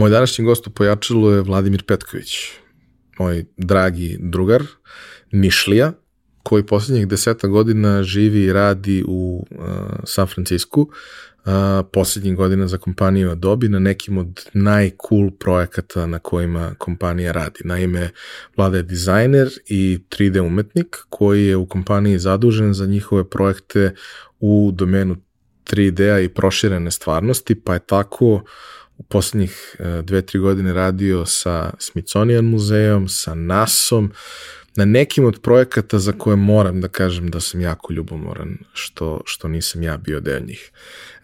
[0.00, 2.28] Moj današnji gost u Pojačalu je Vladimir Petković,
[3.18, 4.62] moj dragi drugar,
[5.32, 5.92] Nišlija,
[6.42, 9.58] koji poslednjih deseta godina živi i radi u uh,
[10.04, 11.52] San Francisku, uh,
[11.92, 17.60] poslednjih godina za kompaniju Adobe na nekim od najcool projekata na kojima kompanija radi.
[17.64, 18.10] Naime,
[18.56, 23.94] Vlada je dizajner i 3D umetnik koji je u kompaniji zadužen za njihove projekte
[24.38, 25.16] u domenu
[25.64, 28.42] 3D-a i proširene stvarnosti, pa je tako
[29.00, 34.12] u poslednjih uh, dve, tri godine radio sa Smithsonian muzejom, sa NASA-om,
[34.76, 39.48] na nekim od projekata za koje moram da kažem da sam jako ljubomoran, što, što
[39.48, 40.70] nisam ja bio deo njih.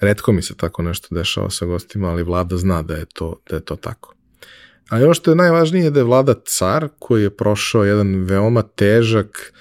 [0.01, 3.57] Redko mi se tako nešto dešava sa gostima, ali vlada zna da je to, da
[3.57, 4.15] je to tako.
[4.89, 8.63] Ali ono što je najvažnije je da je vlada car koji je prošao jedan veoma
[8.63, 9.53] težak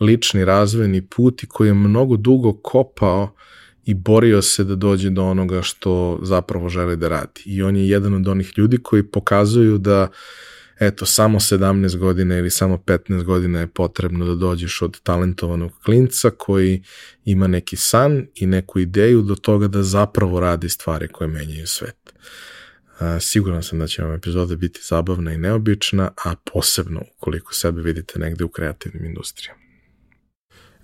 [0.00, 3.34] lični razvojni put i koji je mnogo dugo kopao
[3.86, 7.42] i borio se da dođe do onoga što zapravo želi da radi.
[7.44, 10.08] I on je jedan od onih ljudi koji pokazuju da
[10.80, 16.30] eto, samo 17 godina ili samo 15 godina je potrebno da dođeš od talentovanog klinca
[16.30, 16.82] koji
[17.24, 22.14] ima neki san i neku ideju do toga da zapravo radi stvari koje menjaju svet.
[23.20, 28.18] Siguran sam da će vam epizoda biti zabavna i neobična, a posebno ukoliko sebe vidite
[28.18, 29.63] negde u kreativnim industrijama.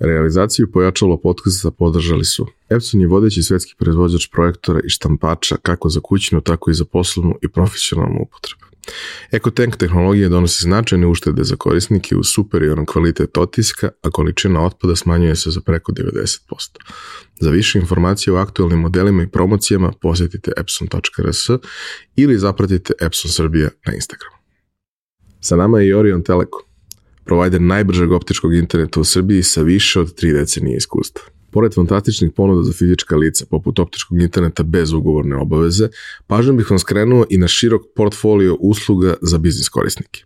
[0.00, 6.00] Realizaciju pojačalo podcasta podržali su Epson je vodeći svetski proizvođač projektora i štampača kako za
[6.00, 8.64] kućnu, tako i za poslovnu i profesionalnu upotrebu.
[9.32, 15.36] EcoTank tehnologija donosi značajne uštede za korisnike u superioran kvalitet otiska, a količina otpada smanjuje
[15.36, 16.38] se za preko 90%.
[17.40, 21.48] Za više informacije o aktualnim modelima i promocijama posjetite epson.rs
[22.16, 24.36] ili zapratite Epson Srbija na Instagramu.
[25.40, 26.69] Sa nama je i Orion Telekom,
[27.24, 31.22] provider najbržeg optičkog interneta u Srbiji sa više od 3 decenije iskustva.
[31.50, 35.88] Pored fantastičnih ponuda za fizička lica, poput optičkog interneta bez ugovorne obaveze,
[36.26, 40.25] pažnjom bih vam skrenuo i na širok portfolio usluga za biznis korisnike.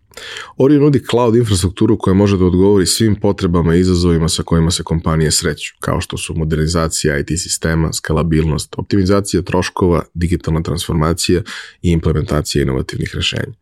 [0.57, 4.83] Orion nudi cloud infrastrukturu koja može da odgovori svim potrebama i izazovima sa kojima se
[4.83, 11.43] kompanije sreću, kao što su modernizacija IT sistema, skalabilnost, optimizacija troškova, digitalna transformacija
[11.83, 13.55] i implementacija inovativnih rešenja.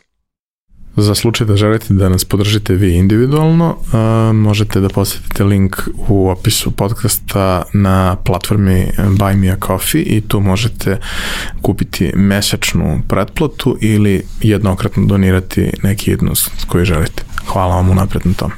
[1.01, 5.77] Za slučaj da želite da nas podržite vi individualno, uh, možete da posetite link
[6.09, 11.01] u opisu podcasta na platformi Buy Me a Coffee i tu možete
[11.63, 17.23] kupiti mesečnu pretplatu ili jednokratno donirati neki jednost koji želite.
[17.47, 18.51] Hvala vam unapred na tom.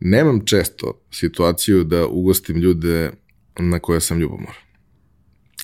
[0.00, 3.10] Nemam često situaciju da ugostim ljude
[3.58, 4.54] na koje sam ljubomor.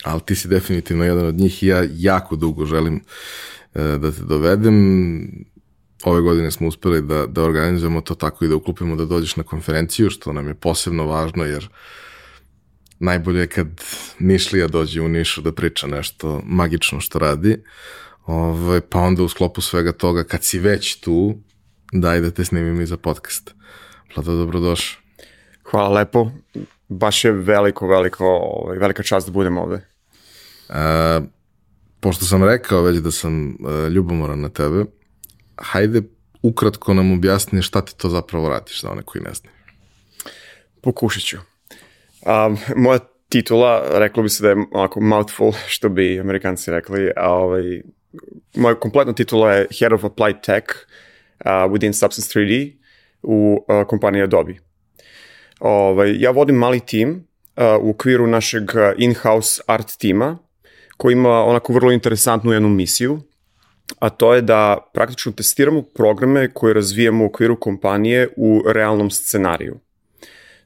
[0.04, 3.00] Ali ti si definitivno jedan od njih i ja jako dugo želim
[3.75, 5.28] da te dovedem
[6.04, 9.42] ove godine smo uspeli da, da organizujemo to tako i da uklupimo da dođeš na
[9.42, 11.69] konferenciju, što nam je posebno važno, jer
[12.98, 13.69] najbolje je kad
[14.19, 17.62] Nišlija dođe u Nišu da priča nešto magično što radi,
[18.28, 21.34] Ove, pa onda u sklopu svega toga, kad si već tu,
[21.92, 23.54] daj da te snimim i za podcast.
[24.14, 25.00] Plato, dobrodošao.
[25.70, 26.31] Hvala lepo.
[26.88, 29.81] Baš je veliko, veliko, ovaj, velika čast da budem ovde.
[30.69, 31.20] A,
[32.00, 34.84] pošto sam rekao već da sam a, ljubomoran na tebe,
[35.62, 36.02] hajde
[36.42, 39.56] ukratko nam objasni šta ti to zapravo radiš za one koji ne znaju.
[40.80, 41.36] Pokušat ću.
[42.26, 42.98] Um, moja
[43.28, 47.82] titula, reklo bi se da je onako mouthful, što bi amerikanci rekli, a ovaj,
[48.55, 52.76] moja kompletna titula je Head of Applied Tech uh, within Substance 3D
[53.22, 54.54] u uh, kompaniji Adobe.
[55.61, 57.11] Ovaj, ja vodim mali tim
[57.56, 58.62] uh, u okviru našeg
[58.96, 60.38] in-house art tima
[60.96, 63.20] koji ima onako vrlo interesantnu jednu misiju
[63.99, 69.79] a to je da praktično testiramo programe koje razvijamo u okviru kompanije u realnom scenariju.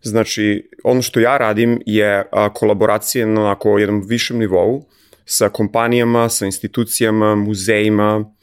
[0.02, 2.24] Znači, ono što ja radim je
[2.54, 4.84] kolaboracija na onako jednom višem nivou
[5.24, 8.34] sa kompanijama, sa institucijama, muzejima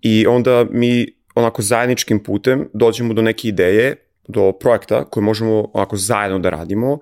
[0.00, 3.96] i onda mi onako zajedničkim putem dođemo do neke ideje,
[4.28, 6.98] do projekta koje možemo onako zajedno da radimo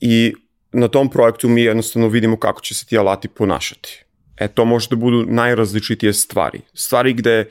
[0.00, 0.34] i
[0.72, 4.04] na tom projektu mi jednostavno vidimo kako će se ti alati ponašati.
[4.40, 6.60] E, to može da budu najrazličitije stvari.
[6.74, 7.44] Stvari gde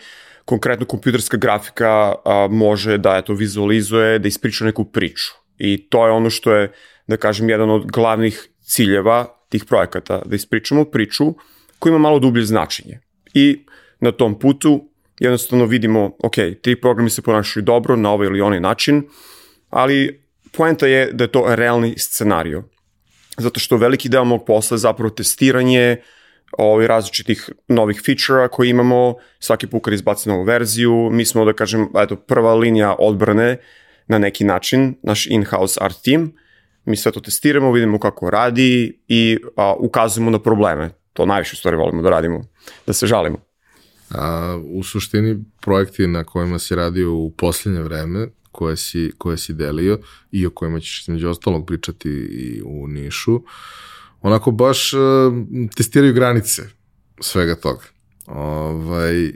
[0.45, 5.33] konkretno kompjuterska grafika a, može da eto, vizualizuje, da ispriča neku priču.
[5.57, 6.71] I to je ono što je,
[7.07, 11.33] da kažem, jedan od glavnih ciljeva tih projekata, da ispričamo priču
[11.79, 12.99] koja ima malo dublje značenje.
[13.33, 13.65] I
[13.99, 14.89] na tom putu
[15.19, 19.03] jednostavno vidimo, ok, ti programi se ponašaju dobro na ovaj ili onaj način,
[19.69, 22.63] ali poenta je da je to realni scenario.
[23.37, 25.97] Zato što veliki deo mog posla je zapravo testiranje
[26.57, 31.53] ovaj, različitih novih feature-a koje imamo, svaki put kad izbaci novu verziju, mi smo, da
[31.53, 33.57] kažem, eto, prva linija odbrane
[34.07, 36.31] na neki način, naš in-house art team,
[36.85, 40.89] mi sve to testiramo, vidimo kako radi i a, ukazujemo na probleme.
[41.13, 42.43] To najviše u stvari volimo da radimo,
[42.87, 43.37] da se žalimo.
[44.09, 49.53] A, u suštini projekti na kojima si radio u posljednje vreme, koje si, koje si
[49.53, 49.99] delio
[50.31, 53.41] i o kojima ćeš među ostalog pričati i u Nišu,
[54.21, 54.99] onako baš uh,
[55.75, 56.61] testiraju granice
[57.21, 57.83] svega toga.
[58.27, 59.31] Ovaj,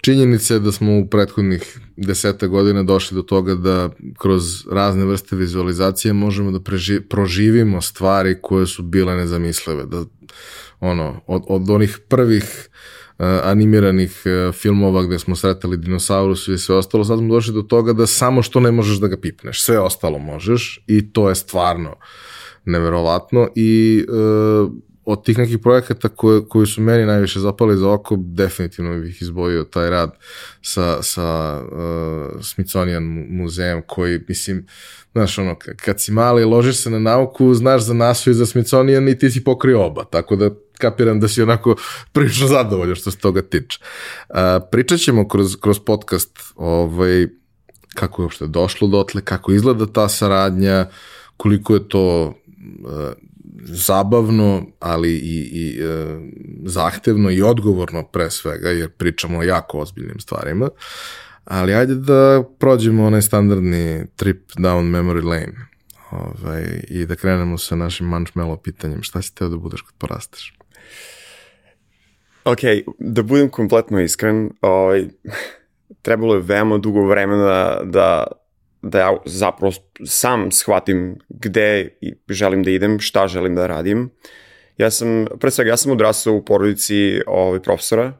[0.00, 5.36] činjenica je da smo u prethodnih deseta godina došli do toga da kroz razne vrste
[5.36, 9.86] vizualizacije možemo da preži, proživimo stvari koje su bile nezamislive.
[9.86, 10.04] Da,
[10.80, 12.68] ono, od, od onih prvih
[13.18, 17.62] uh, animiranih uh, filmova gde smo sretali dinosaurus i sve ostalo, sad smo došli do
[17.62, 21.34] toga da samo što ne možeš da ga pipneš, sve ostalo možeš i to je
[21.34, 21.96] stvarno
[22.64, 24.72] neverovatno i uh,
[25.04, 29.64] od tih nekih projekata koje, koji su meni najviše zapali za oko, definitivno bih izbojio
[29.64, 30.10] taj rad
[30.62, 34.66] sa, sa uh, Smithsonian muzejem koji, mislim,
[35.12, 39.08] znaš, ono, kad si mali ložiš se na nauku, znaš za NASA i za Smithsonian
[39.08, 41.76] i ti si pokrio oba, tako da kapiram da si onako
[42.12, 43.78] prilično zadovoljan što se toga tiče.
[44.28, 44.36] Uh,
[44.70, 47.26] pričat ćemo kroz, kroz podcast ovaj,
[47.94, 50.86] kako je uopšte došlo dotle, kako izgleda ta saradnja,
[51.36, 52.34] koliko je to
[53.64, 56.22] zabavno, ali i, i uh,
[56.64, 60.68] zahtevno i odgovorno pre svega, jer pričamo o jako ozbiljnim stvarima.
[61.44, 65.74] Ali ajde da prođemo onaj standardni trip down memory lane
[66.10, 69.02] ovaj, i da krenemo sa našim mančmelo pitanjem.
[69.02, 70.54] Šta si teo da budeš kad porasteš?
[72.44, 72.58] Ok,
[72.98, 75.08] da budem kompletno iskren, ovaj,
[76.02, 78.26] trebalo je veoma dugo vremena da, da
[78.92, 79.72] ja zapravo
[80.04, 81.88] sam shvatim gde
[82.28, 84.10] želim da idem, šta želim da radim.
[84.78, 88.12] Ja sam, pre svega, ja sam odrastao u porodici ovaj, profesora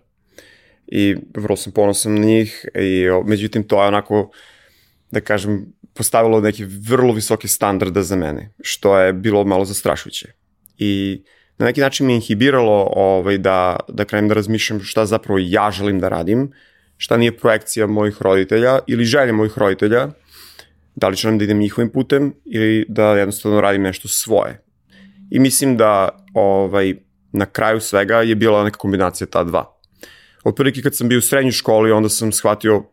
[0.87, 4.31] i vrlo sam ponosan na njih i međutim to je onako,
[5.11, 10.33] da kažem, postavilo neke vrlo visoke standarde za mene, što je bilo malo zastrašujuće.
[10.79, 11.23] I
[11.59, 16.01] na neki način mi inhibiralo ovaj, da, da krenem da razmišljam šta zapravo ja želim
[16.01, 16.53] da radim,
[16.97, 20.09] šta nije projekcija mojih roditelja ili želje mojih roditelja,
[20.97, 24.63] da li želim da idem njihovim putem ili da jednostavno radim nešto svoje.
[25.31, 26.95] I mislim da ovaj,
[27.33, 29.79] na kraju svega je bila neka kombinacija ta dva.
[30.45, 32.85] Otprilike kad sam bio u srednjoj školi, onda sam shvatio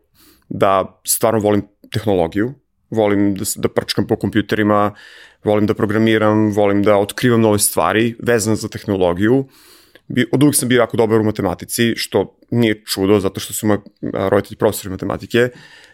[0.48, 1.62] da stvarno volim
[1.92, 2.54] tehnologiju,
[2.90, 4.94] volim da, da prčkam po kompjuterima,
[5.44, 9.44] volim da programiram, volim da otkrivam nove stvari vezane za tehnologiju.
[10.32, 13.78] Od uvijek sam bio jako dobar u matematici, što nije čudo, zato što su moji
[14.12, 15.48] roditelji profesori matematike,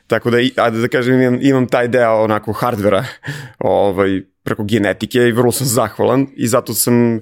[0.06, 3.04] tako da, ajde da kažem, imam, imam taj deo onako hardvera
[3.58, 7.20] ovaj, preko genetike i vrlo sam zahvalan i zato sam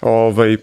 [0.00, 0.56] ovaj,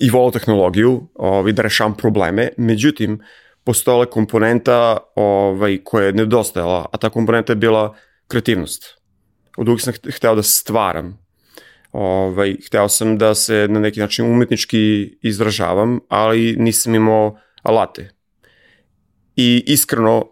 [0.00, 3.20] i volao tehnologiju, ovaj, da rešavam probleme, međutim,
[3.64, 7.94] postojala komponenta ovaj, koja je nedostajala, a ta komponenta je bila
[8.28, 8.84] kreativnost.
[9.56, 11.25] Od uvijek sam hteo da stvaram.
[11.98, 18.10] Ovaj, hteo sam da se na neki način umetnički izražavam, ali nisam imao alate.
[19.36, 20.24] I iskreno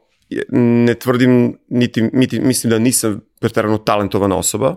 [0.52, 4.76] ne tvrdim, niti, niti mislim da nisam pretarano talentovana osoba,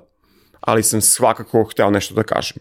[0.60, 2.58] ali sam svakako hteo nešto da kažem.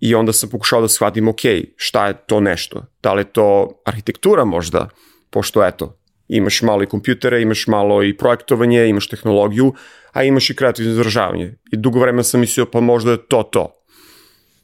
[0.00, 1.40] I onda sam pokušao da shvatim, ok,
[1.76, 2.86] šta je to nešto?
[3.02, 4.88] Da li je to arhitektura možda?
[5.30, 9.74] Pošto eto, imaš malo i kompjutere, imaš malo i projektovanje, imaš tehnologiju,
[10.12, 11.54] a imaš i kreativno izražavanje.
[11.72, 13.80] I dugo vremena sam mislio, pa možda je to to.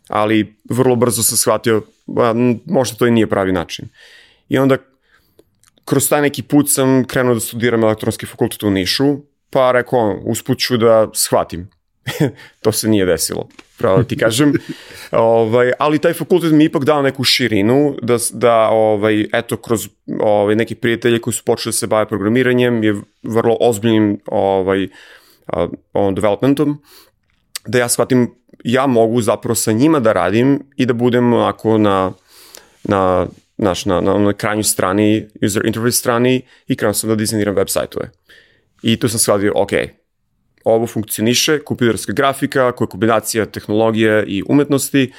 [0.09, 2.35] Ali vrlo brzo sam shvatio, ba,
[2.67, 3.88] možda to i nije pravi način.
[4.49, 4.76] I onda
[5.85, 9.17] kroz taj neki put sam krenuo da studiram elektronski fakultet u Nišu,
[9.50, 11.71] pa rekao, usput ću da shvatim.
[12.62, 13.49] to se nije desilo,
[13.79, 14.52] pravo da ti kažem.
[15.12, 19.88] ovaj, ali taj fakultet mi ipak dao neku širinu, da, da ovaj, eto, kroz
[20.21, 24.88] ovaj, neki prijatelje koji su počeli da se bave programiranjem, je vrlo ozbiljnim ovaj,
[25.93, 26.83] on developmentom,
[27.67, 32.12] da ja shvatim, ja mogu zapravo sa njima da radim i da budem onako na,
[32.85, 33.26] na
[33.61, 37.69] znaš, na, na onoj krajnjoj strani, user interface strani i krenuo sam da dizajniram web
[37.69, 38.11] sajtove.
[38.83, 39.71] I tu sam shvatio, ok,
[40.64, 45.12] ovo funkcioniše, kompjuterska grafika, koja je kombinacija tehnologije i umetnosti,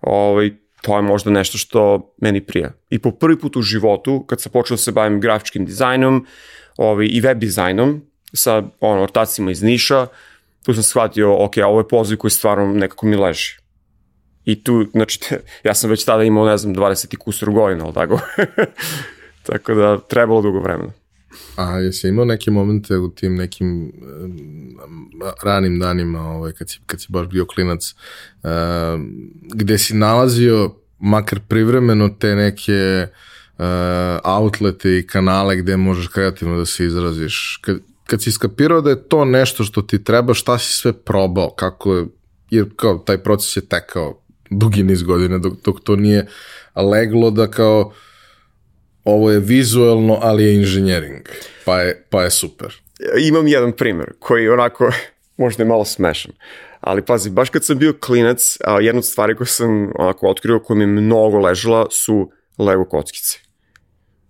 [0.00, 0.50] ovaj,
[0.82, 2.72] to je možda nešto što meni prija.
[2.90, 6.26] I po prvi put u životu, kad sam počeo da se bavim grafičkim dizajnom
[6.76, 10.06] ovaj, i web dizajnom, sa ono, ortacima iz Niša,
[10.64, 13.56] tu sam shvatio, ok, ovo je poziv koji stvarno nekako mi leži.
[14.44, 15.20] I tu, znači,
[15.66, 18.20] ja sam već tada imao, ne znam, 20 i kusur godina, ali tako?
[19.46, 20.92] tako da, trebalo dugo vremena.
[21.56, 23.92] A jesi imao neke momente u tim nekim
[25.42, 27.94] ranim danima, ovaj, kad, si, kad si baš bio klinac,
[28.42, 28.50] uh,
[29.54, 33.06] gde si nalazio makar privremeno te neke
[33.58, 33.64] uh,
[34.24, 37.60] outlete i kanale gde možeš kreativno da se izraziš.
[37.62, 41.50] Kad, kad si skapirao da je to nešto što ti treba, šta si sve probao,
[41.50, 42.06] kako je,
[42.50, 46.26] jer kao taj proces je tekao dugi niz godina, dok, dok to nije
[46.76, 47.92] leglo da kao
[49.06, 51.28] ovo je vizuelno, ali je inženjering,
[51.64, 52.74] pa je, pa je super.
[53.18, 54.90] Imam jedan primer koji onako
[55.42, 56.32] možda je malo smešan.
[56.80, 60.58] Ali pazi, baš kad sam bio klinac, a, jedna od stvari koje sam onako otkrio
[60.58, 63.38] koja mi je mnogo ležala su Lego kockice.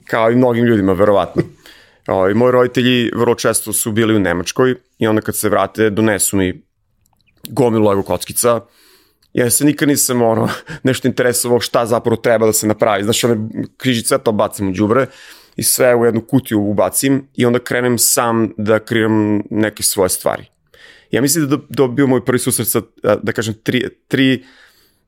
[0.04, 1.42] Kao i mnogim ljudima, verovatno.
[2.08, 5.90] O, i moji roditelji vrlo često su bili u Nemačkoj i onda kad se vrate
[5.90, 6.62] donesu mi
[7.48, 8.60] gomilu Lego kockica.
[9.36, 10.48] Ja se nikad nisam ono,
[10.88, 13.04] nešto interesovao šta zapravo treba da se napravi.
[13.04, 13.36] Znaš, one
[13.76, 15.06] križice to bacim u džubre
[15.56, 20.44] i sve u jednu kutiju ubacim i onda krenem sam da kreiram neke svoje stvari.
[21.10, 22.80] Ja mislim da dobio moj prvi susret sa,
[23.22, 24.44] da kažem, tri, tri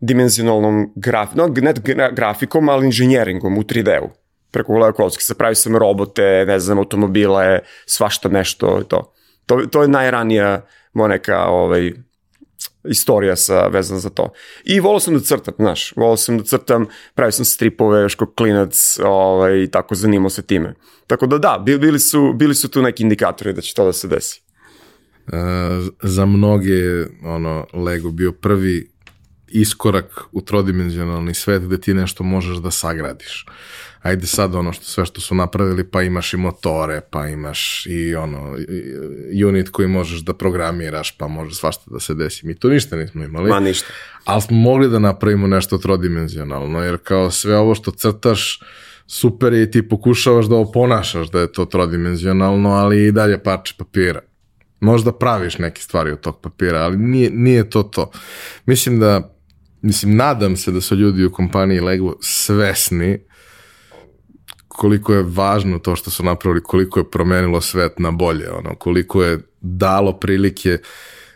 [0.01, 1.75] dimenzionalnom graf, no, ne
[2.13, 4.11] grafikom, ali inženjeringom u 3D-u
[4.51, 5.25] preko Leokovski.
[5.25, 9.15] Sapravi sam robote, ne znam, automobile, svašta nešto to.
[9.47, 11.93] To, to je najranija moja neka ovaj,
[12.89, 14.33] istorija sa, vezana za to.
[14.65, 18.27] I volao sam da crtam, znaš, volao sam da crtam, pravio sam stripove još kao
[18.27, 20.75] klinac ovaj, tako zanimao se time.
[21.07, 24.09] Tako da da, bili su, bili su tu neki indikatori da će to da se
[24.09, 24.43] desi.
[25.27, 25.35] Uh,
[26.03, 28.91] za mnoge ono, Lego bio prvi
[29.49, 33.47] iskorak u trodimenzionalni svet gde ti nešto možeš da sagradiš.
[34.03, 38.15] Ajde sad ono što sve što su napravili, pa imaš i motore, pa imaš i
[38.15, 38.57] ono
[39.49, 42.47] unit koji možeš da programiraš, pa može svašta da se desi.
[42.47, 43.51] Mi to ništa nismo imali.
[43.51, 43.87] Ma ništa.
[44.25, 48.61] Ali smo mogli da napravimo nešto trodimenzionalno, jer kao sve ovo što crtaš,
[49.07, 53.75] super je i ti pokušavaš da oponašaš da je to trodimenzionalno, ali i dalje parče
[53.79, 54.21] papira.
[54.81, 58.11] Možda praviš neke stvari od tog papira, ali nije, nije to to.
[58.67, 59.35] Mislim da
[59.83, 63.19] mislim, nadam se da su ljudi u kompaniji Lego svesni
[64.79, 69.23] koliko je važno to što su napravili, koliko je promenilo svet na bolje, ono, koliko
[69.23, 70.79] je dalo prilike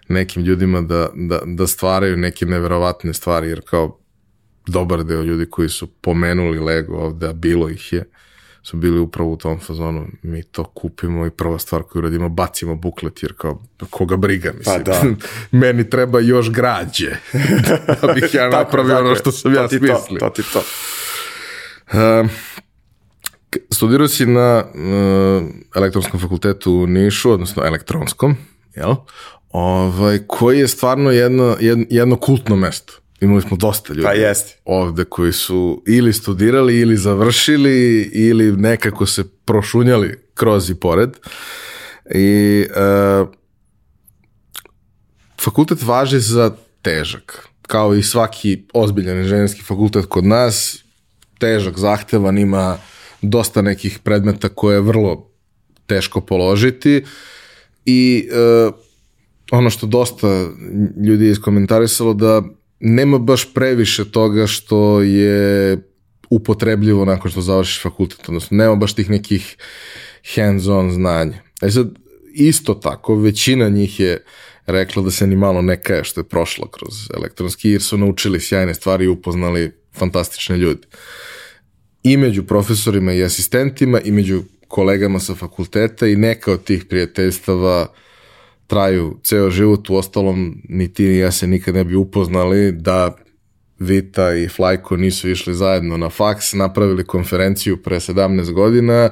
[0.08, 3.98] nekim ljudima da, da, da stvaraju neke neverovatne stvari, jer kao
[4.66, 8.04] dobar deo ljudi koji su pomenuli Lego ovde, a bilo ih je,
[8.62, 12.76] su bili upravo u tom fazonu, mi to kupimo i prva stvar koju radimo, bacimo
[12.76, 14.84] buklet, jer kao, koga briga, mislim.
[14.84, 15.02] Pa da.
[15.62, 17.10] Meni treba još građe,
[18.02, 20.18] da bih ja napravio ono što sam ja smislio.
[20.20, 20.62] To, to ti to.
[21.92, 22.30] Uh,
[23.70, 28.36] studirao si na uh, elektronskom fakultetu u Nišu, odnosno elektronskom,
[28.74, 28.94] jel?
[29.50, 34.58] Ovaj, koji je stvarno jedno, jedno, jedno kultno mesto imali smo dosta ljudi pa jest.
[34.64, 41.10] ovde koji su ili studirali ili završili ili nekako se prošunjali kroz i pored.
[42.14, 43.28] I uh,
[45.40, 46.50] fakultet važi za
[46.82, 47.48] težak.
[47.62, 50.84] Kao i svaki ozbiljan inženjerski fakultet kod nas,
[51.38, 52.78] težak, zahtevan, ima
[53.22, 55.30] dosta nekih predmeta koje je vrlo
[55.86, 57.04] teško položiti
[57.84, 58.28] i
[58.66, 58.74] uh,
[59.50, 60.48] ono što dosta
[61.06, 62.42] ljudi je iskomentarisalo da
[62.80, 65.78] nema baš previše toga što je
[66.30, 69.56] upotrebljivo nakon što završiš fakultet, odnosno nema baš tih nekih
[70.34, 71.42] hands-on znanja.
[71.62, 71.88] E sad,
[72.34, 74.24] isto tako, većina njih je
[74.66, 78.40] rekla da se ni malo ne kaje što je prošlo kroz elektronski, jer su naučili
[78.40, 80.88] sjajne stvari i upoznali fantastične ljude.
[82.02, 87.86] I među profesorima i asistentima, i među kolegama sa fakulteta i neka od tih prijateljstava
[88.66, 93.16] traju ceo život, u ostalom ni ti ni ja se nikad ne bi upoznali da
[93.78, 99.10] Vita i Flajko nisu išli zajedno na faks, napravili konferenciju pre 17 godina,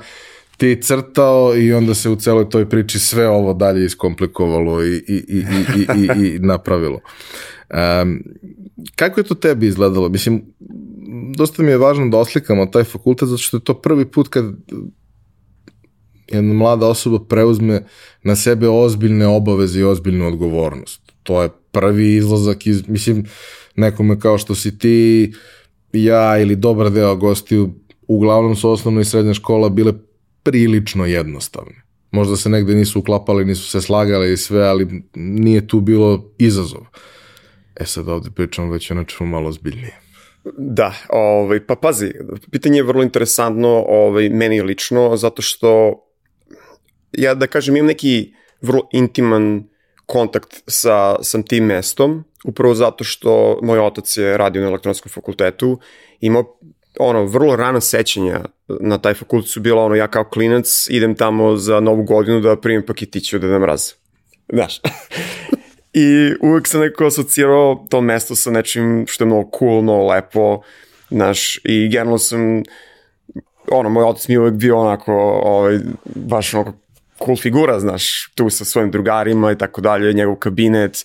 [0.56, 5.24] ti crtao i onda se u celoj toj priči sve ovo dalje iskomplikovalo i, i,
[5.28, 5.44] i,
[5.76, 7.00] i, i, i napravilo.
[8.02, 8.22] Um,
[8.96, 10.08] kako je to tebi izgledalo?
[10.08, 10.42] Mislim,
[11.36, 14.44] dosta mi je važno da oslikamo taj fakultet, zato što je to prvi put kad
[16.28, 17.82] jedna mlada osoba preuzme
[18.22, 21.12] na sebe ozbiljne obaveze i ozbiljnu odgovornost.
[21.22, 23.24] To je prvi izlazak iz, mislim,
[23.76, 25.32] nekome kao što si ti,
[25.92, 27.74] ja ili dobar deo gostiju,
[28.08, 29.92] uglavnom su osnovna i srednja škola bile
[30.42, 31.82] prilično jednostavne.
[32.10, 36.80] Možda se negde nisu uklapali, nisu se slagali i sve, ali nije tu bilo izazov.
[37.76, 40.09] E sad ovde pričamo već o nečemu malo zbiljnije.
[40.44, 42.12] Da, ovaj, pa pazi,
[42.50, 46.00] pitanje je vrlo interesantno ovaj, meni lično, zato što
[47.12, 49.64] ja da kažem imam neki vrlo intiman
[50.06, 55.78] kontakt sa, sa tim mestom, upravo zato što moj otac je radio na elektronskom fakultetu,
[56.20, 56.56] imao
[56.98, 58.40] ono, vrlo rana sećanja
[58.80, 62.56] na taj fakultet su bilo ono, ja kao klinac idem tamo za novu godinu da
[62.56, 63.92] primim paketiću da nam mraz.
[64.52, 64.80] Znaš.
[65.92, 70.62] I uvek sam neko asocirao to mesto sa nečim što je mnogo cool, mnogo lepo,
[71.10, 72.62] znaš, i generalno sam,
[73.70, 75.12] ono, moj otac mi je uvek bio onako,
[75.44, 75.78] ovaj,
[76.14, 76.72] baš onako
[77.24, 81.04] cool figura, znaš, tu sa svojim drugarima i tako dalje, njegov kabinet,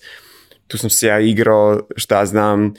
[0.66, 2.74] tu sam se ja igrao, šta znam,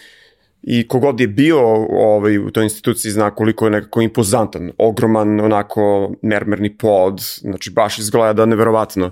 [0.62, 1.60] i kogod je bio
[1.90, 8.00] ovaj, u toj instituciji zna koliko je nekako impozantan, ogroman onako mermerni pod, znači baš
[8.00, 9.12] izgleda neverovatno.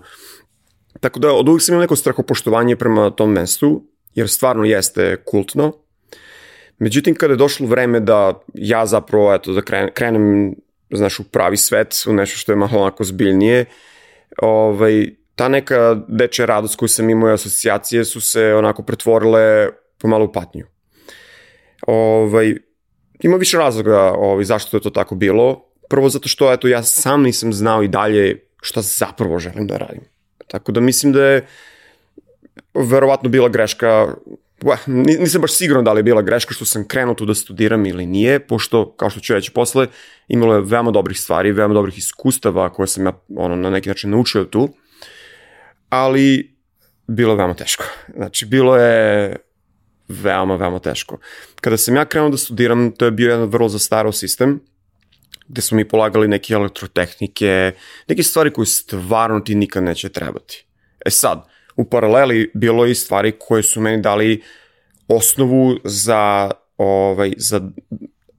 [0.99, 3.83] Tako da od uvijek sam imao neko strahopoštovanje prema tom mestu,
[4.15, 5.73] jer stvarno jeste kultno.
[6.79, 9.61] Međutim, kada je došlo vreme da ja zapravo, eto, da
[9.93, 10.55] krenem,
[10.91, 13.65] znaš, u pravi svet, u nešto što je malo onako zbiljnije,
[14.41, 20.25] ovaj, ta neka dečja radost koju sam imao i asocijacije su se onako pretvorile pomalo
[20.25, 20.65] u patnju.
[21.87, 22.55] Ovaj,
[23.23, 25.71] ima više razloga ovaj, zašto je to tako bilo.
[25.89, 30.14] Prvo zato što eto, ja sam nisam znao i dalje šta zapravo želim da radim.
[30.47, 31.47] Tako da mislim da je
[32.73, 34.07] verovatno bila greška
[34.87, 38.05] nisam baš siguran da li je bila greška što sam krenuo tu da studiram ili
[38.05, 39.87] nije, pošto, kao što ću reći posle,
[40.27, 44.09] imalo je veoma dobrih stvari, veoma dobrih iskustava koje sam ja ono, na neki način
[44.09, 44.69] naučio tu,
[45.89, 46.55] ali
[47.07, 47.83] bilo je veoma teško.
[48.15, 49.35] Znači, bilo je
[50.07, 51.17] veoma, veoma teško.
[51.61, 54.59] Kada sam ja krenuo da studiram, to je bio jedan vrlo zastarao sistem,
[55.48, 57.72] gde smo mi polagali neke elektrotehnike,
[58.08, 60.65] neke stvari koje stvarno ti nikad neće trebati.
[61.05, 64.44] E sad, u paraleli bilo je i stvari koje su meni dali
[65.08, 67.62] osnovu za, ovaj, za,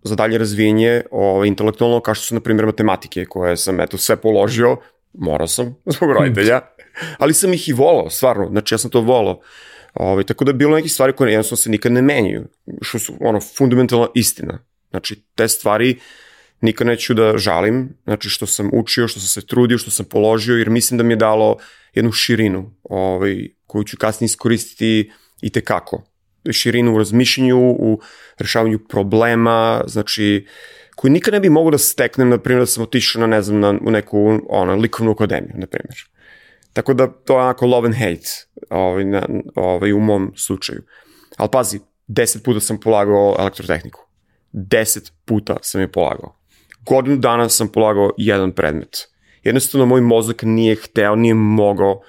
[0.03, 4.17] za dalje razvijenje ovaj, intelektualno, kao što su, na primjer, matematike, koje sam, eto, sve
[4.17, 4.77] položio,
[5.13, 6.61] morao sam, zbog roditelja,
[7.19, 9.41] ali sam ih i volao, stvarno, znači ja sam to volao.
[9.95, 12.45] Ovaj, tako da je bilo nekih stvari koje jednostavno se nikad ne menjaju,
[12.81, 14.59] što su ono, fundamentalna istina.
[14.91, 15.99] Znači, te stvari
[16.61, 20.57] nikad neću da žalim, znači što sam učio, što sam se trudio, što sam položio,
[20.57, 21.57] jer mislim da mi je dalo
[21.95, 26.03] jednu širinu ovaj, koju ću kasnije iskoristiti i tekako.
[26.51, 28.01] Širinu u razmišljanju, u
[28.39, 30.47] rešavanju problema, znači
[30.97, 33.61] koju nikad ne bi mogu da steknem, na primjer da sam otišao na, ne znam,
[33.61, 36.05] na, u neku ono, likovnu akademiju, na primjer.
[36.73, 38.29] Tako da to je onako love and hate
[38.71, 40.83] ovaj, na, ovaj, u mom slučaju.
[41.37, 44.01] Ali pazi, deset puta sam polagao elektrotehniku.
[44.53, 46.37] Deset puta sam je polagao.
[46.87, 49.09] Godinu dana sam polagao jedan predmet.
[49.43, 52.01] Jednostavno moj mozak nije hteo, nije mogao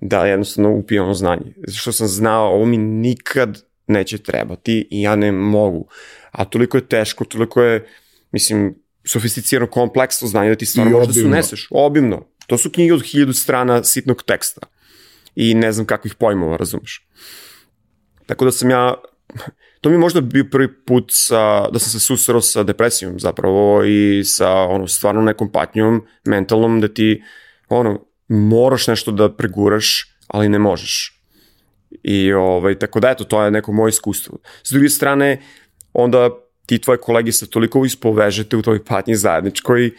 [0.00, 1.54] da jednostavno upije ono znanje.
[1.76, 5.88] Što sam znao, ovo mi nikad neće trebati i ja ne mogu.
[6.30, 7.86] A toliko je teško, toliko je,
[8.32, 11.68] mislim, sofisticirano kompleksno znanje da ti stvarno možda se uneseš.
[11.70, 12.26] Obimno.
[12.46, 14.60] To su knjige od hiljadu strana sitnog teksta
[15.36, 17.06] i ne znam kakvih pojmova, razumeš.
[18.26, 18.94] Tako da sam ja,
[19.80, 23.84] to mi je možda bio prvi put sa, da sam se susreo sa depresijom zapravo
[23.84, 27.22] i sa ono, stvarno nekom patnjom mentalnom da ti
[27.68, 31.22] ono, moraš nešto da preguraš, ali ne možeš.
[32.02, 34.38] I ovaj, tako da eto, to je neko moje iskustvo.
[34.62, 35.42] S druge strane,
[35.92, 36.30] onda
[36.66, 39.90] ti tvoji kolegi se toliko ispovežete u toj patnji zajedničkoj,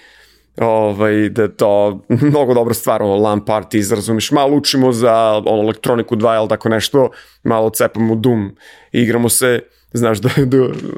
[0.57, 5.63] ovaj, da je to mnogo dobra stvar, ono, LAN party, razumiješ, malo učimo za ono,
[5.63, 7.09] elektroniku 2 ili tako nešto,
[7.43, 8.55] malo cepamo Doom,
[8.91, 9.59] igramo se,
[9.93, 10.57] znaš, da, da,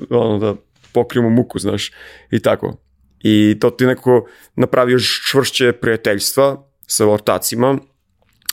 [0.10, 0.56] ono, da
[0.94, 1.92] pokrijemo muku, znaš,
[2.32, 2.78] i tako.
[3.24, 7.78] I to ti nekako napravi još čvršće prijateljstva sa ortacima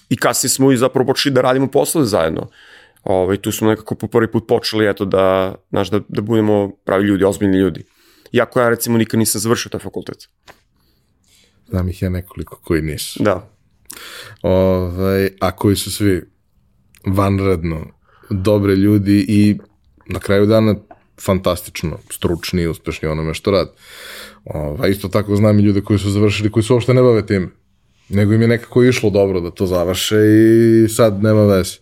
[0.08, 2.48] i kasnije smo i zapravo počeli da radimo poslove zajedno.
[3.02, 7.04] Ovaj, tu smo nekako po prvi put počeli eto, da, znaš, da, da budemo pravi
[7.04, 7.84] ljudi, ozbiljni ljudi.
[8.32, 10.28] Iako ja recimo nikad nisam završio taj fakultet.
[11.70, 13.22] Znam ih ja nekoliko koji nisu.
[13.22, 13.50] Da.
[14.42, 16.22] Ovaj, a koji su svi
[17.06, 17.86] vanredno
[18.30, 19.58] dobre ljudi i
[20.06, 20.74] na kraju dana
[21.20, 23.72] fantastično stručni i uspešni onome što rad.
[24.44, 27.52] Ovaj, isto tako znam i ljude koji su završili, koji su uopšte ne bave tim.
[28.08, 30.16] Nego im je nekako išlo dobro da to završe
[30.84, 31.76] i sad nema veze.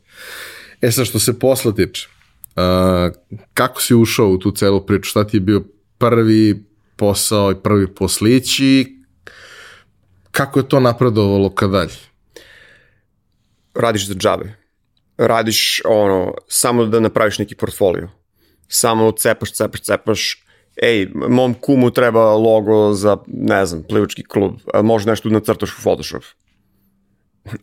[0.81, 2.09] E sad što se posla tiče,
[2.57, 2.63] uh,
[3.55, 5.11] kako si ušao u tu celu priču?
[5.11, 5.65] Šta ti je bio
[5.99, 6.65] prvi
[6.97, 8.98] posao i prvi poslići
[10.31, 11.95] kako je to napredovalo kad dalje?
[13.75, 14.53] Radiš za džabe.
[15.19, 18.09] Radiš ono, samo da napraviš neki portfolio.
[18.69, 20.45] Samo cepaš, cepaš, cepaš.
[20.83, 24.53] Ej, mom kumu treba logo za, ne znam, plivački klub.
[24.83, 26.23] Može nešto da nacrtaš u Photoshop.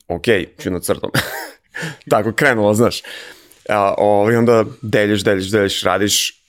[0.08, 0.26] ok,
[0.64, 1.10] ću nacrtam.
[2.12, 3.02] Tako krenulo, znaš.
[3.70, 6.42] A, o, ovaj, I onda delješ, delješ, delješ, radiš.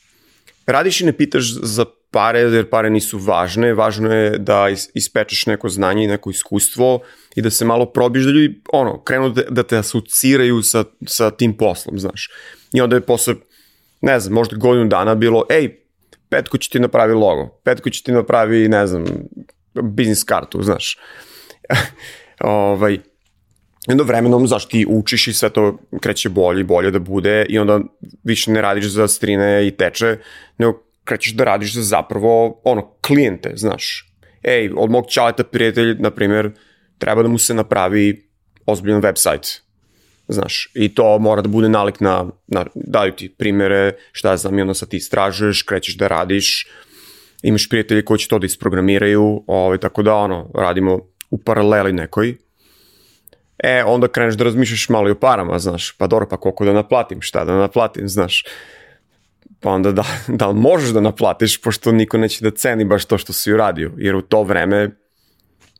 [0.67, 1.85] Radiš i ne pitaš za
[2.17, 4.63] pare, jer pare nisu važne, važno je da
[4.95, 7.01] ispečeš neko znanje i neko iskustvo
[7.37, 11.31] i da se malo probiš da ljudi, ono, krenu da, da te asociraju sa, sa
[11.31, 12.31] tim poslom, znaš.
[12.73, 13.35] I onda je posle,
[14.01, 15.69] ne znam, možda godinu dana bilo, ej,
[16.29, 19.05] Petko će ti napravi logo, Petko će ti napravi, ne znam,
[19.83, 20.97] biznis kartu, znaš.
[22.41, 22.95] ovaj,
[23.89, 27.45] I onda vremenom, znaš, ti učiš i sve to kreće bolje i bolje da bude
[27.49, 27.81] i onda
[28.25, 30.19] više ne radiš za strine i teče,
[30.59, 34.13] nego krećeš da radiš za zapravo, ono, klijente, znaš.
[34.43, 36.51] Ej, od mog čaleta prijatelj, na primjer,
[36.99, 38.29] treba da mu se napravi
[38.67, 39.61] ozbiljan website,
[40.29, 44.59] znaš, i to mora da bude nalik na, na daju ti primere, šta ja znam,
[44.59, 46.67] i onda sad ti istražuješ, krećeš da radiš,
[47.43, 52.37] imaš prijatelje koji će to da isprogramiraju, ovaj, tako da, ono, radimo u paraleli nekoj,
[53.59, 56.73] E, onda kreneš da razmišljaš malo i o parama, znaš, pa dobro, pa koliko da
[56.73, 58.45] naplatim, šta da naplatim, znaš.
[59.61, 60.05] Pa onda da,
[60.41, 63.93] da li možeš da naplatiš, pošto niko neće da ceni baš to što si uradio,
[63.97, 64.91] jer u to vreme,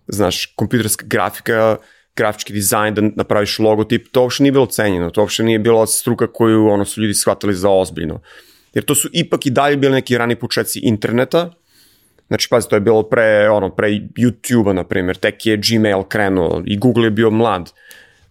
[0.09, 1.77] znaš, kompjuterska grafika,
[2.17, 6.27] grafički dizajn, da napraviš logotip, to uopšte nije bilo cenjeno, to uopšte nije bila struka
[6.33, 8.21] koju ono, su ljudi shvatili za ozbiljno.
[8.75, 11.51] Jer to su ipak i dalje bili neki rani početci interneta,
[12.29, 16.63] Znači, pazi, to je bilo pre, ono, pre YouTube-a, na primjer, tek je Gmail krenuo
[16.67, 17.73] i Google je bio mlad,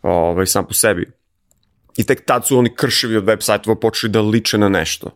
[0.01, 1.12] ovaj, sam po sebi.
[1.97, 5.12] I tek tad su oni krševi od web sajtova počeli da liče na nešto.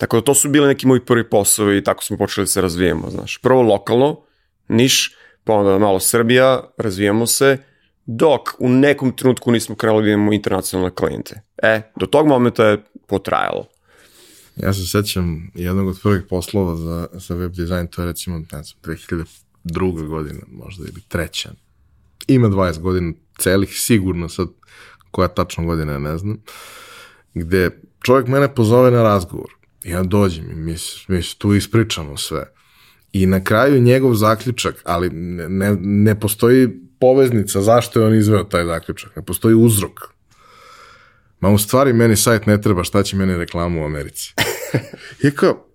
[0.00, 2.60] Tako da to su bili neki moji prvi poslovi i tako smo počeli da se
[2.60, 3.38] razvijemo, znaš.
[3.38, 4.20] Prvo lokalno,
[4.70, 7.58] Niš, pa onda malo Srbija, razvijamo se,
[8.06, 11.42] dok u nekom trenutku nismo krenuli da imamo internacionalne klijente.
[11.62, 13.66] E, do tog momenta je potrajalo.
[14.56, 18.62] Ja se sećam jednog od prvih poslova za, za web dizajn, to je recimo, ne
[18.62, 18.96] znam,
[19.64, 20.06] 2002.
[20.06, 21.50] godina, možda ili treća.
[22.26, 24.48] Ima 20 godina celih, sigurno sad
[25.10, 26.42] koja tačno godina, ne znam,
[27.34, 29.59] gde čovjek mene pozove na razgovor.
[29.84, 30.76] Ja dođem i mi,
[31.08, 32.52] mi tu ispričamo sve.
[33.12, 36.68] I na kraju njegov zaključak, ali ne, ne, ne postoji
[37.00, 40.00] poveznica zašto je on izveo taj zaključak, ne postoji uzrok
[41.40, 44.34] ma u stvari meni sajt ne treba, šta će meni reklamu u Americi?
[45.24, 45.66] I kao,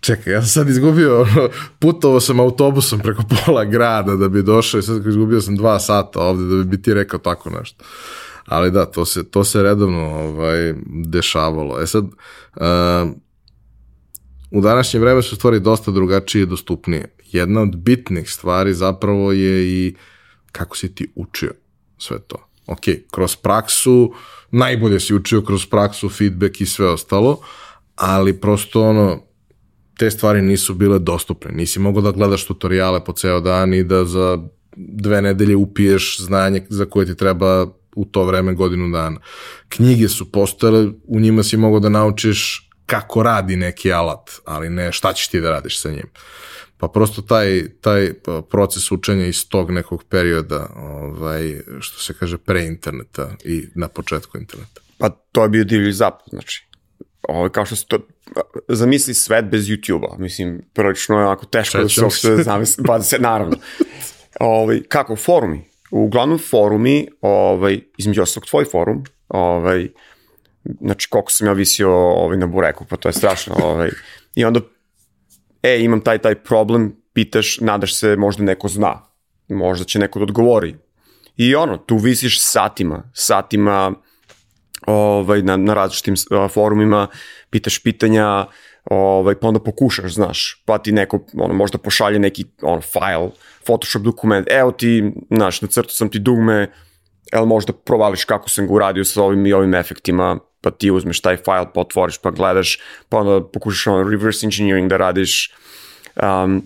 [0.00, 4.78] čekaj, ja sam sad izgubio, ono, putovao sam autobusom preko pola grada da bi došao
[4.78, 7.84] i sad izgubio sam dva sata ovde da bi ti rekao tako nešto.
[8.46, 10.74] Ali da, to se, to se redovno ovaj,
[11.06, 11.80] dešavalo.
[11.80, 13.10] E sad, uh,
[14.50, 17.14] u današnje vreme su stvari dosta drugačije i dostupnije.
[17.24, 19.94] Jedna od bitnih stvari zapravo je i
[20.52, 21.52] kako si ti učio
[21.98, 24.12] sve to ok, kroz praksu,
[24.50, 27.40] najbolje si učio kroz praksu, feedback i sve ostalo,
[27.96, 29.22] ali prosto ono,
[29.98, 31.52] te stvari nisu bile dostupne.
[31.52, 34.38] Nisi mogao da gledaš tutoriale po ceo dan i da za
[34.76, 39.20] dve nedelje upiješ znanje za koje ti treba u to vreme godinu dana.
[39.68, 44.92] Knjige su postojale, u njima si mogao da naučiš kako radi neki alat, ali ne
[44.92, 46.10] šta ćeš ti da radiš sa njim.
[46.76, 48.12] Pa prosto taj, taj
[48.50, 54.38] proces učenja iz tog nekog perioda, ovaj, što se kaže, pre interneta i na početku
[54.38, 54.80] interneta.
[54.98, 56.66] Pa to je bio divlji zapad, znači.
[57.22, 57.98] Ovo, ovaj, kao što se to,
[58.68, 63.04] zamisli svet bez YouTube-a, mislim, prilično je onako teško da se uopšte zamisli, pa da
[63.04, 63.56] se, naravno.
[64.40, 65.64] Ovaj, kako, forumi?
[65.96, 69.88] Uglavnom forumi, ovaj, između ostalog tvoj forum, ovaj,
[70.80, 73.90] znači koliko sam ja visio ovaj, na bureku, pa to je strašno, ovaj,
[74.34, 74.60] i onda
[75.62, 79.02] e, imam taj, taj problem, pitaš, nadaš se, možda neko zna,
[79.48, 80.76] možda će neko da odgovori.
[81.36, 83.94] I ono, tu visiš satima, satima
[84.86, 87.06] ovaj, na, na različitim uh, forumima,
[87.50, 88.46] pitaš pitanja,
[88.90, 93.30] ovaj, pa onda pokušaš, znaš, pa ti neko, ono, možda pošalje neki, ono, file,
[93.64, 96.70] Photoshop dokument, evo ti, znaš, na crtu sam ti dugme,
[97.32, 101.20] el možda provališ kako sam ga uradio sa ovim i ovim efektima, pa ti uzmeš
[101.20, 105.52] taj file, pa otvoriš, pa gledaš, pa onda pokušaš ono reverse engineering da radiš.
[106.22, 106.62] Um,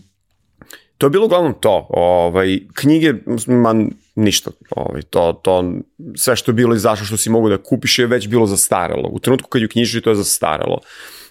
[0.98, 1.86] to je bilo uglavnom to.
[1.90, 3.14] Ovaj, knjige,
[3.46, 4.50] man, ništa.
[4.70, 5.72] Ovaj, to, to,
[6.16, 9.08] sve što je bilo izašlo što si mogu da kupiš je već bilo zastarelo.
[9.12, 10.78] U trenutku kad ju knjiži to je zastarelo.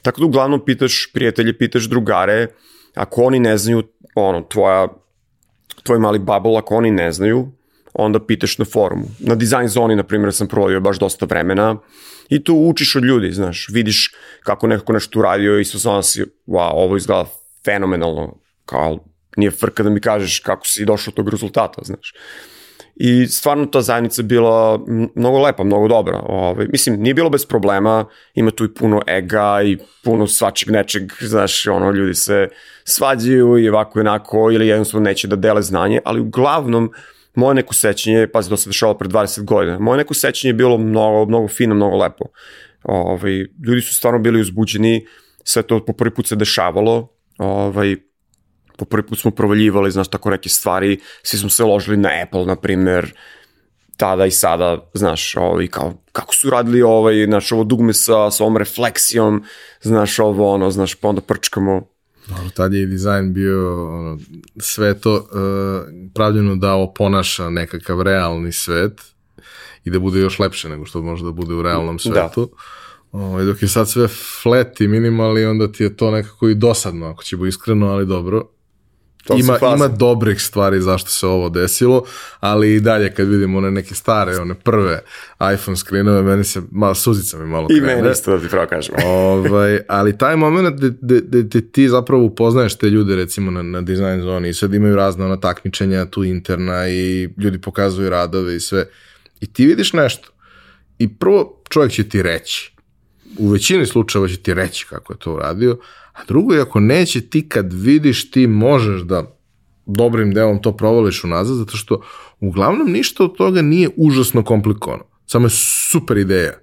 [0.07, 2.47] Tako da uglavnom pitaš prijatelje, pitaš drugare,
[2.95, 3.83] ako oni ne znaju,
[4.15, 4.87] ono, tvoja,
[5.83, 7.51] tvoj mali bubble, ako oni ne znaju,
[7.93, 9.05] onda pitaš na forumu.
[9.19, 11.77] Na design zoni, na primjer, sam provodio baš dosta vremena
[12.29, 16.23] i tu učiš od ljudi, znaš, vidiš kako neko nešto uradio i sve zona si,
[16.47, 17.25] wow, ovo izgleda
[17.65, 18.99] fenomenalno, kao,
[19.37, 22.13] nije frka da mi kažeš kako si došao do tog rezultata, znaš.
[22.99, 24.79] I stvarno ta zajednica bila
[25.15, 26.19] mnogo lepa, mnogo dobra.
[26.25, 31.11] Ovaj, mislim, nije bilo bez problema, ima tu i puno ega i puno svačeg nečeg,
[31.19, 32.47] znaš, ono, ljudi se
[32.83, 36.91] svađaju i ovako i onako, ili jednostavno neće da dele znanje, ali uglavnom,
[37.35, 40.77] moje neko sećanje, pazi, to se dešavalo pre 20 godina, moje neko sećanje je bilo
[40.77, 42.25] mnogo, mnogo fino, mnogo lepo.
[42.83, 45.05] Ovaj, ljudi su stvarno bili uzbuđeni,
[45.43, 47.07] sve to po prvi put se dešavalo,
[47.37, 47.95] ovaj,
[48.77, 52.45] po prvi put smo provaljivali, znaš, tako neke stvari, svi smo se ložili na Apple,
[52.45, 53.13] na primer,
[53.97, 58.43] tada i sada, znaš, ovaj, kao, kako su radili ovaj, znaš, ovo dugme sa, sa
[58.43, 59.43] ovom refleksijom,
[59.81, 61.87] znaš, ovo, ono, znaš, pa onda prčkamo.
[62.27, 64.19] Dobro, tad je i dizajn bio ono,
[64.59, 69.01] sve to uh, pravljeno da oponaša nekakav realni svet
[69.83, 72.01] i da bude još lepše nego što može da bude u realnom da.
[72.01, 72.49] svetu.
[72.51, 73.19] Da.
[73.19, 74.07] Ovaj, dok je sad sve
[74.43, 77.87] flat i minimal i onda ti je to nekako i dosadno, ako će bo iskreno,
[77.87, 78.47] ali dobro.
[79.27, 82.03] To ima, ima dobrih stvari zašto se ovo desilo,
[82.39, 85.01] ali i dalje kad vidimo one neke stare, one prve
[85.53, 87.95] iPhone screenove, meni se malo suzica mi malo I krene.
[87.95, 88.95] meni isto da ti pravo kažem.
[89.05, 90.79] ovaj, ali taj moment
[91.41, 95.25] gde ti zapravo upoznaješ te ljude recimo na, na design zoni i sad imaju razne
[95.25, 98.85] ona takmičenja tu interna i ljudi pokazuju radove i sve.
[99.39, 100.29] I ti vidiš nešto.
[100.99, 102.73] I prvo čovjek će ti reći.
[103.37, 105.77] U većini slučajeva će ti reći kako je to uradio,
[106.17, 109.37] A drugo je ako neće ti kad vidiš ti možeš da
[109.85, 112.01] dobrim delom to provališ unazad, zato što
[112.39, 115.03] uglavnom ništa od toga nije užasno komplikovano.
[115.25, 115.49] Samo je
[115.89, 116.53] super ideja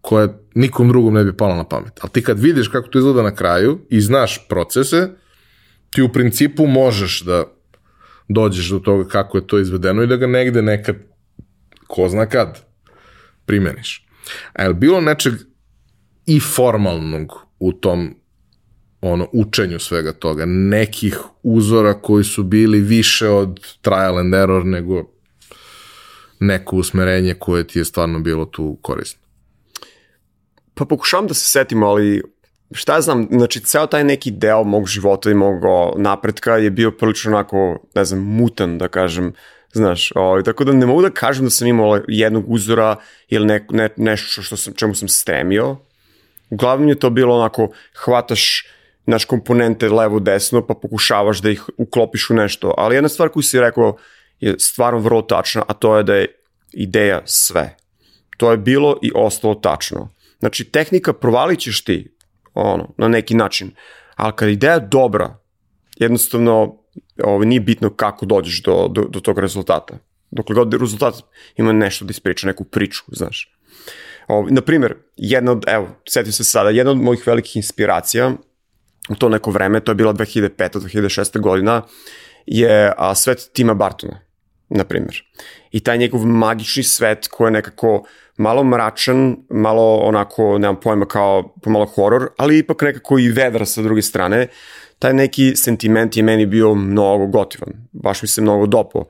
[0.00, 1.92] koja nikom drugom ne bi pala na pamet.
[2.00, 5.08] Ali ti kad vidiš kako to izgleda na kraju i znaš procese,
[5.90, 7.44] ti u principu možeš da
[8.28, 10.96] dođeš do toga kako je to izvedeno i da ga negde nekad,
[11.86, 12.60] ko zna kad,
[13.46, 14.06] primeniš.
[14.52, 15.34] A je li bilo nečeg
[16.26, 18.14] i formalnog u tom
[19.10, 25.04] ono učenju svega toga, nekih uzora koji su bili više od trial and error nego
[26.40, 29.20] neko usmerenje koje ti je stvarno bilo tu korisno.
[30.74, 32.22] Pa pokušavam da se setim, ali
[32.72, 35.54] šta znam, znači ceo taj neki deo mog života i mog
[35.96, 39.32] napretka je bio prilično onako, ne znam, mutan da kažem,
[39.72, 42.96] znaš, o, tako da ne mogu da kažem da sam imao jednog uzora
[43.28, 45.76] ili ne, ne, nešto što sam, čemu sam stremio.
[46.50, 47.68] Uglavnom je to bilo onako,
[48.04, 48.66] hvataš
[49.06, 52.74] naš komponente levo-desno, pa pokušavaš da ih uklopiš u nešto.
[52.76, 53.96] Ali jedna stvar koju si rekao
[54.40, 56.26] je stvarno vrlo tačna, a to je da je
[56.72, 57.76] ideja sve.
[58.36, 60.08] To je bilo i ostalo tačno.
[60.38, 62.16] Znači, tehnika provalit ćeš ti,
[62.54, 63.70] ono, na neki način,
[64.16, 65.38] ali kad ideja dobra,
[65.96, 66.76] jednostavno
[67.24, 69.98] ovo, nije bitno kako dođeš do, do, do tog rezultata.
[70.30, 71.14] Dokle god rezultat
[71.56, 73.58] ima nešto da ispriča, neku priču, znaš.
[74.28, 78.32] Ovo, na primjer, jedna od, evo, setim se sada, jedna od mojih velikih inspiracija
[79.08, 81.40] u to neko vreme, to je bila 2005-2006.
[81.40, 81.82] godina,
[82.46, 84.20] je a, svet Tima Bartona,
[84.68, 85.22] na primjer.
[85.70, 88.04] I taj njegov magični svet koji je nekako
[88.36, 93.82] malo mračan, malo onako, nemam pojma, kao pomalo horor, ali ipak nekako i vedra sa
[93.82, 94.48] druge strane.
[94.98, 97.72] Taj neki sentiment je meni bio mnogo gotivan.
[97.92, 99.04] Baš mi se mnogo dopo.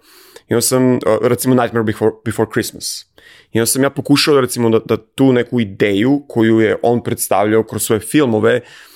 [0.49, 3.07] I onda sam, recimo, Nightmare Before, Before Christmas.
[3.53, 7.63] I onda sam ja pokušao, recimo, da, da tu neku ideju koju je on predstavljao
[7.63, 8.94] kroz svoje filmove, uh,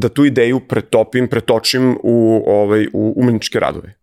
[0.00, 3.94] da tu ideju pretopim, pretočim u, ovaj, u umeničke radove.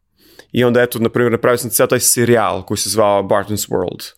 [0.51, 4.13] I onda, eto, na primjer, napravio sam ceo taj serijal koji se zvao Barton's World.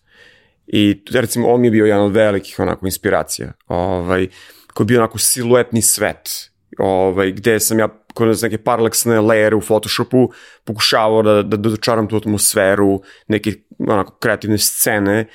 [0.66, 3.52] I, recimo, on mi je bio jedan od velikih, onako, inspiracija.
[3.66, 4.28] Ovaj,
[4.74, 6.50] koji je bio onako siluetni svet.
[6.78, 10.30] Ovaj, gde sam ja kroz neke paraleksne lejere u Photoshopu
[10.64, 15.26] pokušavao da, da, da dočaram tu atmosferu, neke onako kreativne scene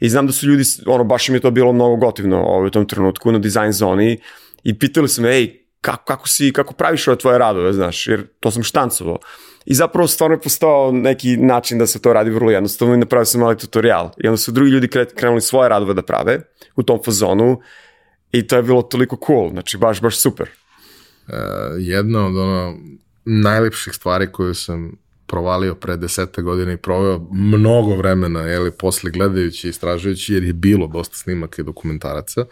[0.00, 2.70] i znam da su ljudi, ono, baš im je to bilo mnogo gotivno ovaj, u
[2.70, 4.20] tom trenutku na design zoni
[4.64, 8.26] i pitali su me, ej, kako, kako, si, kako praviš ove tvoje radove, znaš, jer
[8.40, 9.18] to sam štancovao.
[9.66, 13.24] I zapravo stvarno je postao neki način da se to radi vrlo jednostavno i napravio
[13.24, 14.10] sam mali tutorial.
[14.18, 16.40] I onda su drugi ljudi krenuli svoje radove da prave
[16.76, 17.60] u tom fazonu
[18.32, 20.48] i to je bilo toliko cool, znači baš, baš super.
[20.48, 21.34] Uh,
[21.78, 22.78] jedna od ono
[23.24, 24.92] najlepših stvari koju sam
[25.26, 30.52] provalio pre desete godine i proveo mnogo vremena, jeli, posle gledajući i istražujući, jer je
[30.52, 32.44] bilo dosta snimaka i dokumentaraca.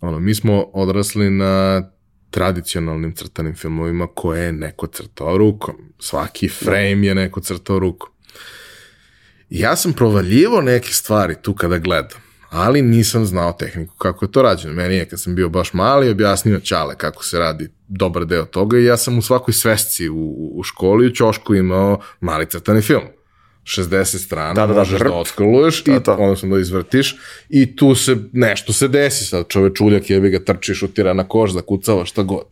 [0.00, 1.82] Ono, mi smo odrasli na
[2.30, 5.74] tradicionalnim crtanim filmovima koje je neko crtao rukom.
[5.98, 8.10] Svaki frame je neko crtao rukom.
[9.50, 12.18] Ja sam provaljivo neke stvari tu kada gledam,
[12.50, 14.74] ali nisam znao tehniku kako je to rađeno.
[14.74, 18.78] Meni je kad sam bio baš mali objasnio Ćale kako se radi dobar deo toga
[18.78, 23.17] i ja sam u svakoj svesci u, u školi u Ćošku imao mali crtani film.
[23.68, 26.12] 60 strana, da, da, da, možeš da odskroluješ da, i da.
[26.12, 27.16] odnosno da izvrtiš
[27.48, 31.52] i tu se nešto se desi sad čoveč uljak jebi ga trči šutira na koš
[31.52, 32.44] zakucava šta god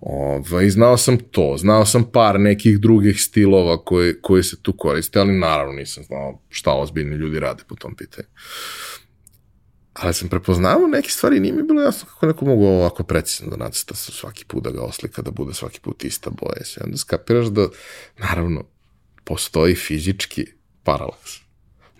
[0.00, 5.20] Ovaj, znao sam to, znao sam par nekih drugih stilova koji, koji se tu koriste,
[5.20, 8.28] ali naravno nisam znao šta ozbiljni ljudi rade po tom pitanju.
[9.92, 13.56] Ali sam prepoznao neke stvari, nije mi bilo jasno kako neko mogu ovako precizno da
[13.56, 16.62] nacrta svaki put da ga oslika, da bude svaki put ista boja.
[16.76, 17.68] I onda skapiraš da,
[18.18, 18.64] naravno,
[19.24, 20.46] postoji fizički
[20.82, 21.44] paralaks.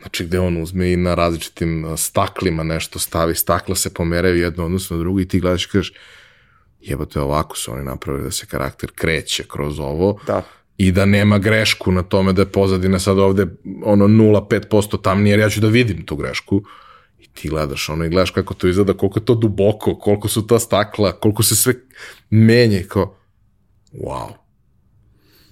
[0.01, 4.97] Znači gde on uzme i na različitim staklima nešto stavi, stakla se pomeraju jedno odnosno
[4.97, 5.93] na drugo i ti gledaš i kažeš
[6.81, 10.43] jebote, ovako su oni napravili da se karakter kreće kroz ovo Da.
[10.77, 13.47] i da nema grešku na tome da je pozadina sad ovde
[13.85, 16.63] ono 0,5% tamnije, jer ja ću da vidim tu grešku.
[17.19, 20.47] I ti gledaš ono i gledaš kako to izgleda, koliko je to duboko, koliko su
[20.47, 21.75] ta stakla, koliko se sve
[22.31, 23.17] menje, kao,
[23.93, 24.44] wow.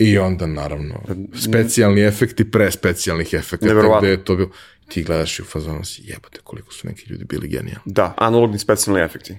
[0.02, 0.94] I onda, naravno,
[1.34, 4.50] specijalni efekti pre specijalnih efekata, gde je to bilo,
[4.88, 7.82] ti gledaš i u fazonu si, jebote, koliko su neki ljudi bili genijalni.
[7.84, 9.36] Da, analogni specijalni efekti.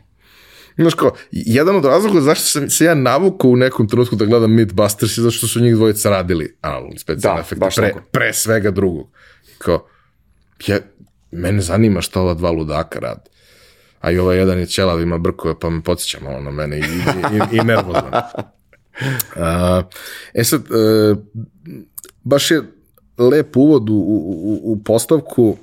[0.78, 4.52] Znaš kao, jedan od razloga zašto sam se ja navukao u nekom trenutku da gledam
[4.52, 8.02] Mythbusters je zašto su njih dvojica radili analogni specijalni Da, efekti baš pre, tako.
[8.12, 9.10] pre svega drugog.
[9.58, 9.88] Kao,
[10.68, 10.80] ja,
[11.32, 13.30] mene zanima šta ova dva ludaka rade.
[14.00, 16.82] A i ovaj jedan je ćelav, ima brkove, pa me podsjeća malo na mene i,
[16.82, 18.12] i, i, i nervozno.
[20.34, 21.16] E sad, e,
[22.24, 22.62] baš je
[23.18, 25.58] lep uvod u, u, u- postavku,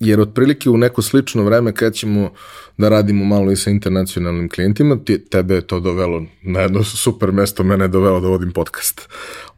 [0.00, 2.30] jer otprilike u neko slično vreme kad ćemo
[2.78, 7.32] da radimo malo i sa internacionalnim klijentima, ti, tebe je to dovelo na jedno super
[7.32, 9.08] mesto, mene je dovelo da vodim podcast.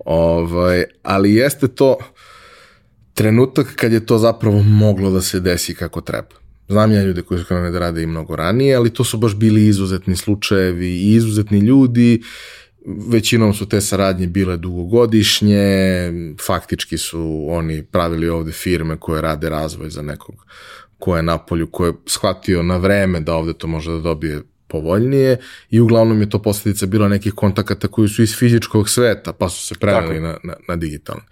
[0.05, 1.97] Ovaj, ali jeste to
[3.15, 6.44] trenutak kad je to zapravo moglo da se desi kako treba.
[6.69, 9.35] Znam ja ljude koji su krenuli da rade i mnogo ranije, ali to su baš
[9.35, 12.23] bili izuzetni slučajevi i izuzetni ljudi,
[13.09, 16.13] većinom su te saradnje bile dugogodišnje,
[16.47, 20.35] faktički su oni pravili ovde firme koje rade razvoj za nekog
[21.05, 24.43] ko je na polju, ko je shvatio na vreme da ovde to može da dobije
[24.69, 25.37] povoljnije.
[25.71, 29.67] I uglavnom je to posljedica bila nekih kontakata koji su iz fizičkog sveta, pa su
[29.67, 31.23] se preneli na, na, na digitalni.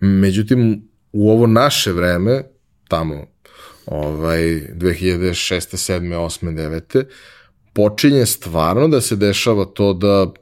[0.00, 2.42] Međutim, u ovo naše vreme,
[2.88, 3.26] tamo
[3.86, 4.40] ovaj,
[4.74, 5.76] 2006.
[5.76, 6.14] 7.
[6.14, 6.56] 8.
[6.56, 7.04] 9.
[7.72, 10.32] počinje stvarno da se dešava to da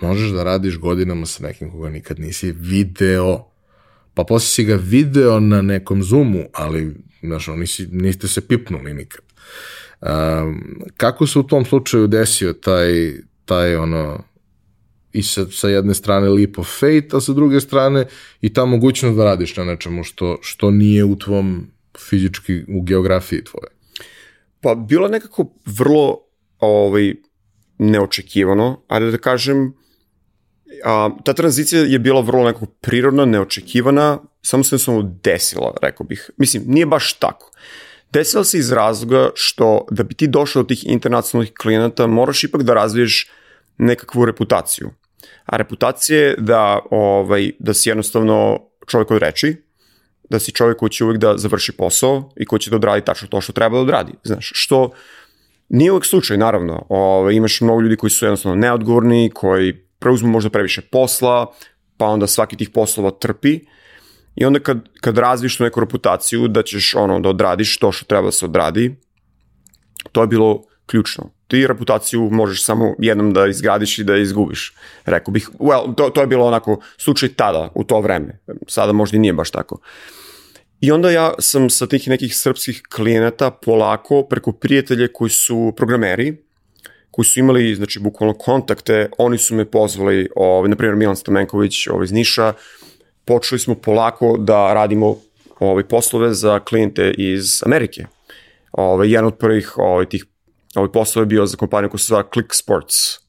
[0.00, 3.44] možeš da radiš godinama sa nekim koga nikad nisi video.
[4.14, 9.20] Pa posle si ga video na nekom Zoomu, ali znaš, nisi, niste se pipnuli nikad.
[10.00, 13.12] Um, kako se u tom slučaju desio taj,
[13.44, 14.24] taj ono,
[15.12, 18.06] i sa, sa jedne strane leap of faith, a sa druge strane
[18.40, 23.44] i ta mogućnost da radiš na nečemu što, što nije u tvom fizički, u geografiji
[23.44, 23.68] tvoje.
[24.60, 26.18] Pa bilo je nekako vrlo
[26.58, 27.14] ovaj,
[27.78, 29.72] neočekivano, ali da kažem,
[30.84, 36.30] a, ta tranzicija je bila vrlo nekako prirodna, neočekivana, samo se samo desila, rekao bih.
[36.36, 37.50] Mislim, nije baš tako.
[38.12, 42.62] Desila se iz razloga što da bi ti došao do tih internacionalnih klijenata moraš ipak
[42.62, 43.30] da razviješ
[43.78, 44.90] nekakvu reputaciju.
[45.44, 49.56] A reputacija je da, ovaj, da si jednostavno čovjek od reči,
[50.32, 53.28] da si čovjek koji će uvijek da završi posao i koji će da odradi tačno
[53.28, 54.12] to što treba da odradi.
[54.24, 54.90] Znaš, što
[55.68, 56.86] nije uvijek slučaj, naravno.
[56.88, 61.46] Ove, imaš mnogo ljudi koji su jednostavno neodgovorni, koji preuzmu možda previše posla,
[61.96, 63.60] pa onda svaki tih poslova trpi
[64.34, 68.04] i onda kad, kad razviš tu neku reputaciju da ćeš ono da odradiš to što
[68.04, 68.96] treba da se odradi,
[70.12, 71.30] to je bilo ključno.
[71.48, 74.74] Ti reputaciju možeš samo jednom da izgradiš i da izgubiš.
[75.04, 78.38] Rekao bih, well, to, to je bilo onako slučaj tada, u to vreme.
[78.68, 79.78] Sada možda i nije baš tako.
[80.82, 86.36] I onda ja sam sa tih nekih srpskih klijenata polako preko prijatelje koji su programeri,
[87.10, 91.86] koji su imali, znači, bukvalno kontakte, oni su me pozvali, ovaj, na primjer Milan Stamenković
[91.86, 92.52] ovaj, iz Niša,
[93.24, 95.16] počeli smo polako da radimo
[95.60, 98.06] ovaj, poslove za klijente iz Amerike.
[98.72, 100.26] Ovaj, jedan od prvih ovaj, tih
[100.74, 103.21] ovaj, poslova je bio za kompaniju koja se zove Click Sports.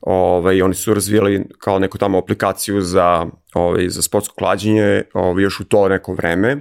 [0.00, 5.60] Ovaj, oni su razvijali kao neku tamo aplikaciju za, ovaj, za sportsko klađenje ovaj, još
[5.60, 6.60] u to neko vreme.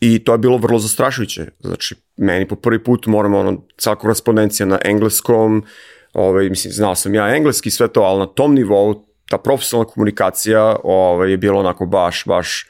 [0.00, 1.46] I to je bilo vrlo zastrašujuće.
[1.60, 5.64] Znači, meni po prvi put moramo, ono, cela korespondencija na engleskom,
[6.12, 10.76] ovaj, mislim, znao sam ja engleski sve to, ali na tom nivou ta profesionalna komunikacija
[10.84, 12.68] ovaj, je bilo onako baš, baš,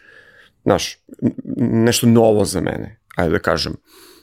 [0.63, 0.99] znaš,
[1.57, 3.75] nešto novo za mene, ajde da kažem.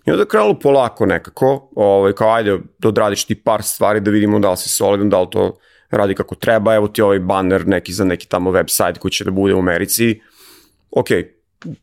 [0.05, 4.11] I onda je krenulo polako nekako, ovaj, kao ajde da odradiš ti par stvari da
[4.11, 5.57] vidimo da li si solidan, da li to
[5.89, 9.31] radi kako treba, evo ti ovaj banner neki za neki tamo website koji će da
[9.31, 10.21] bude u Americi,
[10.91, 11.07] ok,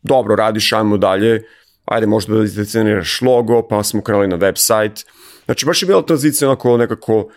[0.03, 1.43] dobro radiš, ajmo dalje,
[1.85, 5.05] ajde možda da izdeceniraš logo, pa smo krenuli na website.
[5.45, 7.29] Znači baš je bila tranzicija onako nekako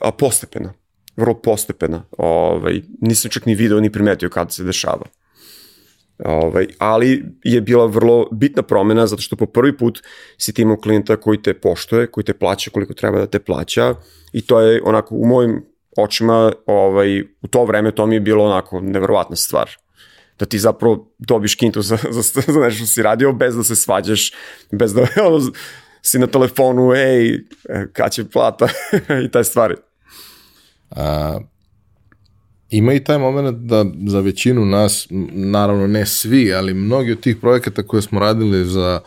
[0.00, 0.72] a, postepena,
[1.16, 2.02] vrlo postepena.
[2.18, 5.06] Ovaj, nisam čak ni video ni primetio kada se dešava.
[6.24, 10.02] Ovaj, ali je bila vrlo bitna promena zato što po prvi put
[10.38, 13.94] si ti imao klijenta koji te poštuje, koji te plaća koliko treba da te plaća
[14.32, 15.64] i to je onako u mojim
[15.96, 19.70] očima ovaj, u to vreme to mi je bilo onako neverovatna stvar
[20.38, 23.76] da ti zapravo dobiš kintu za, za, za nešto što si radio bez da se
[23.76, 24.32] svađaš,
[24.72, 25.40] bez da ono,
[26.02, 27.40] si na telefonu, ej,
[27.92, 28.68] kad će plata
[29.26, 29.74] i taj stvari.
[30.90, 31.38] A,
[32.70, 37.36] ima i taj moment da za većinu nas, naravno ne svi, ali mnogi od tih
[37.36, 39.00] projekata koje smo radili za,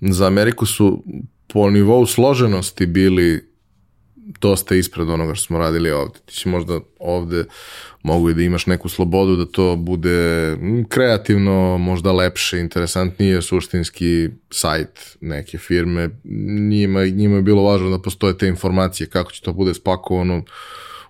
[0.00, 1.04] za Ameriku su
[1.46, 3.48] po nivou složenosti bili
[4.40, 6.18] dosta ispred onoga što smo radili ovde.
[6.26, 7.44] Ti si možda ovde
[8.02, 10.56] mogu i da imaš neku slobodu da to bude
[10.88, 16.10] kreativno, možda lepše, interesantnije, suštinski sajt neke firme.
[16.70, 20.42] Njima, njima je bilo važno da postoje te informacije kako će to bude spakovano.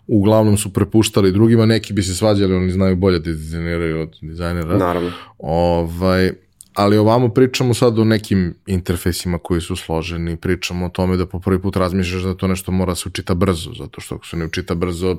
[0.08, 4.78] Uglavnom su prepuštali drugima, neki bi se svađali, oni znaju bolje da dizajniraju od dizajnera.
[4.78, 5.10] Naravno.
[5.38, 6.32] Ovaj,
[6.74, 11.40] ali ovamo pričamo sad o nekim interfejsima koji su složeni, pričamo o tome da po
[11.40, 14.44] prvi put razmišljaš da to nešto mora se učita brzo, zato što ako se ne
[14.44, 15.16] učita brzo,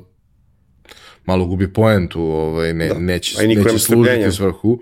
[1.26, 2.98] malo gubi poentu, ovaj, ne, da.
[2.98, 4.80] neće, neće služiti svrhu.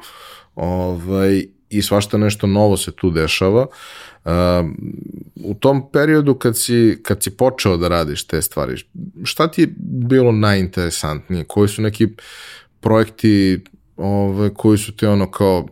[0.55, 3.63] Ovaj, I svašta nešto novo se tu dešava.
[3.63, 4.08] Uh,
[5.45, 8.77] u tom periodu kad si, kad si počeo da radiš te stvari,
[9.25, 9.75] šta ti je
[10.09, 11.45] bilo najinteresantnije?
[11.45, 12.09] Koji su neki
[12.81, 13.65] projekti
[13.97, 15.67] ove, koji su ti ono kao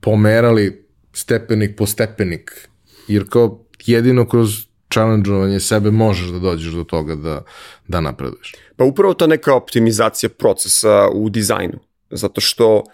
[0.00, 2.68] pomerali stepenik po stepenik,
[3.08, 7.42] jer kao jedino kroz challenge sebe možeš da dođeš do toga da,
[7.88, 8.54] da napreduješ.
[8.76, 11.78] Pa upravo ta neka optimizacija procesa u dizajnu,
[12.10, 12.84] zato što,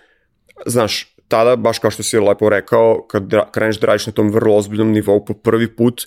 [0.66, 3.22] znaš, tada, baš kao što si lepo rekao, kad
[3.52, 6.06] kreneš da radiš na tom vrlo ozbiljnom nivou po prvi put,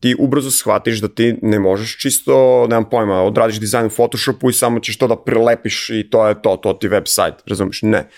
[0.00, 4.52] ti ubrzo shvatiš da ti ne možeš čisto, nemam pojma, odradiš dizajn u Photoshopu i
[4.52, 7.82] samo ćeš to da prelepiš i to je to, to ti website, razumiješ?
[7.82, 8.08] Ne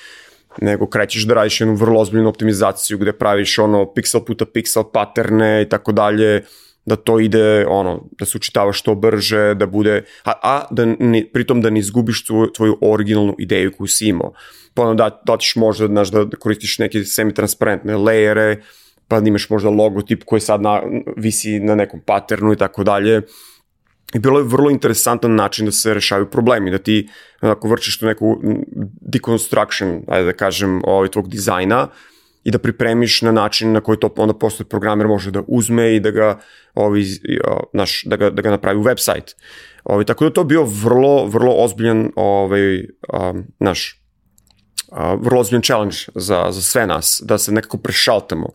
[0.61, 5.63] nego krećeš da radiš jednu vrlo ozbiljnu optimizaciju gde praviš ono pixel puta pixel paterne
[5.63, 6.43] i tako dalje,
[6.89, 11.25] da to ide, ono, da se učitava što brže, da bude, a, a da ni,
[11.33, 14.33] pritom da ne izgubiš tvoju, tvoju originalnu ideju koju si imao.
[14.75, 18.63] Pa ono da, da ćeš možda, znaš, da, koristiš neke semi-transparentne lejere,
[19.09, 20.83] pa da imaš možda logotip koji sad na,
[21.17, 23.23] visi na nekom paternu i tako dalje
[24.15, 27.09] I bilo je vrlo interesantan način da se rešavaju problemi, da ti
[27.43, 28.39] onako vrčiš tu neku
[29.13, 31.89] deconstruction, ajde da kažem, ovaj, tvog dizajna
[32.49, 36.01] i da pripremiš na način na koji to onda posle programer može da uzme i
[36.01, 36.39] da ga,
[36.75, 37.03] ovaj,
[37.73, 39.35] naš, da ga, da ga napravi u website.
[39.85, 44.01] Ovaj, tako da to bio vrlo, vrlo ozbiljan ovaj, um, naš,
[44.89, 48.49] uh, vrlo ozbiljan challenge za, za sve nas, da se nekako prešaltamo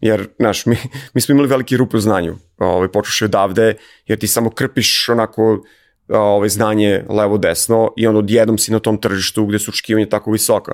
[0.00, 0.76] jer, znaš, mi,
[1.14, 3.74] mi smo imali velike rupe u znanju, ovaj, počeš odavde,
[4.06, 5.64] jer ti samo krpiš onako
[6.08, 10.72] ovaj, znanje levo-desno i onda odjednom si na tom tržištu gde su očekivanja tako visoka.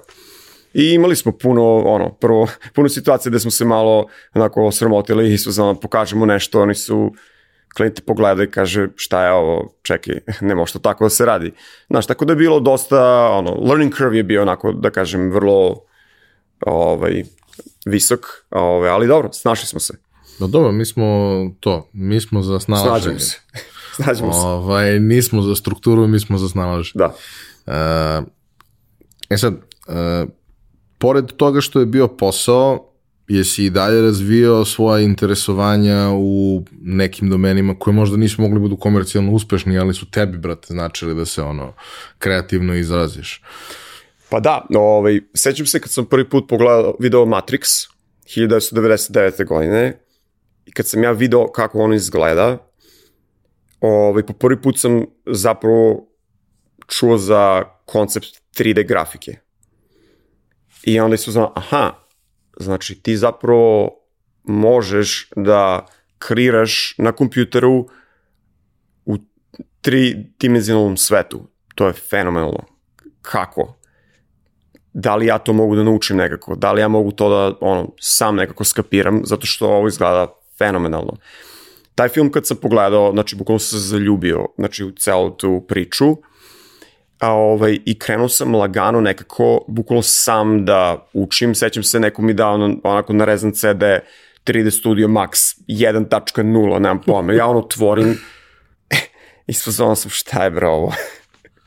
[0.74, 5.38] I imali smo puno, ono, prvo, puno situacije gde smo se malo onako osramotili i
[5.38, 7.12] su znamo, pokažemo nešto, oni su,
[7.74, 11.52] klijenti pogledaju i kaže šta je ovo, čekaj, ne može to tako da se radi.
[11.90, 15.80] Znaš, tako da je bilo dosta, ono, learning curve je bio onako, da kažem, vrlo
[16.66, 17.22] ovaj,
[17.86, 19.94] visok, ove, ali dobro, snašli smo se.
[20.38, 21.04] No dobro, mi smo
[21.60, 23.00] to, mi smo za snalaženje.
[23.00, 23.40] Snađemo se.
[24.02, 24.38] Snađemo se.
[24.38, 26.92] Ovaj, nismo za strukturu, mi smo za snalaženje.
[26.94, 27.14] Da.
[27.66, 28.24] Uh,
[29.30, 30.30] e sad, uh,
[31.00, 32.92] pored toga što je bio posao,
[33.28, 39.32] jesi i dalje razvijao svoja interesovanja u nekim domenima koje možda nisu mogli budu komercijalno
[39.32, 41.74] uspešni, ali su tebi, brate, značili da se ono
[42.18, 43.42] kreativno izraziš.
[44.28, 47.88] Pa da, ovaj, sećam se kad sam prvi put pogledao video Matrix
[48.36, 49.46] 1999.
[49.46, 50.00] godine
[50.66, 52.58] i kad sam ja video kako on izgleda,
[53.80, 56.08] ovaj, po prvi put sam zapravo
[56.86, 58.28] čuo za koncept
[58.58, 59.49] 3D grafike.
[60.82, 61.92] I onda su znao, aha,
[62.60, 63.90] znači ti zapravo
[64.44, 65.86] možeš da
[66.18, 67.88] kreiraš na kompjuteru
[69.04, 69.16] u
[69.80, 71.48] tridimenzionalnom svetu.
[71.74, 72.64] To je fenomenalno.
[73.22, 73.80] Kako?
[74.92, 77.92] da li ja to mogu da naučim nekako, da li ja mogu to da ono,
[78.00, 80.26] sam nekako skapiram, zato što ovo izgleda
[80.58, 81.16] fenomenalno.
[81.94, 86.16] Taj film kad sam pogledao, znači bukvalno sam se zaljubio znači, u celu tu priču,
[87.20, 92.34] a ovaj, i krenuo sam lagano nekako, bukvalno sam da učim, sećam se neko mi
[92.34, 93.82] dao on, onako narezan CD
[94.46, 98.18] 3D Studio Max 1.0, nemam pojma, ja ono otvorim
[99.46, 100.92] i sam šta je bro ovo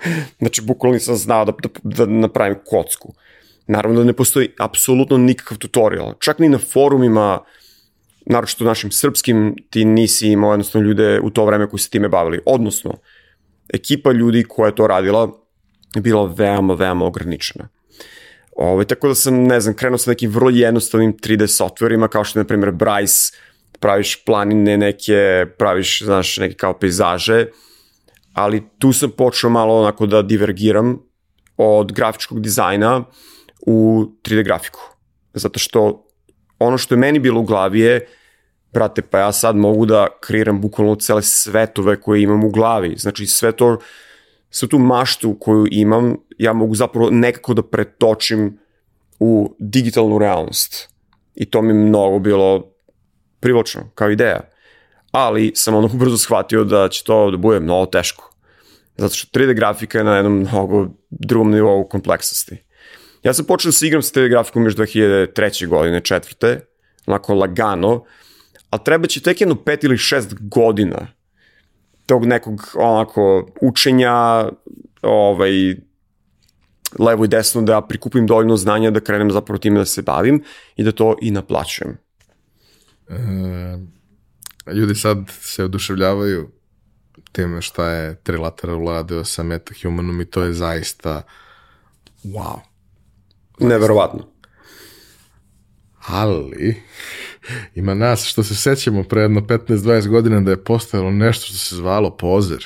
[0.40, 3.14] znači, bukvalno nisam znao da, da, da napravim kocku.
[3.68, 6.14] Naravno da ne postoji apsolutno nikakav tutorial.
[6.20, 7.40] Čak ni na forumima,
[8.26, 12.40] naročito našim srpskim, ti nisi imao jednostavno ljude u to vreme koji se time bavili.
[12.46, 12.98] Odnosno,
[13.74, 15.43] ekipa ljudi koja je to radila
[16.02, 17.68] bila veoma, veoma ograničena.
[18.56, 22.24] Ove, ovaj, tako da sam, ne znam, krenuo sa nekim vrlo jednostavnim 3D softverima, kao
[22.24, 23.34] što je, na primjer, Bryce,
[23.80, 27.46] praviš planine neke, praviš, znaš, neke kao pejzaže,
[28.34, 31.00] ali tu sam počeo malo onako da divergiram
[31.58, 33.04] od grafičkog dizajna
[33.68, 34.80] u 3D grafiku.
[35.34, 36.08] Zato što
[36.60, 38.08] ono što je meni bilo u glavi je,
[38.74, 42.96] brate, pa ja sad mogu da kreiram bukvalno cele svetove koje imam u glavi.
[42.98, 43.78] Znači sve to,
[44.56, 48.60] sve tu maštu koju imam, ja mogu zapravo nekako da pretočim
[49.20, 50.90] u digitalnu realnost.
[51.36, 52.72] I to mi mnogo bilo
[53.40, 54.40] privlačno, kao ideja.
[55.12, 58.30] Ali sam onako brzo shvatio da će to da bude mnogo teško.
[58.98, 62.58] Zato što 3D grafika je na jednom mnogo drugom nivou kompleksnosti.
[63.24, 65.68] Ja sam počeo da se igram sa 3D grafikom još 2003.
[65.68, 66.60] godine, četvrte,
[67.06, 68.04] onako lagano,
[68.70, 71.08] ali treba će tek jedno pet ili šest godina
[72.06, 74.50] tog nekog onako učenja,
[75.02, 75.76] ovaj,
[77.00, 80.44] levo i desno da prikupim dovoljno znanja da krenem zapravo time da se bavim
[80.76, 81.98] i da to i naplaćujem.
[83.10, 83.18] E,
[84.74, 86.50] ljudi sad se oduševljavaju
[87.32, 91.22] time šta je Trilateral uradio sa MetaHumanom i to je zaista
[92.24, 92.60] wow.
[93.60, 94.28] Neverovatno.
[96.08, 96.82] Ali,
[97.76, 101.76] ima nas što se sećamo pre jedno 15-20 godina da je postojalo nešto što se
[101.76, 102.66] zvalo pozer.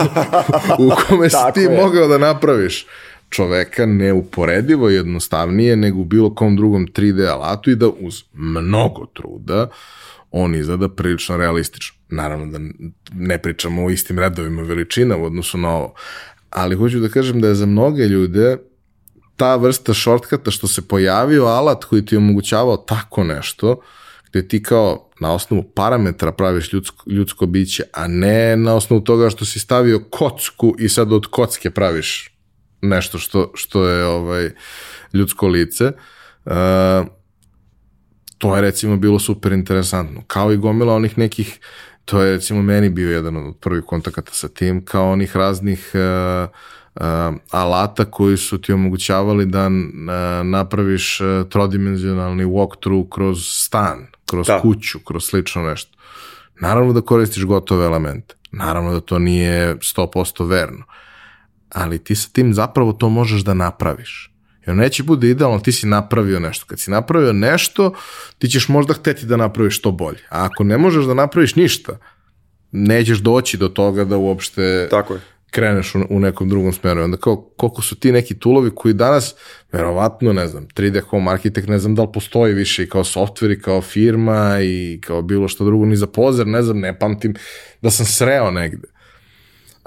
[0.78, 1.82] u kome si ti je.
[1.82, 2.86] mogao da napraviš
[3.30, 9.68] čoveka neuporedivo jednostavnije nego u bilo kom drugom 3D alatu i da uz mnogo truda
[10.30, 11.98] on izgleda prilično realistično.
[12.08, 12.58] Naravno da
[13.12, 15.94] ne pričamo o istim redovima veličina u odnosu na ovo,
[16.50, 18.56] ali hoću da kažem da je za mnoge ljude
[19.38, 23.80] ta vrsta shortcuta što se pojavio alat koji ti je omogućavao tako nešto,
[24.30, 29.30] gde ti kao na osnovu parametra praviš ljudsko, ljudsko biće, a ne na osnovu toga
[29.30, 32.34] što si stavio kocku i sad od kocke praviš
[32.82, 34.50] nešto što, što je ovaj
[35.12, 35.92] ljudsko lice.
[36.44, 36.52] Uh,
[38.38, 40.22] to je recimo bilo super interesantno.
[40.26, 41.60] Kao i gomila onih nekih,
[42.04, 46.50] to je recimo meni bio jedan od prvih kontakata sa tim, kao onih raznih uh,
[47.50, 49.72] alata koji su ti omogućavali da uh,
[50.46, 54.60] napraviš uh, trodimenzionalni walkthrough kroz stan, kroz da.
[54.60, 55.98] kuću, kroz slično nešto.
[56.60, 58.34] Naravno da koristiš gotove elemente.
[58.52, 60.84] Naravno da to nije 100% verno.
[61.70, 64.32] Ali ti sa tim zapravo to možeš da napraviš.
[64.66, 66.66] Jer neće bude idealno, ti si napravio nešto.
[66.66, 67.94] Kad si napravio nešto,
[68.38, 70.18] ti ćeš možda hteti da napraviš to bolje.
[70.30, 71.98] A ako ne možeš da napraviš ništa,
[72.72, 75.20] nećeš doći do toga da uopšte Tako je.
[75.50, 77.02] Kreneš u, u nekom drugom smeru.
[77.02, 79.34] Onda kao, koliko su ti neki tulovi koji danas,
[79.72, 83.52] verovatno, ne znam, 3D Home Architect, ne znam da li postoji više i kao software
[83.52, 87.34] i kao firma i kao bilo što drugo, ni za pozer, ne znam, ne pamtim
[87.82, 88.88] da sam sreo negde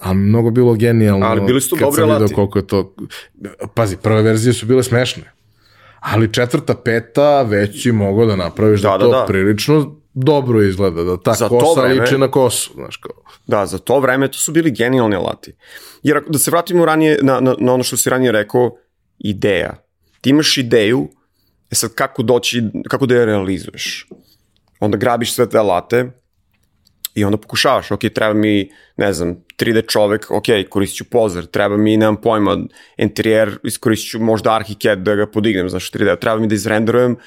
[0.01, 1.26] a mnogo bilo genijalno.
[1.26, 2.34] Ali bili su dobri alati.
[2.34, 2.95] Koliko je to...
[3.74, 5.24] Pazi, prve verzije su bile smešne.
[5.99, 9.26] Ali četvrta, peta već i mogao da napraviš da, da, da to da.
[9.28, 13.24] prilično dobro izgleda, da ta za kosa vreme, liči na kosu, znaš kao.
[13.47, 15.55] Da, za to vreme to su bili genijalni alati.
[16.03, 18.76] Jer da se vratimo ranije na, na, na ono što si ranije rekao,
[19.20, 19.84] ideja.
[20.22, 21.09] Ti imaš ideju,
[21.72, 24.07] e sad kako doći, kako da je realizuješ.
[24.80, 26.12] Onda grabiš sve te alate,
[27.16, 31.78] I onda pokušavaš, ok, treba mi, ne znam, 3D čovek, ok, koristit ću pozor, treba
[31.78, 32.57] mi, nemam pojma,
[32.97, 37.18] interijer, iskoristit ću možda ArchiCAD da ga podignem, znaš, 3D, treba mi da izrenderujem,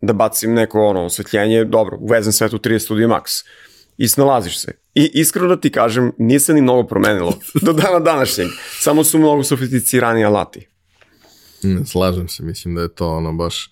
[0.00, 3.44] da bacim neko ono, osvetljenje, dobro, uvezem sve tu 3D Studio Max
[3.96, 4.72] i snalaziš se.
[4.94, 8.48] I iskreno da ti kažem, nije se ni mnogo promenilo do dana današnjeg,
[8.80, 10.68] samo su mnogo sofisticirani alati.
[11.62, 13.70] Ne, slažem se, mislim da je to ono baš,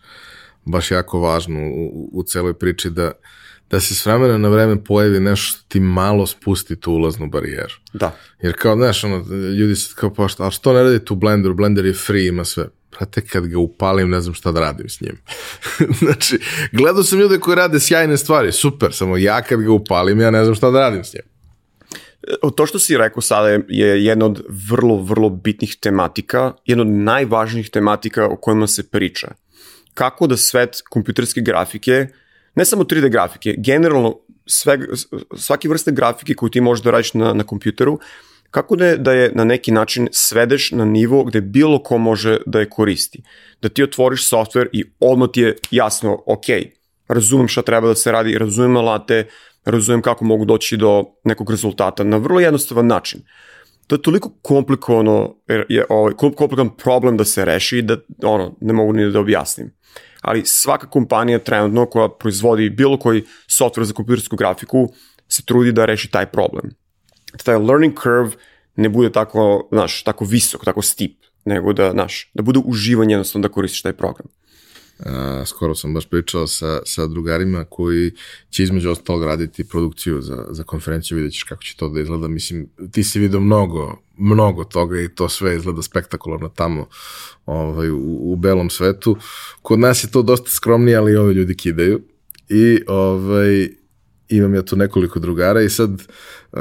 [0.64, 3.12] baš jako važno u, u, celoj priči da
[3.70, 7.74] da se s vremena na vreme pojavi nešto ti malo spusti tu ulaznu barijeru.
[7.92, 8.16] Da.
[8.42, 9.24] Jer kao, znaš, ono,
[9.58, 11.54] ljudi se kao pošto, ali što ne radite u Blenderu?
[11.54, 12.68] Blender je free, ima sve.
[12.98, 15.18] Prate, kad ga upalim, ne znam šta da radim s njim.
[16.00, 16.38] znači,
[16.72, 20.44] gledao sam ljude koji rade sjajne stvari, super, samo ja kad ga upalim, ja ne
[20.44, 21.22] znam šta da radim s njim.
[22.56, 27.70] To što si rekao sada je jedna od vrlo, vrlo bitnih tematika, jedna od najvažnijih
[27.70, 29.28] tematika o kojima se priča.
[29.94, 32.06] Kako da svet kompjuterske grafike
[32.54, 34.78] ne samo 3D grafike, generalno sve,
[35.36, 37.98] svaki vrste grafike koju ti možeš da radiš na, na kompjuteru,
[38.50, 42.38] kako da je, da je na neki način svedeš na nivo gde bilo ko može
[42.46, 43.22] da je koristi.
[43.62, 46.46] Da ti otvoriš software i odmah ti je jasno, ok,
[47.08, 49.26] razumem šta treba da se radi, razumem alate,
[49.64, 53.20] razumem kako mogu doći do nekog rezultata na vrlo jednostavan način.
[53.86, 55.34] To je toliko komplikovano,
[55.68, 59.76] je ovaj, komplikovan problem da se reši da ono, ne mogu ni da objasnim
[60.26, 64.88] ali svaka kompanija trenutno koja proizvodi bilo koji software za kompjutersku grafiku
[65.28, 66.70] se trudi da reši taj problem.
[67.36, 68.30] Da taj learning curve
[68.76, 73.48] ne bude tako, znaš, tako visok, tako steep, nego da, znaš, da bude uživanje jednostavno
[73.48, 74.28] da koristiš taj program.
[74.98, 78.12] A, skoro sam baš pričao sa, sa drugarima koji
[78.50, 82.28] će između ostalog raditi produkciju za, za konferenciju, vidjet ćeš kako će to da izgleda.
[82.28, 86.86] Mislim, ti si vidio mnogo, mnogo toga i to sve izgleda spektakularno tamo
[87.46, 89.16] ovaj, u, u belom svetu.
[89.62, 92.00] Kod nas je to dosta skromnije, ali ovi ljudi kidaju.
[92.48, 93.68] I ovaj,
[94.28, 96.60] imam ja tu nekoliko drugara i sad uh,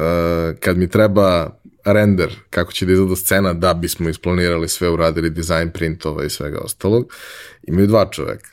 [0.59, 5.71] kad mi treba render, kako će da izgleda scena da bismo isplanirali sve, uradili dizajn
[5.71, 7.13] printova i svega ostalog,
[7.63, 8.49] imaju dva čoveka.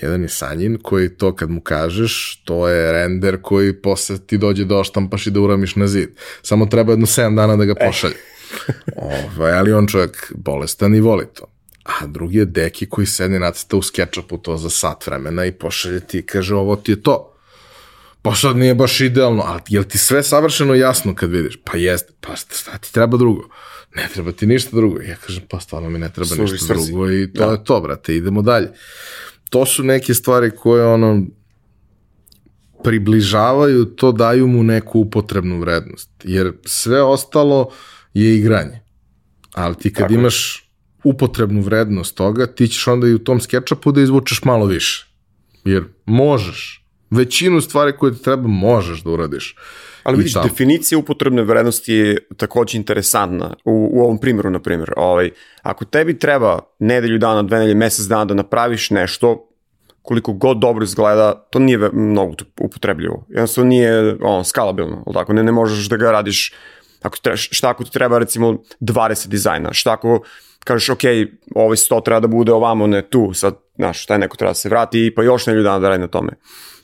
[0.00, 4.64] Jedan je Sanjin koji to kad mu kažeš, to je render koji posle ti dođe
[4.64, 6.08] da oštampaš i da uramiš na zid.
[6.42, 8.16] Samo treba jedno 7 dana da ga pošalje.
[9.36, 11.44] ovaj, ali on čovjek bolestan i voli to.
[11.84, 16.00] A drugi je Deki koji sedne nacrta u sketchupu to za sat vremena i pošalje
[16.00, 17.29] ti i kaže ovo ti je to.
[18.22, 21.58] Pa sad nije baš idealno, ali je li ti sve savršeno jasno kad vidiš?
[21.64, 23.48] Pa jeste, pa šta ti treba drugo?
[23.96, 25.00] Ne treba ti ništa drugo.
[25.00, 26.86] Ja kažem, pa stvarno mi ne treba Služi ništa svrsi.
[26.90, 27.52] drugo i to Da.
[27.52, 28.68] je to, brate, idemo dalje.
[29.50, 31.26] To su neke stvari koje ono
[32.84, 36.10] približavaju to, daju mu neku upotrebnu vrednost.
[36.24, 37.70] Jer sve ostalo
[38.14, 38.80] je igranje.
[39.52, 40.66] Ali ti kad Tako imaš
[41.04, 45.06] upotrebnu vrednost toga, ti ćeš onda i u tom sketchupu da izvučeš malo više.
[45.64, 46.79] Jer možeš.
[47.10, 49.56] Većinu stvari koje ti treba možeš da uradiš.
[50.02, 50.48] Ali vidiš, tamo.
[50.48, 54.92] definicija upotrebne vrednosti je takođe interesantna u, u ovom primjeru, na primjer.
[54.96, 55.30] Ovaj,
[55.62, 59.46] ako tebi treba nedelju dana, dve nedelje, mesec dana da napraviš nešto,
[60.02, 63.26] koliko god dobro izgleda, to nije mnogo upotrebljivo.
[63.28, 65.32] Jednostavno nije ono, skalabilno, ali tako?
[65.32, 66.52] Ne, ne možeš da ga radiš,
[67.02, 70.22] ako treba, šta ako ti treba recimo 20 dizajna, šta ako
[70.64, 71.02] kažeš, ok,
[71.54, 74.68] ovaj 100 treba da bude ovamo, ne tu, sad, znaš, taj neko treba da se
[74.68, 76.32] vrati, pa još nedelju dana da radi na tome.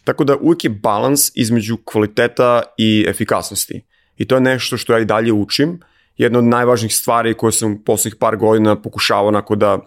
[0.07, 3.85] Tako da uvijek je balans između kvaliteta i efikasnosti.
[4.17, 5.81] I to je nešto što ja i dalje učim.
[6.17, 9.79] Jedna od najvažnijih stvari koje sam u poslednjih par godina pokušavao onako da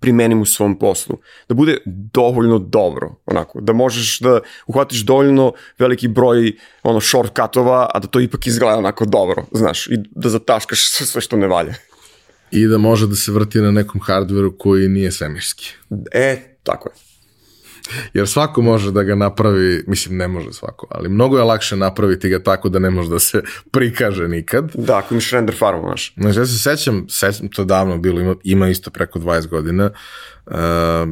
[0.00, 1.18] primenim u svom poslu.
[1.48, 1.76] Da bude
[2.14, 6.52] dovoljno dobro, onako, da možeš da uhvatiš dovoljno veliki broj
[6.82, 11.36] ono shortcutova, a da to ipak izgleda onako dobro, znaš, i da zataškaš sve što
[11.36, 11.74] ne valja.
[12.50, 15.72] I da može da se vrti na nekom hardveru koji nije svemirski.
[16.12, 17.09] E, tako je.
[18.14, 22.28] Jer svako može da ga napravi, mislim ne može svako, ali mnogo je lakše napraviti
[22.28, 24.72] ga tako da ne može da se prikaže nikad.
[24.74, 26.14] Da, ako imaš render farmu, znaš.
[26.14, 29.90] Znači, ja se sećam, sećam, to davno bilo, ima, ima isto preko 20 godina,
[30.46, 30.54] uh,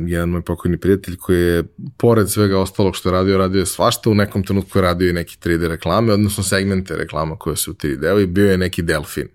[0.06, 1.64] jedan moj pokojni prijatelj koji je,
[1.96, 5.12] pored svega ostalog što je radio, radio je svašta, u nekom trenutku je radio i
[5.12, 9.28] neki 3D reklame, odnosno segmente reklama koje su u 3D-u i bio je neki delfin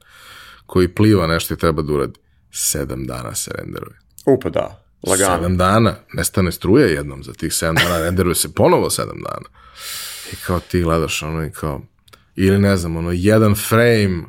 [0.65, 2.19] koji pliva nešto i treba da uradi.
[2.51, 3.99] Sedam dana se renderuje.
[4.25, 5.35] Upa da, lagano.
[5.37, 9.49] Sedam dana, nestane struje jednom za tih sedam dana, renderuje se ponovo sedam dana.
[10.33, 11.81] I kao ti gledaš ono i kao,
[12.35, 14.23] ili ne znam, ono, jedan frame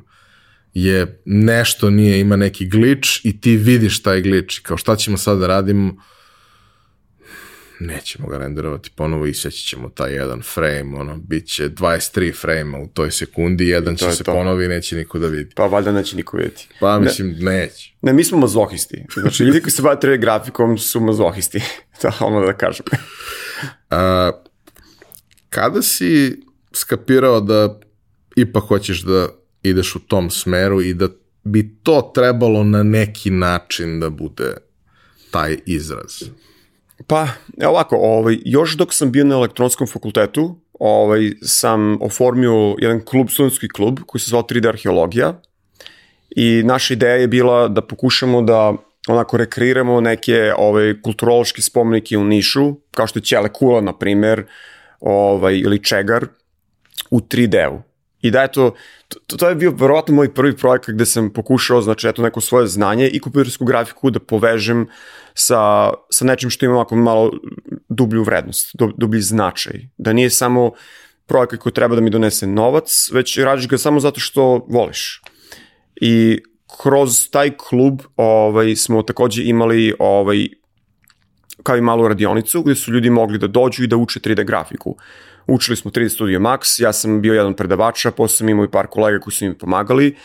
[0.75, 5.39] je nešto nije, ima neki glitch i ti vidiš taj glitch kao šta ćemo sad
[5.39, 5.95] da radimo,
[7.87, 12.79] nećemo ga renderovati ponovo i seći ćemo taj jedan frame, ono, bit će 23 frame
[12.79, 14.33] u toj sekundi, jedan će je se to.
[14.33, 15.51] ponovi i neće niko da vidi.
[15.55, 16.69] Pa valjda neće niko vidjeti.
[16.81, 17.95] Pa mislim, neće.
[18.03, 19.05] Ne, mi smo mazohisti.
[19.15, 21.61] Znači, ljudi koji se bave 3D grafikom su mazohisti.
[22.01, 22.87] to ono da kažem.
[23.91, 24.31] A,
[25.51, 27.81] kada si skapirao da
[28.37, 29.29] ipak hoćeš da
[29.63, 31.09] ideš u tom smeru i da
[31.45, 34.55] bi to trebalo na neki način da bude
[35.31, 36.23] taj izraz?
[37.07, 37.29] Pa,
[37.65, 43.69] ovako, ovaj, još dok sam bio na elektronskom fakultetu, ovaj, sam oformio jedan klub, studentski
[43.69, 45.41] klub, koji se zvao 3D arheologija.
[46.31, 48.73] I naša ideja je bila da pokušamo da
[49.09, 54.45] onako rekreiramo neke ovaj, kulturološke spomenike u Nišu, kao što je Ćele Kula, na primer,
[55.01, 56.27] ovaj, ili Čegar,
[57.11, 57.83] u 3D-u.
[58.23, 58.75] I da, eto,
[59.09, 62.67] to, to je bio verovatno moj prvi projekat gde sam pokušao, znači, eto, neko svoje
[62.67, 64.87] znanje i kompjutersku grafiku da povežem
[65.35, 67.33] sa, sa nečim što ima ovako malo
[67.89, 69.89] dublju vrednost, dub, dublji značaj.
[69.97, 70.73] Da nije samo
[71.27, 75.23] projekat koji treba da mi donese novac, već radiš ga samo zato što voliš.
[76.01, 76.43] I
[76.83, 80.49] kroz taj klub ovaj, smo takođe imali ovaj,
[81.63, 84.97] kao i malu radionicu gde su ljudi mogli da dođu i da uče 3D grafiku.
[85.47, 88.87] Učili smo 3D Studio Max, ja sam bio jedan predavača, posle sam imao i par
[88.87, 90.17] kolega koji su mi pomagali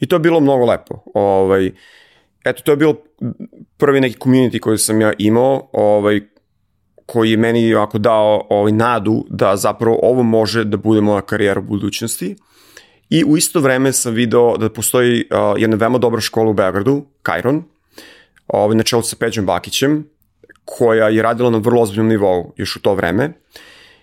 [0.00, 1.02] i to je bilo mnogo lepo.
[1.14, 1.72] Ovaj,
[2.46, 2.94] eto, to je bilo
[3.76, 6.20] prvi neki community koji sam ja imao, ovaj,
[7.06, 11.60] koji je meni ovako dao ovaj, nadu da zapravo ovo može da bude moja karijera
[11.60, 12.36] u budućnosti.
[13.10, 17.04] I u isto vreme sam video da postoji uh, jedna veoma dobra škola u Beogradu,
[17.22, 17.62] Kairon,
[18.46, 20.10] ovaj, na čelu sa Peđom Bakićem,
[20.64, 23.32] koja je radila na vrlo ozbiljnom nivou još u to vreme.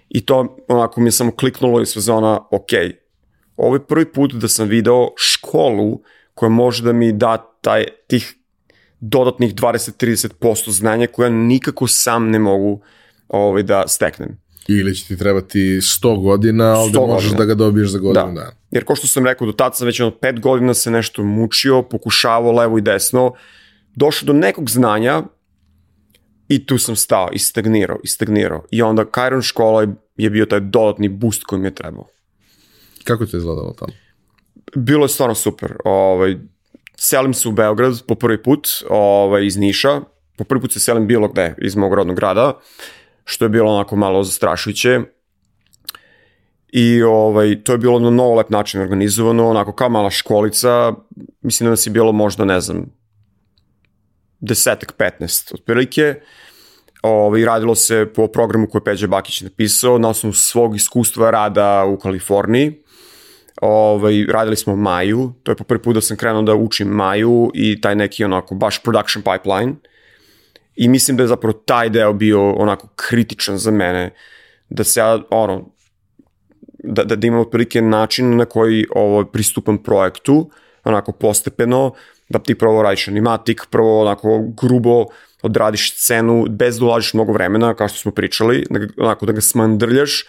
[0.09, 2.69] I to onako mi je samo kliknulo iz fazona, ok,
[3.57, 5.99] ovo je prvi put da sam video školu
[6.33, 8.35] koja može da mi da taj, tih
[8.99, 12.81] dodatnih 20-30% znanja koja nikako sam ne mogu
[13.27, 14.43] ovaj, da steknem.
[14.67, 17.37] Ili će ti trebati 100 godina, ali da 100 možeš godina.
[17.37, 18.31] da ga dobiješ za godinu Da.
[18.31, 18.51] dana.
[18.71, 21.81] Jer ko što sam rekao, do tada sam već ono pet godina se nešto mučio,
[21.83, 23.33] pokušavao levo i desno,
[23.95, 25.23] došao do nekog znanja
[26.47, 28.65] i tu sam stao i stagnirao i stagnirao.
[28.71, 32.07] I onda Kairon škola je, je bio taj dodatni boost koji mi je trebao.
[33.03, 33.93] Kako ti je izgledalo tamo?
[34.75, 35.73] Bilo je stvarno super.
[35.85, 36.37] Ovaj,
[36.97, 40.01] selim se u Beograd po prvi put ovaj, iz Niša
[40.37, 42.59] po prvi put se selim bilo gde iz mog rodnog grada,
[43.23, 44.99] što je bilo onako malo zastrašujuće.
[46.67, 50.93] I ovaj, to je bilo na novo lep način organizovano, onako kao mala školica,
[51.41, 52.85] mislim da nas je bilo možda, ne znam,
[54.39, 56.15] desetak, 15 otprilike.
[57.03, 61.97] Ovaj, radilo se po programu koji Peđa Bakić napisao na osnovu svog iskustva rada u
[61.97, 62.82] Kaliforniji.
[63.61, 67.51] Ovaj, radili smo Maju, to je po prvi put da sam krenuo da učim Maju
[67.53, 69.73] i taj neki onako baš production pipeline.
[70.75, 74.09] I mislim da je zapravo taj deo bio onako kritičan za mene,
[74.69, 75.69] da se ja, ono,
[76.83, 80.49] da, da, da imam otprilike način na koji ovo, pristupam projektu,
[80.83, 81.93] onako postepeno,
[82.29, 85.05] da ti prvo radiš animatik, prvo onako grubo
[85.41, 89.41] odradiš scenu bez da ulažiš mnogo vremena, kao što smo pričali, da, onako da ga
[89.41, 90.25] smandrljaš,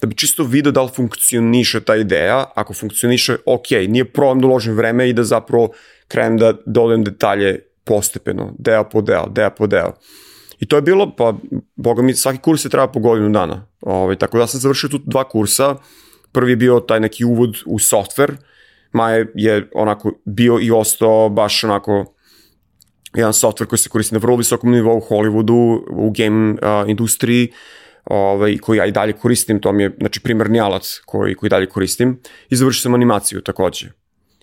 [0.00, 4.46] da bi čisto video da li funkcioniše ta ideja, ako funkcioniše, ok, nije problem da
[4.46, 5.70] uložim vreme i da zapravo
[6.08, 9.92] krenem da dodajem detalje postepeno, deo po deo, deo po deo.
[10.60, 11.34] I to je bilo, pa,
[11.76, 13.66] boga mi, svaki kurs je treba po godinu dana.
[13.80, 15.76] Ovaj, tako da sam završio tu dva kursa.
[16.32, 18.36] Prvi je bio taj neki uvod u software.
[18.92, 22.14] Maja je onako bio i ostao baš onako
[23.14, 27.52] jedan software koji se koristi na vrlo visokom nivou u Hollywoodu, u game uh, industriji,
[28.10, 31.66] ovaj, koji ja i dalje koristim, to mi je znači, primarni alat koji, koji dalje
[31.66, 32.20] koristim.
[32.48, 33.86] I završio sam animaciju takođe.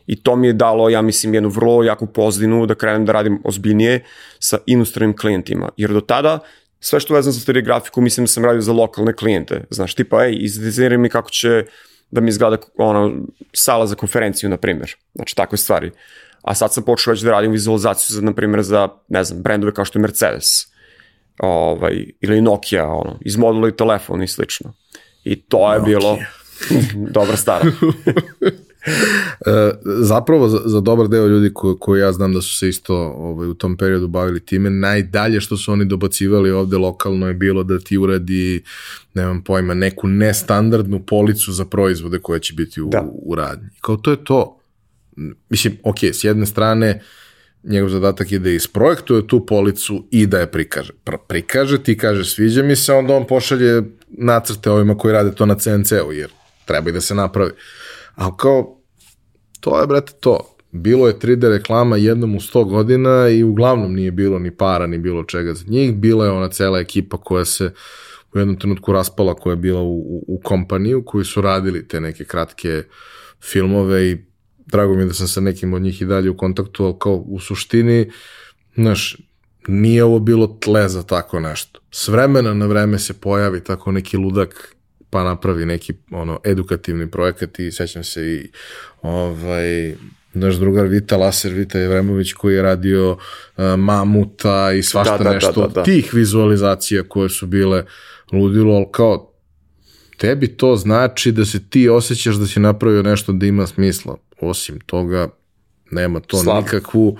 [0.07, 3.41] I to mi je dalo, ja mislim, jednu vrlo jaku pozdinu da krenem da radim
[3.43, 4.03] ozbiljnije
[4.39, 5.69] sa inostranim klijentima.
[5.77, 6.39] Jer do tada
[6.79, 9.63] sve što vezam za 3D grafiku mislim da sam radio za lokalne klijente.
[9.69, 11.65] Znaš, tipa, ej, izdizajniraj mi kako će
[12.11, 14.95] da mi izgleda ono, sala za konferenciju, na primjer.
[15.15, 15.91] Znači, takve stvari.
[16.41, 19.73] A sad sam počeo već da radim vizualizaciju, za, na primjer, za, ne znam, brendove
[19.73, 20.76] kao što je Mercedes
[21.39, 24.73] ovaj, ili Nokia, ono, izmoduli telefon i slično.
[25.23, 25.95] I to je Nokia.
[25.95, 26.17] bilo
[27.17, 27.65] dobra stara.
[29.45, 32.95] E, zapravo za, za dobar deo ljudi ko, koji ja znam da su se isto
[32.95, 37.63] ovaj, u tom periodu bavili time, najdalje što su oni dobacivali ovde lokalno je bilo
[37.63, 38.63] da ti uradi,
[39.13, 43.09] nemam pojma, neku nestandardnu policu za proizvode koja će biti u, da.
[43.13, 43.69] u radnji.
[43.81, 44.59] Kao to je to.
[45.49, 47.01] Mislim, ok, s jedne strane,
[47.67, 50.93] njegov zadatak je da isprojektuje tu policu i da je prikaže.
[51.03, 55.45] Pr prikaže, ti kaže sviđa mi se, onda on pošalje nacrte ovima koji rade to
[55.45, 56.29] na CNC-u, jer
[56.65, 57.51] treba i da se napravi.
[58.15, 58.77] Ali kao,
[59.59, 60.53] to je, brate, to.
[60.71, 64.97] Bilo je 3D reklama jednom u 100 godina i uglavnom nije bilo ni para, ni
[64.97, 65.95] bilo čega za njih.
[65.95, 67.71] Bila je ona cela ekipa koja se
[68.33, 72.01] u jednom trenutku raspala, koja je bila u, u, u kompaniju, koji su radili te
[72.01, 72.83] neke kratke
[73.41, 74.26] filmove i
[74.67, 77.15] drago mi je da sam sa nekim od njih i dalje u kontaktu, ali kao
[77.15, 78.11] u suštini,
[78.75, 79.17] znaš,
[79.67, 81.79] nije ovo bilo tle za tako nešto.
[81.91, 84.75] S vremena na vreme se pojavi tako neki ludak
[85.09, 88.51] pa napravi neki ono edukativni projekat i sećam se i
[89.01, 89.95] ovaj
[90.33, 93.19] naš drugar Vita Laser, Vita Jevremović koji je radio uh,
[93.77, 95.83] Mamuta i svašta da, da, nešto da, da, da.
[95.83, 97.85] tih vizualizacija koje su bile
[98.31, 99.33] ludilo, ali kao
[100.17, 104.17] tebi to znači da se ti osjećaš da si napravio nešto da ima smisla.
[104.39, 105.29] Osim toga,
[105.91, 106.63] nema to Slav.
[106.63, 107.17] nikakvu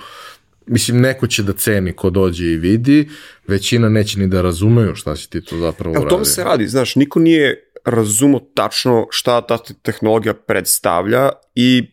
[0.67, 3.09] mislim, neko će da ceni ko dođe i vidi,
[3.47, 6.07] većina neće ni da razumeju šta si ti to zapravo uradio.
[6.07, 11.83] O tome se radi, znaš, niko nije razumo tačno šta ta tehnologija predstavlja i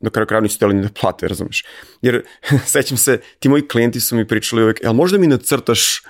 [0.00, 1.64] na kraju kraju nisu teli da plate, razumeš.
[2.02, 2.22] Jer,
[2.74, 6.02] sećam se, ti moji klijenti su mi pričali uvek, jel možda mi nacrtaš,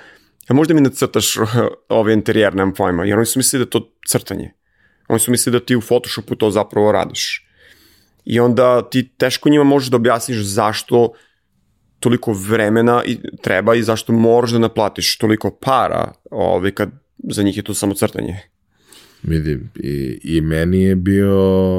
[0.49, 1.37] jel možda mi nacrtaš
[1.89, 4.53] ovaj interijer, nemam pojma, jer oni su mislili da to crtanje.
[5.09, 7.47] Oni su mislili da ti u Photoshopu to zapravo radiš.
[8.25, 11.13] I onda ti teško njima možeš da objasniš zašto
[12.01, 16.91] toliko vremena i treba i zašto moraš da naplatiš toliko para ovaj, kad
[17.31, 18.41] za njih je to samo crtanje.
[19.23, 21.35] Vidi, i, i meni je bio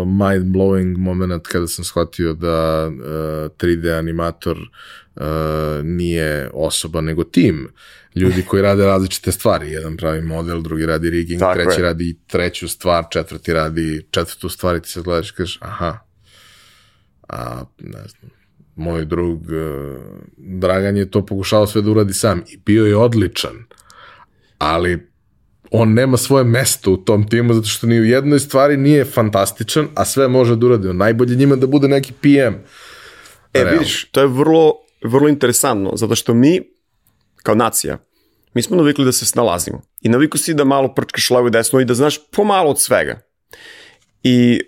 [0.05, 2.93] mind-blowing moment kada sam shvatio da uh,
[3.57, 5.23] 3D animator uh,
[5.83, 7.67] nije osoba, nego tim.
[8.17, 9.71] Ljudi koji rade različite stvari.
[9.71, 11.83] Jedan pravi model, drugi radi rigging, Tako treći je.
[11.83, 15.99] radi treću stvar, četvrti radi četvrtu stvar i ti se gledaš i kažeš, aha,
[17.29, 18.31] a ne znam,
[18.75, 19.47] moj drug uh,
[20.37, 23.65] Dragan je to pokušao sve da uradi sam i bio je odličan,
[24.57, 25.07] ali
[25.71, 29.87] on nema svoje mesto u tom timu zato što ni u jednoj stvari nije fantastičan,
[29.95, 30.87] a sve može da uradi.
[30.87, 32.27] On najbolje njima da bude neki PM.
[32.27, 32.53] E,
[33.53, 33.71] Realno.
[33.71, 36.61] vidiš, to je vrlo, vrlo interesantno, zato što mi,
[37.43, 37.97] kao nacija,
[38.57, 39.81] mi smo navikli da se snalazimo.
[40.01, 43.19] I naviku si da malo prčkaš levo i desno i da znaš pomalo od svega.
[44.23, 44.61] I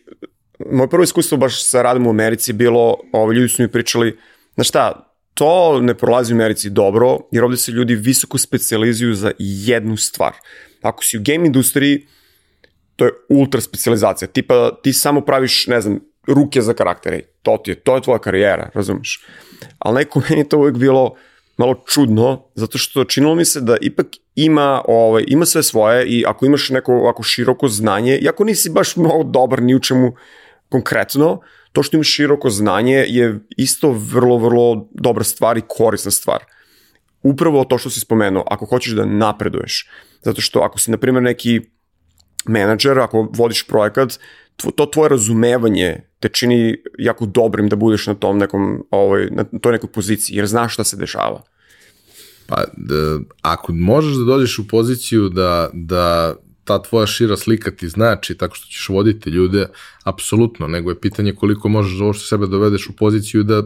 [0.72, 4.18] moje prvo iskustvo baš sa radom u Americi bilo, ovo, ljudi su mi pričali,
[4.54, 4.84] znaš šta,
[5.34, 10.38] to ne prolazi u Americi dobro, jer ovde se ljudi visoko specializuju za jednu stvar.
[10.82, 12.06] Ako si u game industriji,
[12.96, 14.28] to je ultra specializacija.
[14.28, 17.22] Tipa, ti samo praviš, ne znam, ruke za karaktere.
[17.42, 19.26] To ti je, to je tvoja karijera, razumeš?
[19.80, 21.16] Ali neko meni to uvek bilo,
[21.60, 26.24] malo čudno, zato što činilo mi se da ipak ima, ovaj, ima sve svoje i
[26.28, 30.14] ako imaš neko ovako široko znanje, i ako nisi baš mnogo dobar ni u čemu
[30.70, 31.42] konkretno,
[31.72, 36.44] to što imaš široko znanje je isto vrlo, vrlo dobra stvar i korisna stvar.
[37.24, 39.90] Upravo to što si spomenuo, ako hoćeš da napreduješ,
[40.22, 41.62] zato što ako si, na primjer, neki
[42.46, 44.20] menadžer, ako vodiš projekat,
[44.76, 49.72] to tvoje razumevanje te čini jako dobrim da budeš na tom nekom, ovaj, na toj
[49.72, 51.42] nekoj poziciji, jer znaš šta se dešava.
[52.48, 57.90] Pa, da, ako možeš da dođeš u poziciju da, da ta tvoja šira slika ti
[57.90, 59.66] znači tako što ćeš voditi ljude,
[60.04, 63.64] apsolutno, nego je pitanje koliko možeš ovo što sebe dovedeš u poziciju da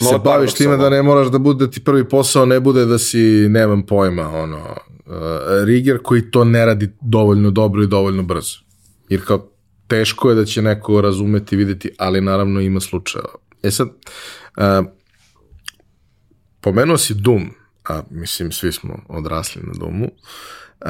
[0.00, 2.84] se Malo baviš time da ne moraš da bude da ti prvi posao ne bude
[2.84, 5.14] da si, nemam pojma, ono, uh,
[5.64, 8.67] riger koji to ne radi dovoljno dobro i dovoljno brzo.
[9.08, 9.50] Jer kao
[9.86, 13.34] teško je da će neko razumeti, videti, ali naravno ima slučajeva.
[13.62, 14.86] E sad, uh,
[16.60, 17.50] pomenuo si Doom,
[17.84, 20.88] a mislim svi smo odrasli na Doomu, uh,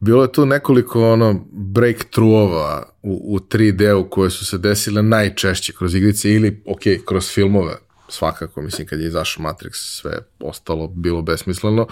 [0.00, 5.94] bilo je tu nekoliko ono breakthrough-ova u, u 3D-u koje su se desile najčešće kroz
[5.94, 7.74] igrice ili, ok, kroz filmove,
[8.08, 11.86] svakako, mislim, kad je izašao Matrix, sve ostalo bilo besmisleno.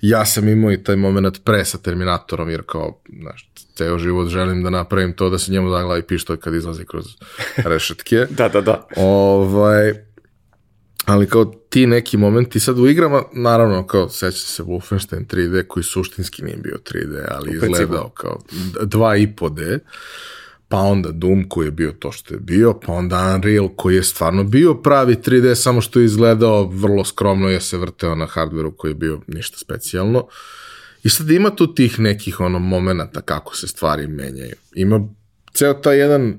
[0.00, 3.49] Ja sam imao i taj moment pre sa Terminatorom, jer kao, znaš,
[3.80, 7.04] ceo život želim da napravim to da se njemu zaglavi pištoj kad izlazi kroz
[7.72, 8.26] rešetke.
[8.30, 8.86] da, da, da.
[8.96, 9.94] Ovaj,
[11.04, 15.84] ali kao ti neki momenti sad u igrama, naravno kao seća se Wolfenstein 3D koji
[15.84, 18.38] suštinski nije bio 3D, ali izgledao kao
[18.80, 19.78] 2,5D
[20.68, 24.02] pa onda Doom koji je bio to što je bio, pa onda Unreal koji je
[24.02, 28.76] stvarno bio pravi 3D, samo što je izgledao vrlo skromno, je se vrteo na hardveru
[28.76, 30.26] koji je bio ništa specijalno.
[31.02, 34.54] I sad ima tu tih nekih ono momenta kako se stvari menjaju.
[34.74, 35.08] Ima
[35.52, 36.38] ceo taj jedan e,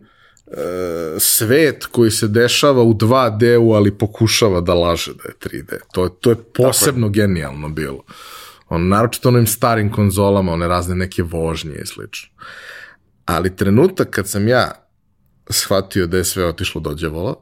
[1.19, 5.77] svet koji se dešava u 2D-u, ali pokušava da laže da je 3D.
[5.93, 7.11] To, to je posebno je.
[7.11, 8.03] genijalno bilo.
[8.69, 12.29] On, naročito onim starim konzolama, one razne neke vožnje i slično.
[13.25, 14.71] Ali trenutak kad sam ja
[15.49, 17.35] shvatio da je sve otišlo do djavola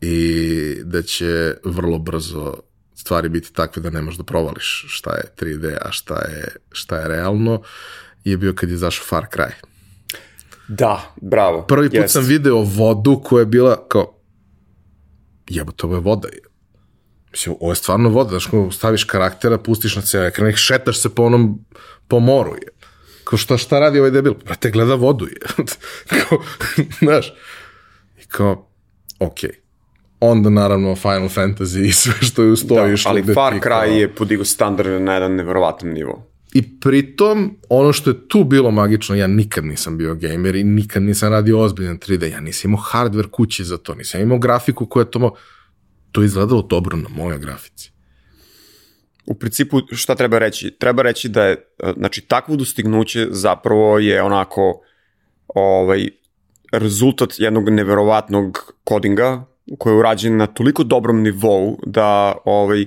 [0.00, 2.54] i da će vrlo brzo
[3.02, 7.08] stvari biti takve da nemaš da provališ šta je 3D, a šta je, šta je
[7.08, 7.62] realno,
[8.24, 9.50] je bio kad je zašao Far Cry.
[10.68, 11.66] Da, bravo.
[11.66, 12.08] Prvi put yes.
[12.08, 14.14] sam video vodu koja je bila kao,
[15.48, 16.28] jebote, ovo je voda.
[17.30, 21.22] Mislim, ovo je stvarno voda, znaš, staviš karaktera, pustiš na cijel ekran, šetaš se po
[21.22, 21.64] onom,
[22.08, 22.68] po moru je.
[23.24, 24.34] Kao šta, šta radi ovaj debil?
[24.44, 25.36] Brate, gleda vodu je.
[26.14, 26.38] kao,
[26.98, 27.34] znaš,
[28.22, 28.68] i kao,
[29.18, 29.50] okej.
[29.50, 29.61] Okay.
[30.24, 33.10] Onda naravno Final Fantasy i sve što je uz to da, išlo.
[33.10, 36.28] Ali Far Cry je podigo standard na jedan neverovatan nivo.
[36.54, 41.02] I pritom, ono što je tu bilo magično, ja nikad nisam bio gamer i nikad
[41.02, 45.02] nisam radio ozbiljan 3D, ja nisam imao hardware kući za to, nisam imao grafiku koja
[45.02, 45.34] je to,
[46.12, 47.92] to izgledalo dobro na mojoj grafici
[49.26, 50.70] u principu šta treba reći?
[50.70, 51.56] Treba reći da je,
[51.96, 54.80] znači, takvo dostignuće zapravo je onako
[55.46, 56.08] ovaj,
[56.72, 59.44] rezultat jednog neverovatnog kodinga
[59.78, 62.84] koji je urađen na toliko dobrom nivou da, ovaj,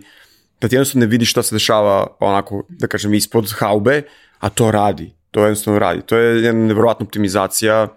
[0.62, 4.02] da ti jednostavno ne vidiš šta se dešava onako, da kažem, ispod haube,
[4.40, 5.14] a to radi.
[5.32, 6.02] To jednostavno radi.
[6.02, 7.88] To je jedna neverovatna optimizacija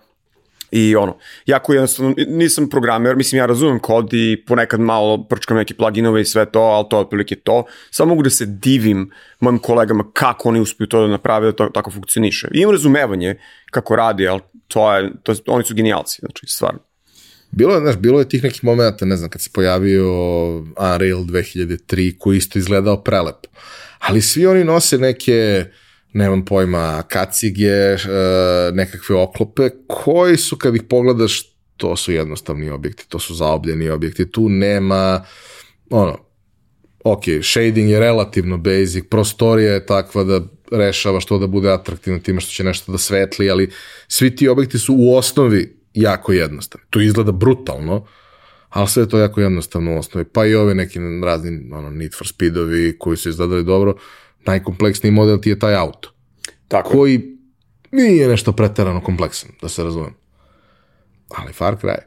[0.70, 1.16] I ono,
[1.46, 6.24] jako jednostavno, nisam programer, mislim ja razumem kod i ponekad malo prčkam neke pluginove i
[6.24, 7.64] sve to, ali to je otprilike to.
[7.90, 9.10] Samo mogu da se divim
[9.40, 12.48] mojim kolegama kako oni uspiju to da naprave da to tako funkcioniše.
[12.54, 13.38] I imam razumevanje
[13.70, 16.87] kako radi, ali to je, to, oni su genijalci, znači stvarno.
[17.50, 20.06] Bilo je, znaš, bilo je tih nekih momenta, ne znam, kad se pojavio
[20.58, 23.48] Unreal 2003 koji isto izgledao prelepo.
[23.98, 25.64] Ali svi oni nose neke
[26.12, 27.98] nemam pojma, kacige, e,
[28.72, 31.42] nekakve oklope, koji su, kad ih pogledaš,
[31.76, 35.24] to su jednostavni objekti, to su zaobljeni objekti, tu nema,
[35.90, 36.18] ono,
[37.04, 40.40] ok, shading je relativno basic, prostorija je takva da
[40.72, 43.70] rešava što da bude atraktivno time što će nešto da svetli, ali
[44.08, 46.86] svi ti objekti su u osnovi jako jednostavni.
[46.90, 48.06] To izgleda brutalno,
[48.68, 50.24] ali sve je to jako jednostavno u osnovi.
[50.24, 53.94] Pa i ove neki razni ono, Need for Speedovi koji su izgledali dobro,
[54.46, 56.14] najkompleksniji model ti je taj auto.
[56.68, 57.36] Tako koji je.
[57.90, 60.14] nije nešto preterano kompleksan, da se razumem.
[61.28, 61.98] Ali Far Cry,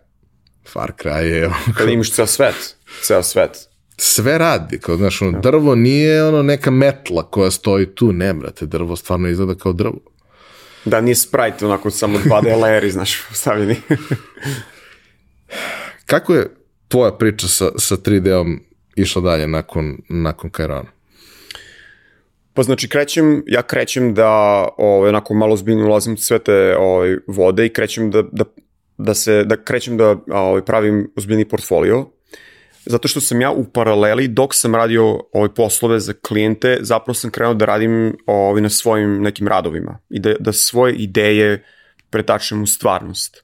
[0.68, 1.52] Far Cry je...
[1.78, 3.68] Kada imaš ceo svet, ceo svet.
[3.98, 8.66] Sve radi, kao, znaš, ono, drvo nije ono neka metla koja stoji tu, ne, brate,
[8.66, 10.00] drvo stvarno izgleda kao drvo.
[10.86, 13.76] Da, nije sprite, onako samo 2D layeri, znaš, stavljeni.
[16.06, 16.56] Kako je
[16.88, 18.60] tvoja priča sa, sa 3D-om
[18.96, 20.90] išla dalje nakon, nakon Kairana?
[22.54, 24.30] Pa znači krećem, ja krećem da
[24.78, 28.44] ovaj, onako malo zbiljno ulazim u sve te ovaj, vode i krećem da, da,
[28.98, 32.06] da, se, da krećem da ovaj, pravim ozbiljni portfolio.
[32.86, 37.32] Zato što sam ja u paraleli, dok sam radio ove poslove za klijente, zapravo sam
[37.32, 41.64] krenuo da radim ovaj, na svojim nekim radovima i da, da svoje ideje
[42.10, 43.44] pretačem u stvarnost.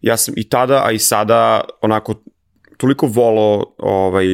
[0.00, 2.14] Ja sam i tada, a i sada onako
[2.76, 4.26] toliko volo ovaj,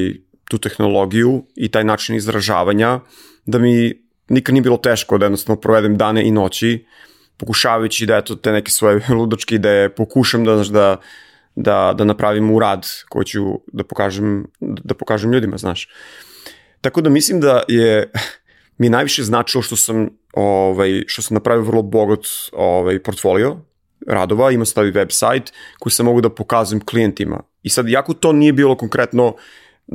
[0.51, 3.01] tu tehnologiju i taj način izražavanja
[3.47, 6.86] da mi nikad nije bilo teško da jednostavno provedem dane i noći
[7.36, 10.97] pokušavajući da eto te neke svoje ludačke ideje pokušam da, znaš, da,
[11.55, 15.88] da, da napravim u rad koji ću da pokažem, da pokažem ljudima, znaš.
[16.80, 18.11] Tako da mislim da je
[18.78, 22.20] mi najviše značilo što sam ovaj što sam napravio vrlo bogat
[22.53, 23.57] ovaj portfolio
[24.07, 27.42] radova, imam stavi website koji sam mogu da pokazujem klijentima.
[27.62, 29.34] I sad, jako to nije bilo konkretno,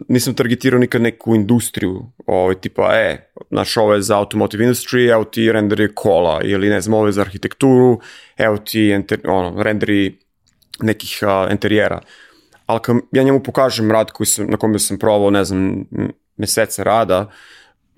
[0.08, 5.24] nisam targetirao nikad neku industriju, ovaj, tipa, e, znaš, ovo je za automotive industry, evo
[5.24, 7.99] ti renderi kola, ili ne znam, ovo je za arhitekturu,
[8.38, 10.20] evo ti enter, ono, renderi
[10.82, 12.01] nekih uh, interijera.
[12.65, 15.86] Ali kad ja njemu pokažem rad koji sam, na kome sam provao, ne znam,
[16.38, 17.32] mesece rada,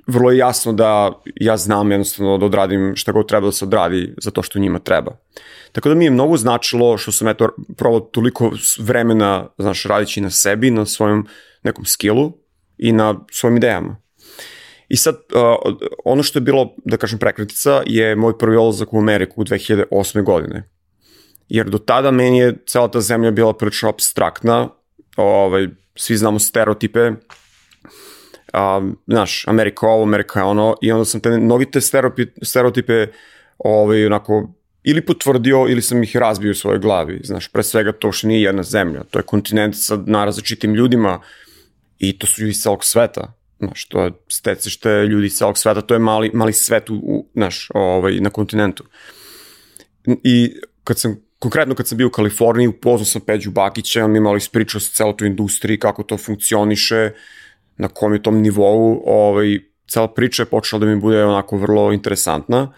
[0.07, 4.13] vrlo je jasno da ja znam jednostavno da odradim šta god treba da se odradi
[4.17, 5.17] za to što njima treba.
[5.71, 10.29] Tako da mi je mnogo značilo što sam eto probao toliko vremena, znaš, radići na
[10.29, 11.27] sebi, na svojom
[11.63, 12.31] nekom skillu
[12.77, 13.97] i na svojim idejama.
[14.89, 15.75] I sad, uh,
[16.05, 20.23] ono što je bilo, da kažem, prekretica je moj prvi odlazak u Ameriku u 2008.
[20.23, 20.69] godine.
[21.49, 24.69] Jer do tada meni je cela ta zemlja bila prilično abstraktna,
[25.17, 27.11] ovaj, svi znamo stereotipe,
[28.53, 33.07] um, znaš, Amerika ovo, Amerika ono, i onda sam te, mnogi te stereotipe, stereotipe
[33.57, 37.19] ovaj, onako, ili potvrdio ili sam ih razbio u svojoj glavi.
[37.23, 41.21] Znaš, pre svega to što nije jedna zemlja, to je kontinent sa narazličitim ljudima
[41.99, 43.33] i to su ljudi celog sveta.
[43.59, 47.69] Znaš, to je stecište ljudi celog sveta, to je mali, mali svet u, u znaš,
[47.73, 48.83] ovaj, na kontinentu.
[50.23, 54.19] I kad sam konkretno kad sam bio u Kaliforniji, upoznao sam Peđu Bakića, on mi
[54.19, 57.11] malo ispričao sa celoj toj industriji, kako to funkcioniše,
[57.77, 61.91] na kom je tom nivou, ovaj, cela priča je počela da mi bude onako vrlo
[61.93, 62.73] interesantna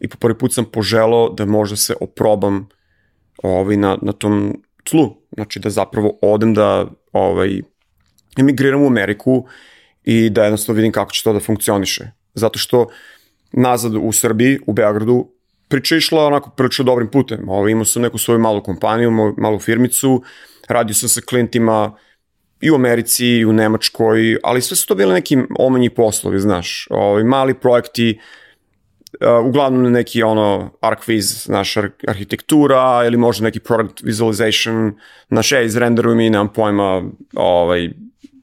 [0.00, 2.68] i po prvi put sam poželao da možda se oprobam
[3.42, 7.62] ovaj, na, na tom tlu, znači da zapravo odem da ovaj,
[8.38, 9.46] emigriram u Ameriku
[10.04, 12.10] i da jednostavno vidim kako će to da funkcioniše.
[12.34, 12.86] Zato što
[13.52, 15.28] nazad u Srbiji, u Beogradu,
[15.70, 17.48] priča išla onako prilično dobrim putem.
[17.48, 20.22] Ovaj, imao sam neku svoju malu kompaniju, malu firmicu,
[20.68, 21.96] radio sam sa klientima
[22.60, 26.88] i u Americi, i u Nemačkoj, ali sve su to bile neki omanji poslovi, znaš,
[26.90, 28.18] ovaj, mali projekti,
[29.20, 34.92] uh, uglavnom neki ono ArcViz, naš ar arhitektura ili možda neki product visualization,
[35.28, 37.02] naš ja izrenderujem mi, nemam pojma,
[37.34, 37.90] ovaj,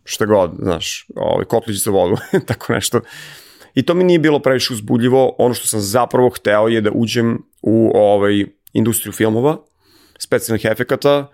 [0.03, 2.17] šta god, znaš, ovaj, kotlić za vodu,
[2.47, 3.01] tako nešto.
[3.78, 7.38] I to mi nije bilo previše uzbudljivo, ono što sam zapravo hteo je da uđem
[7.61, 9.57] u ovaj, industriju filmova,
[10.19, 11.32] specijalnih efekata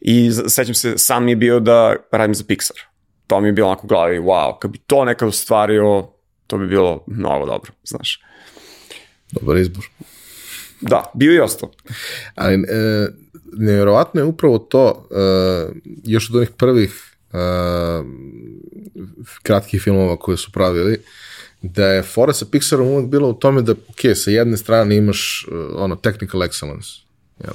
[0.00, 2.80] i sećam se, sam mi je bio da radim za Pixar.
[3.26, 6.08] To mi je bilo onako u glavi, wow, kad bi to nekad ostvario,
[6.46, 8.20] to bi bilo mnogo dobro, znaš.
[9.32, 9.84] Dobar izbor.
[10.80, 11.70] Da, bio i ostao.
[12.34, 12.58] Ali e,
[13.52, 15.72] nevjerovatno je upravo to, e,
[16.04, 17.38] još od onih prvih e,
[19.42, 20.98] kratkih filmova koje su pravili,
[21.62, 25.46] da je fora sa Pixarom uvek bilo u tome da, ok, sa jedne strane imaš
[25.50, 27.00] uh, ono, technical excellence,
[27.44, 27.54] jel?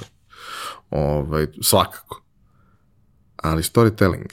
[0.90, 2.22] Ovaj, svakako.
[3.36, 4.32] Ali storytelling.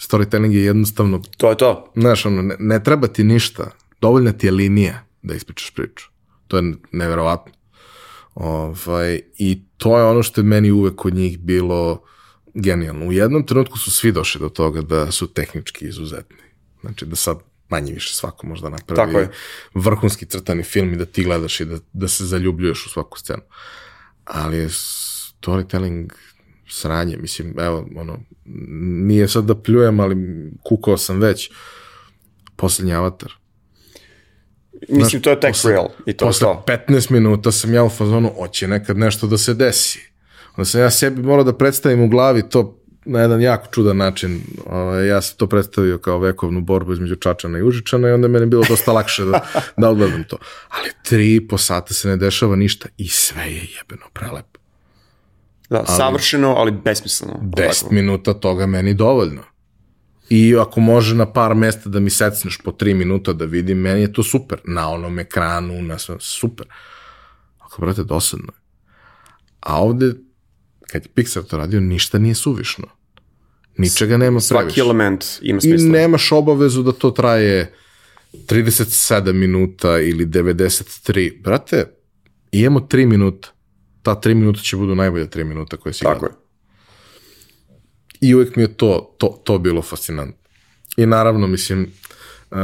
[0.00, 1.22] Storytelling je jednostavno...
[1.36, 1.92] To je to.
[1.96, 3.70] Znaš, ono, ne, ne treba ti ništa.
[4.00, 6.08] Dovoljna ti je linija da ispričaš priču.
[6.46, 7.52] To je neverovatno.
[8.34, 12.02] Ovaj, I to je ono što je meni uvek kod njih bilo
[12.54, 13.06] genijalno.
[13.06, 16.36] U jednom trenutku su svi došli do toga da su tehnički izuzetni.
[16.80, 17.38] Znači da sad
[17.68, 19.30] manje više svako možda napravi Tako je.
[19.74, 23.42] vrhunski crtani film i da ti gledaš i da, da se zaljubljuješ u svaku scenu.
[24.24, 26.12] Ali je storytelling
[26.70, 28.18] sranje, mislim, evo, ono,
[29.06, 30.16] nije sad da pljujem, ali
[30.64, 31.50] kukao sam već.
[32.56, 33.32] Poslednji avatar.
[34.88, 36.64] Mislim, Znaš, to je posle, real i to je posle to.
[36.88, 40.10] 15 minuta sam ja u fazonu, oće nekad nešto da se desi.
[40.56, 44.40] Onda sam ja sebi morao da predstavim u glavi to na jedan jako čudan način.
[44.66, 48.32] Ovaj, ja sam to predstavio kao vekovnu borbu između Čačana i Užičana i onda je
[48.32, 49.40] meni bilo dosta lakše da,
[49.76, 50.36] da odgledam to.
[50.68, 54.58] Ali tri i po sata se ne dešava ništa i sve je jebeno prelepo.
[55.70, 57.40] Da, ali, savršeno, ali besmisleno.
[57.42, 59.42] 10 minuta toga meni dovoljno.
[60.30, 64.00] I ako može na par mesta da mi secneš po 3 minuta da vidim, meni
[64.00, 64.60] je to super.
[64.64, 66.66] Na onom ekranu, na sve, super.
[67.58, 68.60] Ako, brate, dosadno je.
[69.60, 70.14] A ovde,
[70.86, 72.97] kad je Pixar to radio, ništa nije suvišno.
[73.78, 74.80] Ničega nema Svaki previše.
[74.80, 75.88] element ima I smisla.
[75.88, 77.74] nemaš obavezu da to traje
[78.32, 81.42] 37 minuta ili 93.
[81.42, 81.84] Brate,
[82.52, 83.48] imamo 3 minuta.
[84.02, 86.32] Ta 3 minuta će budu najbolje 3 minuta koje si Tako je.
[88.20, 90.34] I uvek mi je to, to, to bilo fascinantno.
[90.96, 91.92] I naravno, mislim,
[92.50, 92.58] uh,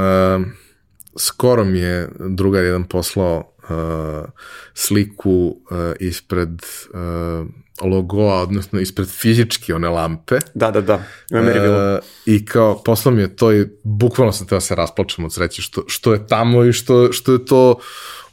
[1.19, 4.29] skoro mi je drugar jedan poslao uh,
[4.75, 7.47] sliku uh, ispred uh,
[7.83, 10.39] logoa, odnosno ispred fizički one lampe.
[10.55, 11.03] Da, da, da.
[11.33, 11.95] U Ameri bilo.
[11.95, 15.35] Uh, I kao, poslao mi je to i bukvalno sam teo da se rasplačem od
[15.35, 17.79] sreće što, što je tamo i što, što je to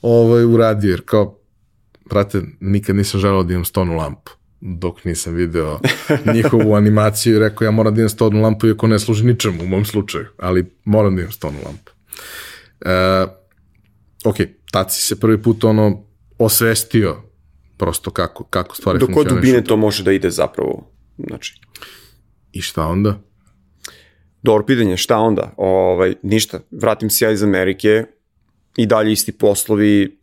[0.02, 1.40] ovaj, uradio, jer kao,
[2.10, 4.32] brate, nikad nisam želeo da imam stonu lampu
[4.62, 5.80] dok nisam video
[6.34, 9.68] njihovu animaciju i rekao ja moram da imam stonu lampu iako ne služi ničemu u
[9.68, 11.92] mom slučaju, ali moram da imam stonu lampu.
[12.86, 13.32] Uh,
[14.26, 14.36] ok,
[14.72, 16.04] tad si se prvi put ono
[16.38, 17.31] osvestio
[17.82, 20.88] prosto kako, kako stvari Do kod dubine to može da ide zapravo?
[21.18, 21.62] Znači,
[22.52, 23.20] I šta onda?
[24.44, 25.54] dobro pitanje, šta onda?
[25.58, 28.04] Ovaj, ništa, vratim se ja iz Amerike
[28.78, 30.18] i dalje isti poslovi,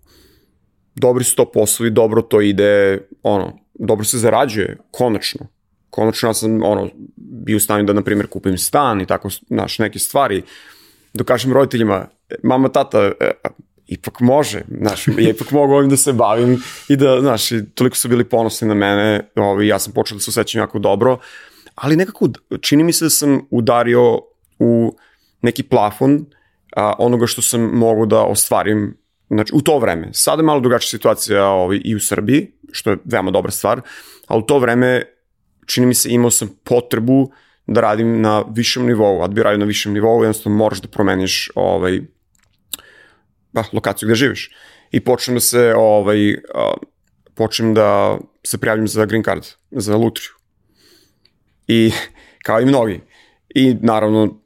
[0.94, 5.46] dobri su to poslovi, dobro to ide, ono, dobro se zarađuje, konačno.
[5.90, 9.78] Konačno ja sam, ono, bio u stanju da, na primjer, kupim stan i tako, znaš,
[9.78, 10.42] neke stvari.
[11.14, 12.08] Da kažem roditeljima,
[12.42, 13.30] mama, tata, e,
[13.88, 18.08] ipak može, znaš, ja ipak mogu ovim da se bavim i da, znaš, toliko su
[18.08, 21.18] bili ponosni na mene, ovaj, ja sam počeo da se osjećam jako dobro,
[21.74, 22.28] ali nekako
[22.60, 24.20] čini mi se da sam udario
[24.58, 24.96] u
[25.42, 26.24] neki plafon
[26.76, 28.96] a, onoga što sam mogu da ostvarim
[29.30, 30.08] znači, u to vreme.
[30.12, 33.80] Sada je malo drugačija situacija ovaj, i u Srbiji, što je veoma dobra stvar,
[34.26, 35.02] ali u to vreme
[35.66, 37.30] čini mi se imao sam potrebu
[37.66, 40.88] da radim na višem nivou, a da bi radio na višem nivou, jednostavno moraš da
[40.88, 42.00] promeniš ovaj,
[43.52, 44.50] pa, lokaciju gde živiš.
[44.90, 46.74] I počnem da se, ovaj, a,
[47.34, 50.30] počnem da se prijavljam za green card, za lutriju.
[51.66, 51.90] I
[52.46, 53.00] kao i mnogi.
[53.54, 54.42] I naravno,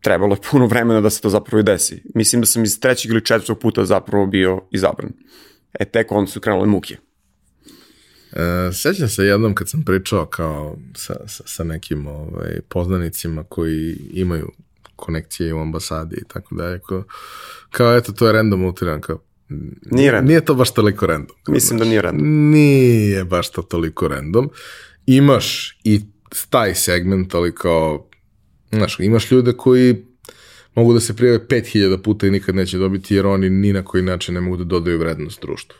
[0.00, 2.02] trebalo je puno vremena da se to zapravo i desi.
[2.14, 5.12] Mislim da sam iz trećeg ili četvrtog puta zapravo bio izabran.
[5.72, 6.96] E, tek onda su krenule muke.
[8.32, 13.96] E, sećam se jednom kad sam pričao kao sa, sa, sa nekim ovaj, poznanicima koji
[14.12, 14.52] imaju
[15.00, 16.80] konekcije u ambasadi i tako dalje.
[16.88, 17.04] Kao,
[17.70, 19.18] kao eto, to je random utiran, kao
[19.90, 20.28] Nije random.
[20.28, 21.36] Nije to baš toliko random.
[21.48, 22.50] Mislim da nije random.
[22.50, 24.50] Nije baš to toliko random.
[25.06, 26.00] Imaš i
[26.50, 28.08] taj segment, ali kao,
[28.72, 30.04] znaš, imaš ljude koji
[30.74, 34.02] mogu da se prijave 5000 puta i nikad neće dobiti, jer oni ni na koji
[34.02, 35.78] način ne mogu da dodaju vrednost društvu.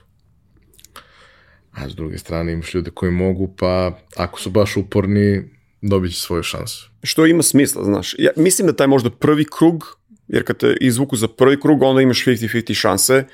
[1.73, 5.51] A s druge strane imaš ljude koji mogu, pa ako su baš uporni,
[5.83, 6.91] dobit će svoju šansu.
[7.03, 8.15] Što ima smisla, znaš.
[8.19, 9.85] Ja mislim da taj možda prvi krug,
[10.29, 13.25] jer kad te izvuku za prvi krug, onda imaš 50-50 šanse,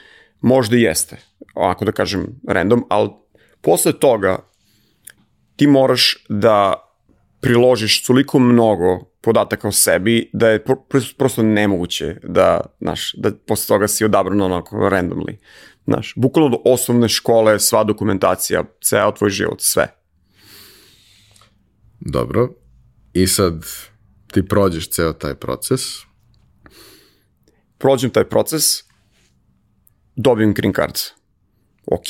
[0.41, 1.17] možda i jeste,
[1.55, 3.11] ovako da kažem random, ali
[3.61, 4.39] posle toga
[5.57, 6.75] ti moraš da
[7.41, 10.73] priložiš toliko mnogo podataka o sebi da je pr
[11.19, 15.37] prosto nemoguće da, znaš, da posle toga si odabran onako randomly.
[15.85, 19.89] Znaš, bukvalno do osnovne škole, sva dokumentacija, ceo tvoj život, sve.
[22.07, 22.49] Dobro.
[23.13, 23.65] I sad
[24.33, 25.81] ti prođeš ceo taj proces.
[27.79, 28.63] Prođem taj proces,
[30.17, 30.99] dobijem green card.
[31.87, 32.07] Ok.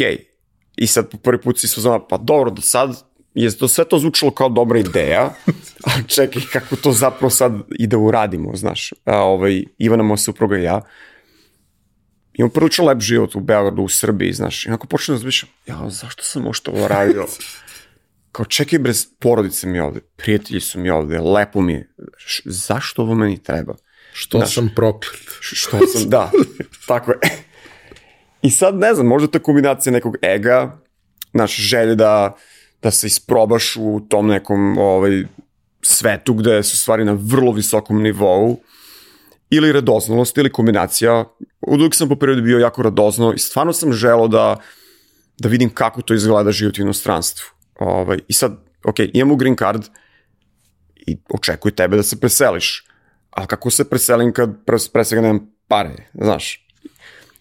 [0.76, 3.03] I sad po prvi put si svozama, pa dobro, do sad
[3.34, 5.34] je to sve to zvučalo kao dobra ideja,
[5.88, 8.92] a čekaj kako to zapravo sad i da uradimo, znaš.
[9.05, 10.80] A, ovaj, Ivana moja supruga i ja,
[12.34, 14.66] imam prilično lep život u Beogradu, u Srbiji, znaš.
[14.66, 17.26] I onako počnem da razmišljam, ja, zašto sam možda ovo radio?
[18.37, 21.89] Kao, čekaj bre, porodice mi je ovde, prijatelji su mi ovde, lepo mi je.
[22.16, 23.75] Š, zašto ovo meni treba?
[24.13, 25.38] Što znaš, sam proklet.
[25.41, 26.30] Što sam, da,
[26.88, 27.18] tako je.
[28.42, 30.79] I sad, ne znam, možda je kombinacija nekog ega,
[31.33, 32.37] naš želje da,
[32.83, 35.25] da se isprobaš u tom nekom ovaj,
[35.83, 38.61] svetu gde su stvari na vrlo visokom nivou,
[39.50, 41.25] ili radoznalost, ili kombinacija.
[41.61, 44.57] Uvijek sam po periodu bio jako radozno i stvarno sam želao da,
[45.38, 47.55] da vidim kako to izgleda život u inostranstvu.
[47.78, 49.84] Ovaj, I sad, ok, imamo green card
[50.96, 52.84] i očekuju tebe da se preseliš.
[53.30, 56.66] Ali kako se preselim kad pre, pre svega nemam pare, znaš?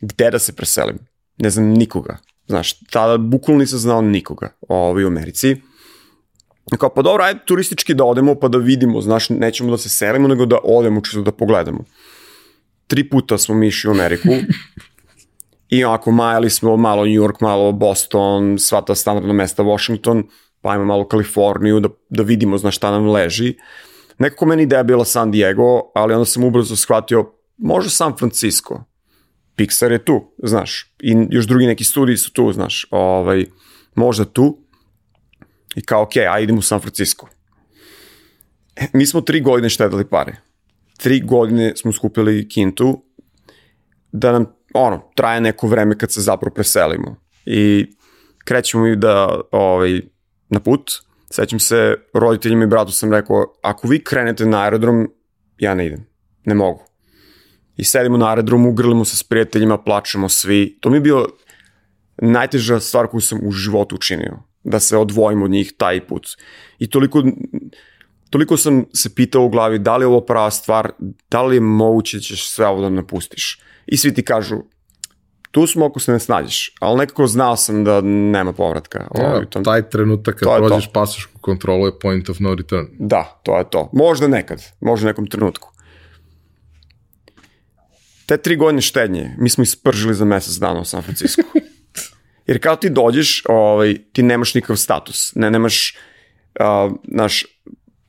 [0.01, 0.97] Gde da se preselim?
[1.37, 2.17] Ne znam nikoga.
[2.47, 5.55] Znaš, tada bukvalno nisam znao nikoga ovaj, u Americi.
[6.79, 10.27] Kao, pa dobro, ajde turistički da odemo pa da vidimo, znaš, nećemo da se selimo,
[10.27, 11.83] nego da odemo čisto da pogledamo.
[12.87, 14.29] Tri puta smo mi išli u Ameriku
[15.77, 20.23] i onako majali smo malo New York, malo Boston, sva ta standardna mesta Washington,
[20.61, 23.53] pa ajmo malo Kaliforniju da, da vidimo, znaš, šta nam leži.
[24.17, 28.83] Nekako meni ideja bila San Diego, ali onda sam ubrzo shvatio, možda San Francisco.
[29.57, 33.45] Pixar je tu, znaš, i još drugi neki studiji su tu, znaš, ovaj,
[33.95, 34.57] možda tu.
[35.75, 37.27] I kao, ok, a idem u San Francisco.
[38.75, 40.35] E, mi smo tri godine štedali pare.
[40.97, 43.03] Tri godine smo skupili kintu
[44.11, 44.45] da nam,
[44.75, 47.15] ono, traje neko vreme kad se zapravo preselimo.
[47.45, 47.85] I
[48.45, 50.01] krećemo i da, ovaj,
[50.49, 50.91] na put
[51.31, 55.07] sećam se, roditeljima i bratu sam rekao, ako vi krenete na aerodrom,
[55.57, 56.05] ja ne idem,
[56.45, 56.83] ne mogu.
[57.77, 60.77] I sedimo na aerodromu, ugrlimo se s prijateljima, plačemo svi.
[60.79, 61.27] To mi je bio
[62.17, 66.27] najteža stvar koju sam u životu učinio, da se odvojim od njih taj put.
[66.79, 67.23] I toliko,
[68.29, 70.91] toliko sam se pitao u glavi da li je ovo prava stvar,
[71.29, 73.61] da li je moguće da ćeš sve ovo da napustiš.
[73.85, 74.57] I svi ti kažu,
[75.51, 78.99] tu smo ako se ne snađeš, ali nekako znao sam da nema povratka.
[78.99, 79.63] Ja, ovaj, tom...
[79.63, 82.87] taj trenutak kad prođeš pasošku kontrolu je point of no return.
[82.99, 83.89] Da, to je to.
[83.93, 85.71] Možda nekad, možda nekom trenutku.
[88.25, 91.41] Te tri godine štednje, mi smo ispržili za mesec dana u San Francisco.
[92.47, 95.97] Jer kao ti dođeš, ovaj, ti nemaš nikakav status, ne, nemaš,
[96.59, 97.45] uh, naš,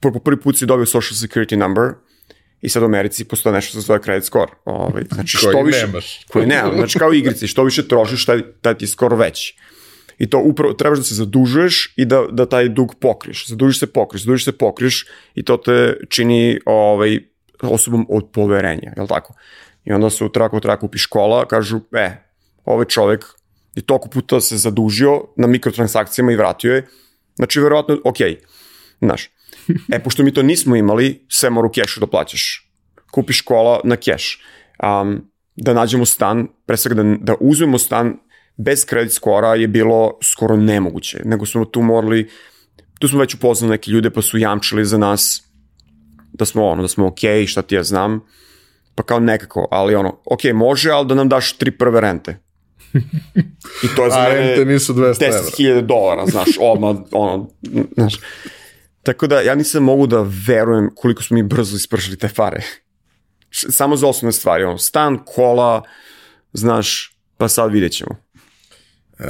[0.01, 1.93] po prvi put si dobio social security number,
[2.63, 4.53] I sad u Americi postoje nešto što se zove credit score.
[4.65, 6.21] Ovaj, znači, što koji više, nemaš.
[6.33, 6.73] Koji nema.
[6.75, 9.57] Znači, kao igrici, što više trošiš, taj, taj ti je skoro veći.
[10.19, 13.49] I to upravo, trebaš da se zadužuješ i da, da taj dug pokriješ.
[13.49, 17.19] Zadužiš se, pokriješ, zadužiš se, pokriješ i to te čini ovaj,
[17.63, 19.35] osobom od poverenja, je li tako?
[19.85, 22.11] I onda se u traku traku kupi škola, kažu, e,
[22.65, 23.25] ovaj čovek
[23.75, 26.87] je toliko puta se zadužio na mikrotransakcijama i vratio je,
[27.37, 28.17] znači verovatno, ok,
[29.01, 29.31] znaš,
[29.95, 32.71] e, pošto mi to nismo imali, sve mora u kešu da plaćaš.
[33.11, 34.43] Kupiš kola na keš.
[34.83, 38.19] Um, da nađemo stan, pre svega da, da uzmemo stan
[38.57, 42.29] bez kredit skora je bilo skoro nemoguće, nego smo tu morali,
[42.99, 45.43] tu smo već upoznali neke ljude pa su jamčili za nas
[46.33, 48.21] da smo ono, da smo ok, šta ti ja znam,
[48.95, 52.39] pa kao nekako, ali ono, ok, može, ali da nam daš tri prve rente.
[53.85, 57.51] I to je za mene rente nisu 200 10.000 dolara, znaš, odmah, ono,
[57.95, 58.15] znaš.
[59.07, 62.63] Tako da ja nisam mogu da verujem koliko smo mi brzo ispršali te pare.
[63.51, 65.83] Samo za osnovne stvari, ono, stan, kola,
[66.53, 68.17] znaš, pa sad vidjet ćemo.
[69.19, 69.25] E,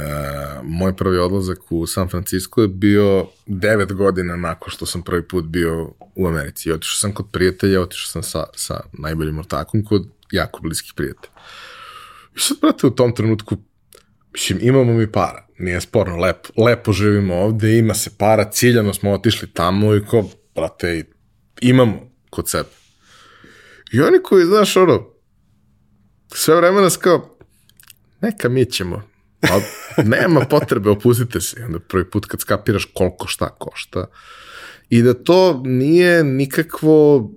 [0.63, 5.45] moj prvi odlazak u San Francisco je bio 9 godina nakon što sam prvi put
[5.45, 6.71] bio u Americi.
[6.71, 11.33] Otišao sam kod prijatelja, otišao sam sa, sa najboljim ortakom kod jako bliskih prijatelja.
[12.35, 13.57] I sad, brate, u tom trenutku,
[14.37, 19.11] mislim, imamo mi para nije sporno, lepo, lepo živimo ovde, ima se para, ciljano smo
[19.11, 21.03] otišli tamo i ko, brate,
[21.61, 22.69] imamo kod sebe.
[23.93, 25.07] I oni koji, znaš, ono,
[26.33, 27.37] sve vremena kao,
[28.21, 29.01] neka mi ćemo,
[29.41, 29.59] a
[30.03, 31.63] nema potrebe, opustite se.
[31.65, 34.05] onda prvi put kad skapiraš koliko šta košta
[34.89, 37.29] i da to nije nikakvo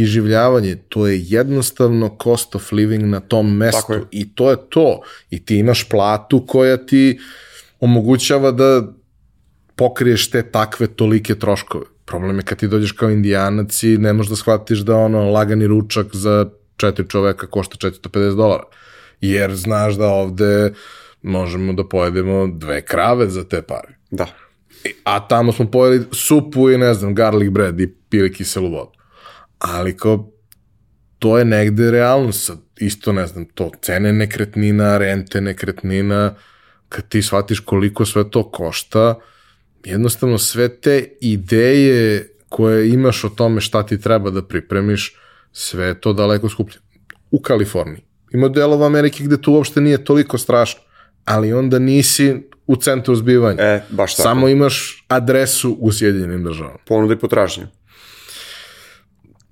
[0.00, 5.00] iživljavanje, to je jednostavno cost of living na tom mestu i to je to.
[5.30, 7.18] I ti imaš platu koja ti
[7.80, 8.82] omogućava da
[9.76, 11.84] pokriješ te takve tolike troškove.
[12.04, 15.66] Problem je kad ti dođeš kao indijanac i ne možeš da shvatiš da ono lagani
[15.66, 16.46] ručak za
[16.76, 18.64] četiri čoveka košta 450 dolara.
[19.20, 20.72] Jer znaš da ovde
[21.22, 23.98] možemo da pojedemo dve krave za te pare.
[24.10, 24.26] Da.
[25.04, 28.97] A tamo smo pojeli supu i ne znam, garlic bread i pili kiselu vodu
[29.58, 30.30] ali kao
[31.18, 36.34] to je negde realnost, sad isto ne znam, to cene nekretnina, rente nekretnina,
[36.88, 39.14] kad ti shvatiš koliko sve to košta,
[39.84, 45.16] jednostavno sve te ideje koje imaš o tome šta ti treba da pripremiš,
[45.52, 46.78] sve je to daleko skuplje.
[47.30, 48.02] U Kaliforniji.
[48.32, 50.80] Ima delova Amerike gde to uopšte nije toliko strašno,
[51.24, 52.36] ali onda nisi
[52.66, 53.62] u centru zbivanja.
[53.62, 54.22] E, baš tako.
[54.28, 56.78] Samo imaš adresu u Sjedinjenim državama.
[56.86, 57.68] Ponuda i potražnja.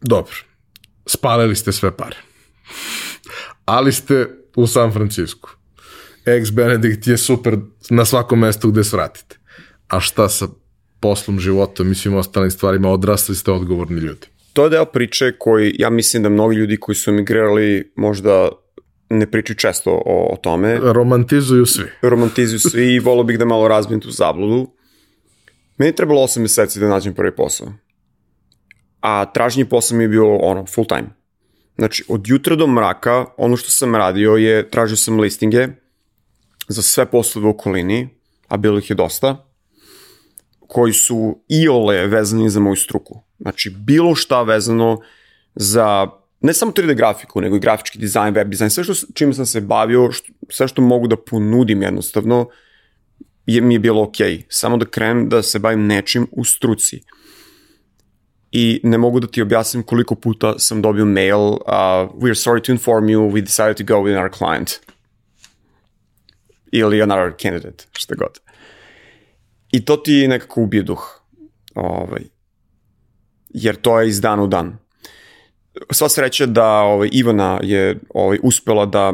[0.00, 0.34] Dobro,
[1.06, 2.16] spalili ste sve pare.
[3.64, 5.48] Ali ste u San Francisco.
[6.26, 7.56] Ex Benedict je super
[7.90, 9.36] na svakom mestu gde svratite.
[9.88, 10.48] A šta sa
[11.00, 14.26] poslom, životom i svim ostalim stvarima, odrasli ste odgovorni ljudi.
[14.52, 18.48] To je deo priče koji, ja mislim da mnogi ljudi koji su emigrirali možda
[19.10, 20.78] ne pričaju često o, o tome.
[20.82, 21.84] Romantizuju svi.
[22.02, 24.72] Romantizuju svi i volio bih da malo razbijem tu zabludu.
[25.78, 27.72] Meni je trebalo 8 meseci da nađem prvi posao
[29.06, 31.08] a traženje posla mi je bio ono, full time.
[31.78, 35.68] Znači, od jutra do mraka, ono što sam radio je, tražio sam listinge
[36.68, 38.08] za sve poslove u okolini,
[38.48, 39.46] a bilo ih je dosta,
[40.66, 43.22] koji su i ole vezani za moju struku.
[43.38, 44.98] Znači, bilo šta vezano
[45.54, 46.06] za
[46.40, 49.60] ne samo 3D grafiku, nego i grafički dizajn, web dizajn, sve što, čime sam se
[49.60, 52.48] bavio, što, sve što mogu da ponudim jednostavno,
[53.46, 54.16] je, mi je bilo ok.
[54.48, 57.02] Samo da krenem da se bavim nečim u struci
[58.52, 61.58] i ne mogu da ti objasnim koliko puta sam dobio mail uh,
[62.14, 64.70] we are sorry to inform you, we decided to go with our client.
[66.72, 68.38] Ili another candidate, šta god.
[69.70, 71.20] I to ti nekako ubije duh.
[71.74, 72.22] Ovaj,
[73.48, 74.78] jer to je iz dana u dan.
[75.90, 79.12] Sva sreća da ovaj, Ivana je ovaj, uspela da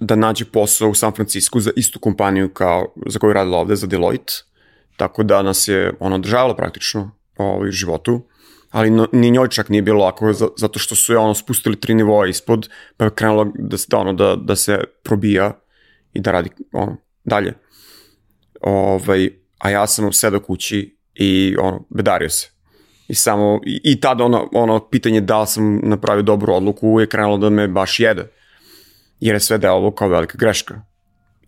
[0.00, 3.86] da nađe posao u San Francisco za istu kompaniju kao za koju radila ovde, za
[3.86, 4.32] Deloitte
[5.00, 7.10] tako da nas je ono održavalo praktično
[7.40, 8.26] ovaj, životu,
[8.70, 11.94] ali no, ni njoj čak nije bilo lako, zato što su je ono spustili tri
[11.94, 15.60] nivoa ispod, pa je krenulo da, da, ono, da, da se probija
[16.12, 17.54] i da radi ono, dalje.
[18.60, 22.50] Ovaj, a ja sam sedao kući i ono, bedario se.
[23.08, 27.08] I samo, i, i tada ono, ono pitanje da li sam napravio dobru odluku je
[27.08, 28.30] krenulo da me baš jede.
[29.20, 30.82] Jer je sve delovalo kao velika greška.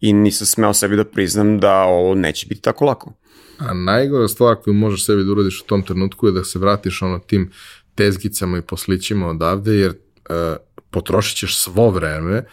[0.01, 3.13] I nisam smeo sebi da priznam da ovo neće biti tako lako.
[3.59, 7.03] A najgora stvar koju možeš sebi da uradiš u tom trenutku je da se vratiš
[7.03, 7.51] ono tim
[7.95, 10.57] tezgicama i poslićima odavde, jer uh,
[10.91, 12.45] potrošit ćeš svo vreme,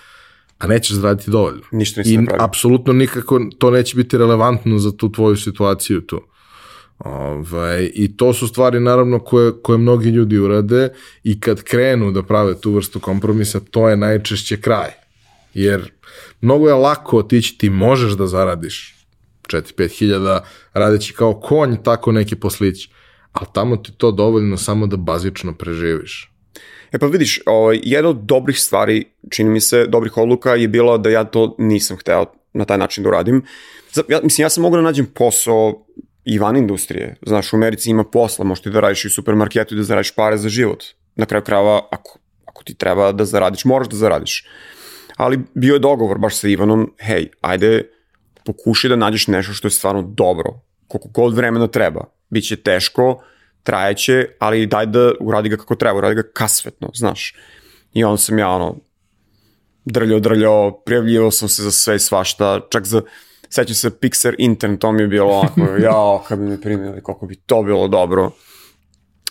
[0.58, 1.62] a nećeš zaraditi dovoljno.
[1.72, 2.46] Ništa nisi I napravio.
[2.46, 6.22] apsolutno nikako to neće biti relevantno za tu tvoju situaciju tu.
[7.00, 10.90] Ovaj, I to su stvari naravno koje, koje mnogi ljudi urade
[11.24, 14.90] i kad krenu da prave tu vrstu kompromisa, to je najčešće kraj.
[15.54, 15.92] Jer
[16.42, 18.99] mnogo je lako otići, ti možeš da zaradiš
[19.54, 22.90] 4-5 hiljada radeći kao konj tako neki poslić,
[23.32, 26.32] ali tamo ti to dovoljno samo da bazično preživiš.
[26.92, 30.98] E pa vidiš, ovaj, jedna od dobrih stvari, čini mi se, dobrih odluka je bilo
[30.98, 33.44] da ja to nisam hteo na taj način da uradim.
[34.08, 35.86] Ja, mislim, ja sam mogu da nađem posao
[36.26, 37.16] i van industrije.
[37.26, 40.16] Znaš, u Americi ima posla, možeš ti da radiš i u supermarketu i da zaradiš
[40.16, 40.84] pare za život.
[41.16, 44.48] Na kraju krava, ako, ako ti treba da zaradiš, moraš da zaradiš.
[45.18, 47.90] Ali bio je dogovor baš sa Ivanom, hej, ajde,
[48.46, 52.06] pokušaj da nađeš nešto što je stvarno dobro, koliko god vremena treba.
[52.30, 53.24] Biće teško,
[53.64, 57.36] trajeće, ali daj da uradi ga kako treba, uradi ga kasvetno, znaš.
[57.94, 58.76] I onda sam ja, ono,
[59.86, 63.02] drljao, drljao, prijavljivao sam se za sve i svašta, čak za,
[63.50, 67.26] sećam se Pixar Intern, to mi je bilo onako, jao, kad bi me primili, koliko
[67.26, 68.32] bi to bilo dobro.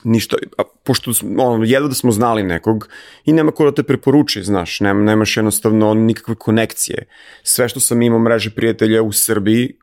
[0.04, 2.88] Ništa, a, pošto ono, jedno da smo znali nekog
[3.24, 7.06] i nema ko da te preporuči, znaš, nema, nemaš jednostavno nikakve konekcije.
[7.42, 9.74] Sve što sam imao mreže prijatelja u Srbiji,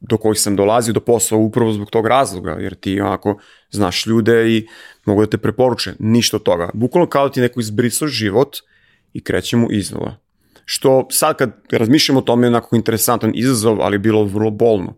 [0.00, 3.38] do kojih sam dolazio do posla upravo zbog tog razloga, jer ti onako
[3.70, 4.66] znaš ljude i
[5.04, 5.92] mogu da te preporuče.
[5.98, 6.70] Ništa od toga.
[6.74, 8.56] Bukvalno kao da ti neko izbrisao život
[9.12, 10.16] i krećemo iznova.
[10.64, 14.96] Što sad kad razmišljamo o tome je onako interesantan izazov, ali bilo vrlo bolno.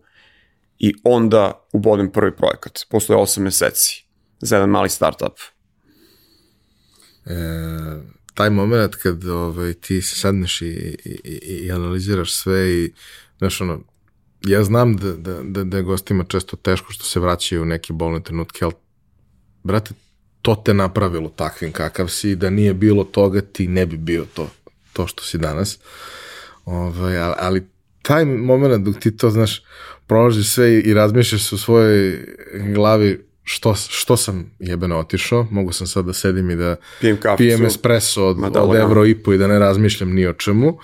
[0.79, 4.06] I onda ubodem prvi projekat, posle 8 meseci,
[4.39, 5.33] za jedan mali startup.
[7.25, 7.33] E,
[8.33, 12.93] taj moment kad ovaj, ti sadneš i, i, i, analiziraš sve i
[13.37, 13.81] znaš ono,
[14.45, 17.93] ja znam da, da, da, da je gostima često teško što se vraćaju u neke
[17.93, 18.73] bolne trenutke, ali,
[19.63, 19.93] brate,
[20.41, 24.49] to te napravilo takvim kakav si, da nije bilo toga, ti ne bi bio to,
[24.93, 25.79] to što si danas.
[26.65, 27.67] Ovaj, ali, ali
[28.01, 29.63] taj moment dok ti to, znaš,
[30.07, 32.25] prolažiš sve i, razmišljaš se u svojoj
[32.75, 37.37] glavi što, što sam jebeno otišao, mogu sam sad da sedim i da pijem, kaficu,
[37.37, 40.77] pijem espresso od, da, od evro i po i da ne razmišljam ni o čemu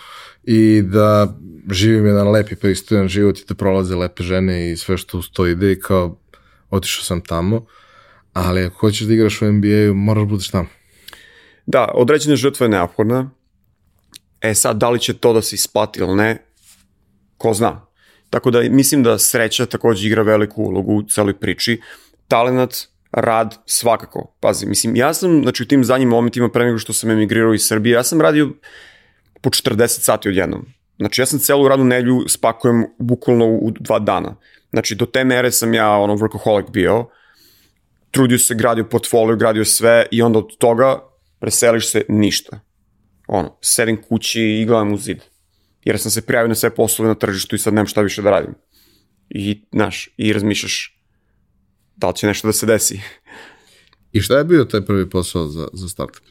[0.43, 1.37] i da
[1.71, 5.47] živim jedan lepi pristojan život i da prolaze lepe žene i sve što uz to
[5.47, 6.17] ide i kao
[6.69, 7.65] otišao sam tamo,
[8.33, 10.67] ali ako hoćeš da igraš u NBA-u, moraš da budeš tamo.
[11.65, 13.29] Da, određena žrtva je neophodna.
[14.41, 16.45] E sad, da li će to da se isplati ili ne,
[17.37, 17.85] ko zna.
[18.29, 21.81] Tako da mislim da sreća takođe igra veliku ulogu u celoj priči.
[22.33, 24.35] Talenat, rad, svakako.
[24.39, 27.61] Pazi, mislim, ja sam, znači u tim zadnjim momentima pre nego što sam emigrirao iz
[27.67, 28.49] Srbije, ja sam radio
[29.41, 30.65] po 40 sati odjednom.
[30.97, 34.35] Znači ja sam celu radnu nelju spakujem bukvalno u dva dana.
[34.69, 37.05] Znači do te mere sam ja ono workaholic bio,
[38.11, 40.99] trudio se, gradio portfolio, gradio sve i onda od toga
[41.39, 42.59] preseliš se ništa.
[43.27, 45.21] Ono, sedim kući i gledam u zid.
[45.83, 48.29] Jer sam se prijavio na sve poslove na tržištu i sad nemam šta više da
[48.29, 48.55] radim.
[49.29, 50.92] I, znaš, i razmišljaš
[52.03, 52.99] da li će nešto da se desi.
[54.11, 56.23] I šta je bio taj prvi posao za, za startup?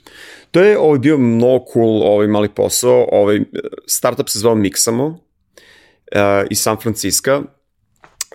[0.50, 3.08] To je ovaj, bio mnogo cool ovaj, mali posao.
[3.12, 3.40] Ovaj,
[3.86, 5.18] startup se zvao Mixamo uh,
[6.50, 7.42] iz San Francisco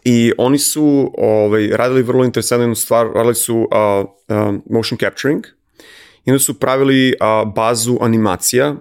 [0.04, 5.46] i oni su ovaj, radili vrlo interesantnu stvar, radili su uh, uh, motion capturing
[6.26, 8.76] i onda su pravili uh, bazu animacija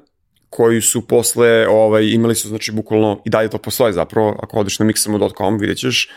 [0.50, 4.78] koju su posle ovaj, imali su znači bukvalno i dalje to postoje zapravo ako odeš
[4.78, 6.10] na mixamo.com vidjet ćeš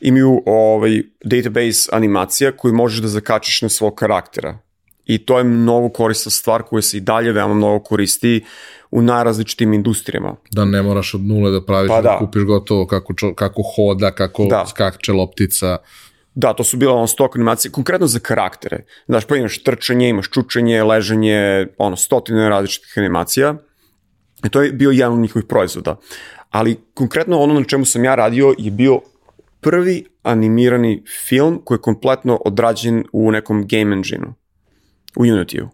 [0.00, 4.58] imaju ovaj, database animacija koju možeš da zakačiš na svog karaktera.
[5.06, 8.44] I to je mnogo korisna stvar koja se i dalje veoma mnogo koristi
[8.90, 10.36] u najrazličitim industrijama.
[10.50, 12.08] Da ne moraš od nule da praviš, pa da.
[12.08, 14.66] da kupiš gotovo kako, kako hoda, kako da.
[14.66, 15.76] skakče loptica.
[16.34, 18.84] Da, to su bila ono stok animacije, konkretno za karaktere.
[19.06, 23.54] Znaš, pa imaš trčanje, imaš čučanje, leženje, ono, stotine različitih animacija.
[24.44, 25.96] I to je bio jedan od njihovih proizvoda.
[26.50, 29.00] Ali konkretno ono na čemu sam ja radio je bio
[29.60, 34.32] prvi animirani film koji je kompletno odrađen u nekom game engine-u,
[35.16, 35.68] u Unity-u.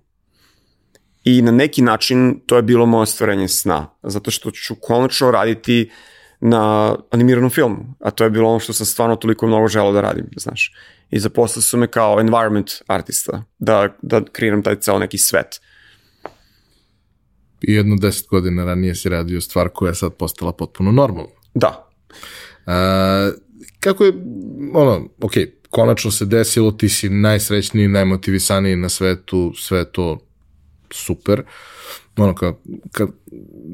[1.25, 5.91] I na neki način to je bilo moje stvarenje sna, zato što ću konačno raditi
[6.41, 10.01] na animiranom filmu, a to je bilo ono što sam stvarno toliko mnogo želao da
[10.01, 10.73] radim, znaš.
[11.11, 15.61] I zaposlili su me kao environment artista, da, da kreiram taj ceo neki svet.
[17.61, 21.31] I jedno deset godina ranije si radio stvar koja je sad postala potpuno normalna.
[21.55, 21.89] Da.
[22.67, 23.31] A,
[23.81, 24.13] kako je,
[24.73, 25.33] ono, ok,
[25.71, 30.19] konačno se desilo, ti si najsrećniji, najmotivisaniji na svetu, sve to
[30.91, 31.43] super.
[32.17, 32.55] Ono, kad,
[32.93, 33.09] kad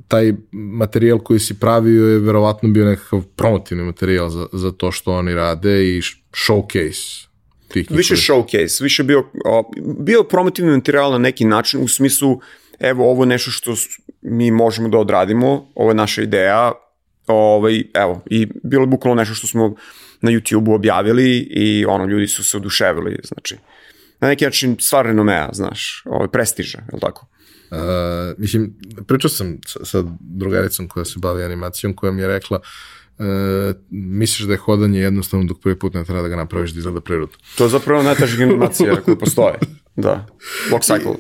[0.09, 5.13] taj materijal koji si pravio je verovatno bio nekakav promotivni materijal za, za to što
[5.13, 6.01] oni rade i
[6.33, 7.27] showcase
[7.69, 9.25] tih Više showcase, više bio,
[9.99, 12.41] bio promotivni materijal na neki način u smislu
[12.81, 13.75] evo ovo nešto što
[14.23, 16.73] mi možemo da odradimo, ovo je naša ideja,
[17.33, 19.75] ovaj, evo, i bilo je bukvalno nešto što smo
[20.21, 23.57] na YouTube-u objavili i ono, ljudi su se oduševili, znači,
[24.21, 27.27] na neki način stvar renomea, znaš, ovaj, prestiža, je li tako?
[27.71, 27.79] Uh,
[28.39, 28.75] mislim,
[29.07, 32.61] pričao sam sa, sa drugaricom koja se bavi animacijom, koja mi je rekla,
[33.19, 33.25] uh,
[33.91, 37.01] misliš da je hodanje jednostavno dok prvi put ne treba da ga napraviš da izgleda
[37.01, 37.37] prirodno.
[37.57, 39.59] To je zapravo najteža animacija koja postoje.
[39.97, 40.27] Da,
[40.71, 41.17] Walk Cycle.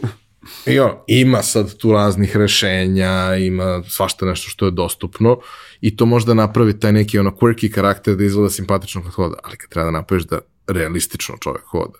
[0.66, 5.38] I on, ima sad tu raznih rešenja, ima svašta nešto što je dostupno
[5.80, 9.36] i to može da napravi taj neki ono quirky karakter da izgleda simpatično kad hoda,
[9.42, 11.98] ali kad treba da napraviš da realistično čovek hoda,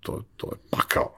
[0.00, 1.14] to, to je pakao.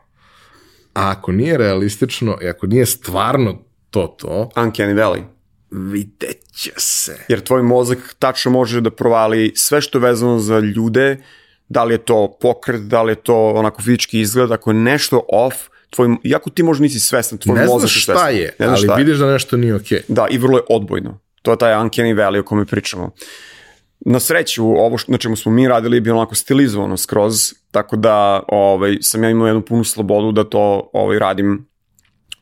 [0.95, 3.59] A ako nije realistično i ako nije stvarno
[3.91, 4.51] to to...
[4.57, 5.23] Uncanny Valley.
[5.71, 7.25] Videće se.
[7.29, 11.23] Jer tvoj mozak tačno može da provali sve što je vezano za ljude,
[11.69, 15.27] da li je to pokret, da li je to onako fizički izgled, ako je nešto
[15.33, 15.57] off,
[15.95, 18.17] tvoj, iako ti možda nisi svestan, tvoj ne mozak je svestan.
[18.17, 19.99] šta je, ali šta vidiš da nešto nije okej.
[19.99, 20.03] Okay.
[20.09, 21.21] Da, i vrlo je odbojno.
[21.43, 23.11] To je taj uncanny valley o kome pričamo.
[24.01, 27.97] Na sreću, ovo što, na čemu smo mi radili je bilo onako stilizovano skroz, tako
[27.97, 31.67] da ovaj, sam ja imao jednu punu slobodu da to ovaj, radim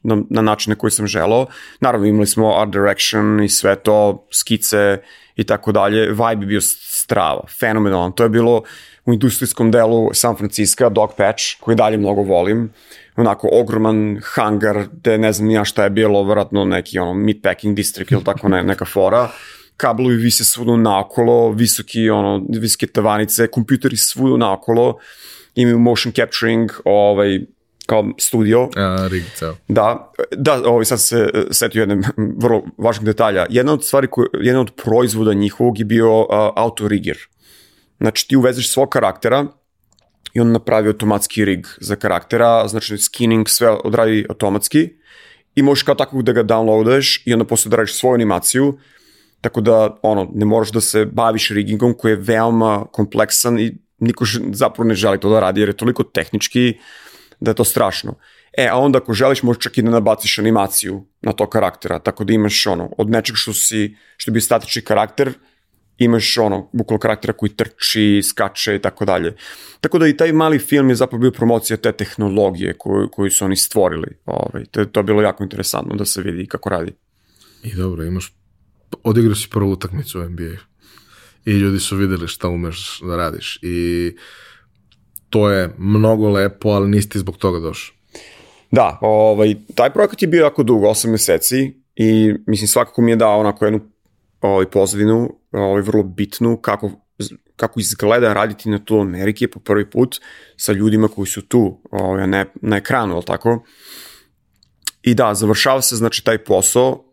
[0.02, 1.46] na, na način na koji sam želao.
[1.80, 4.98] Naravno, imali smo art direction i sve to, skice
[5.36, 6.10] i tako dalje.
[6.10, 8.12] Vibe je bio strava, fenomenalan.
[8.12, 8.62] To je bilo
[9.04, 12.72] u industrijskom delu San Francisco, Dog Patch, koji dalje mnogo volim.
[13.16, 18.10] Onako ogroman hangar, gde ne znam ja šta je bilo, vratno neki ono meatpacking district
[18.12, 19.28] ili tako ne, neka fora
[19.82, 24.98] kablovi vise svuda naokolo, visoki, ono, visoke tavanice, kompjuteri svuda naokolo,
[25.54, 27.40] imaju motion capturing, ovaj,
[27.86, 28.68] kao studio.
[28.76, 29.56] A, rig, ceo.
[29.68, 33.46] Da, da, ovaj, sad se setio jedne vrlo važnog detalja.
[33.50, 36.26] Jedna od stvari, koje, jedna od proizvoda njihovog je bio uh,
[36.56, 37.18] auto rigger.
[38.00, 39.46] Znači ti uvezeš svog karaktera
[40.34, 44.88] i on napravi automatski rig za karaktera, znači skinning sve odradi automatski
[45.54, 48.78] i možeš kao tako da ga downloadaš i onda posle da radiš svoju animaciju
[49.42, 54.24] Tako da, ono, ne moraš da se baviš riggingom koji je veoma kompleksan i niko
[54.52, 56.78] zapravo ne želi to da radi jer je toliko tehnički
[57.40, 58.14] da je to strašno.
[58.52, 62.24] E, a onda ako želiš možeš čak i da nabaciš animaciju na to karaktera, tako
[62.24, 65.32] da imaš ono, od nečeg što si, što bi statični karakter,
[66.04, 69.36] imaš ono, bukvalo karaktera koji trči, skače i tako dalje.
[69.80, 73.44] Tako da i taj mali film je zapravo bio promocija te tehnologije koju, koju su
[73.44, 74.16] oni stvorili.
[74.26, 76.92] Ovaj, to, to je bilo jako interesantno da se vidi kako radi.
[77.62, 78.34] I dobro, imaš
[79.02, 80.56] odigrao si prvu utakmicu u NBA
[81.44, 84.16] i ljudi su videli šta umeš da radiš i
[85.30, 87.94] to je mnogo lepo, ali niste zbog toga došao.
[88.70, 93.16] Da, ovaj, taj projekat je bio jako dugo, 8 meseci i mislim svakako mi je
[93.16, 93.80] dao onako jednu
[94.42, 96.90] ovaj, pozadinu, ovaj, vrlo bitnu, kako,
[97.56, 100.20] kako izgleda raditi na tu Amerike po prvi put
[100.56, 103.64] sa ljudima koji su tu ovaj, ne, na ekranu, ali tako?
[105.02, 107.04] I da, završava se znači taj posao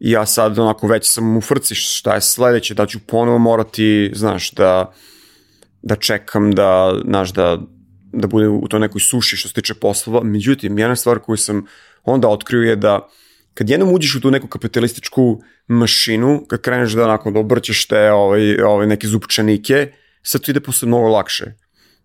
[0.00, 4.10] i ja sad onako već sam u frci šta je sledeće, da ću ponovo morati,
[4.14, 4.92] znaš, da,
[5.82, 7.58] da čekam da, znaš, da,
[8.12, 10.22] da bude u to nekoj suši što se tiče poslova.
[10.22, 11.66] Međutim, jedna stvar koju sam
[12.04, 13.08] onda otkrio je da
[13.54, 18.12] kad jednom uđeš u tu neku kapitalističku mašinu, kad kreneš da onako da obrćeš te
[18.12, 21.52] ovaj, ovaj, neke zupčanike, sad to ide posle mnogo lakše.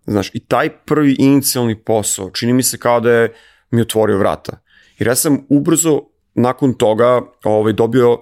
[0.07, 3.33] Znaš, i taj prvi inicijalni posao, čini mi se kao da je
[3.71, 4.61] mi otvorio vrata.
[4.97, 6.01] Jer ja sam ubrzo
[6.33, 8.21] nakon toga ovaj, dobio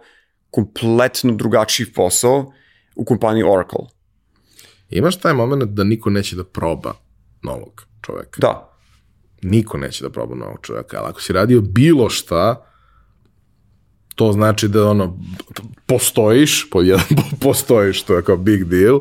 [0.51, 2.51] kompletno drugačiji posao
[2.95, 3.85] u kompaniji Oracle.
[4.89, 6.93] Imaš taj moment da niko neće da proba
[7.43, 8.39] novog čoveka.
[8.41, 8.77] Da.
[9.41, 12.66] Niko neće da proba novog čoveka, ali ako si radio bilo šta,
[14.17, 15.19] to znači da ono,
[15.85, 17.05] postojiš, po jedan
[17.43, 18.99] postojiš, to je kao big deal,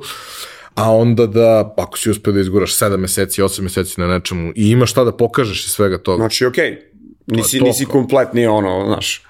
[0.74, 4.70] a onda da, ako si uspio da izguraš 7 meseci, 8 meseci na nečemu i
[4.70, 6.16] imaš šta da pokažeš iz svega toga.
[6.16, 9.22] Znači, okej, okay Nisi, nisi kompletni ono, znaš.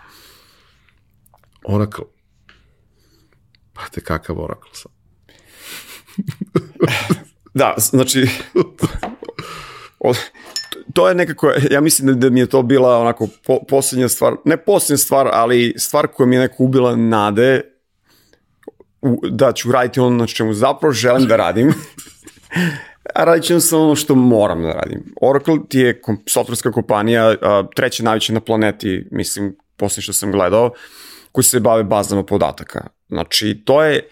[1.65, 2.05] Oracle.
[3.73, 4.93] Pa te kakav Oracle sam.
[7.55, 8.29] da, znači,
[10.93, 14.57] to je nekako, ja mislim da mi je to bila onako po, posljednja stvar, ne
[14.57, 17.63] posljednja stvar, ali stvar koja mi je neko ubila nade,
[19.03, 21.75] u, da ću raditi ono na čemu zapravo želim da radim,
[23.15, 25.15] a radit ću samo ono što moram da radim.
[25.21, 30.33] Oracle ti je kom, softwarska kompanija, a, treća najveća na planeti, mislim, poslije što sam
[30.33, 30.71] gledao,
[31.33, 32.87] koji se bave bazama podataka.
[33.09, 34.09] Znači, to je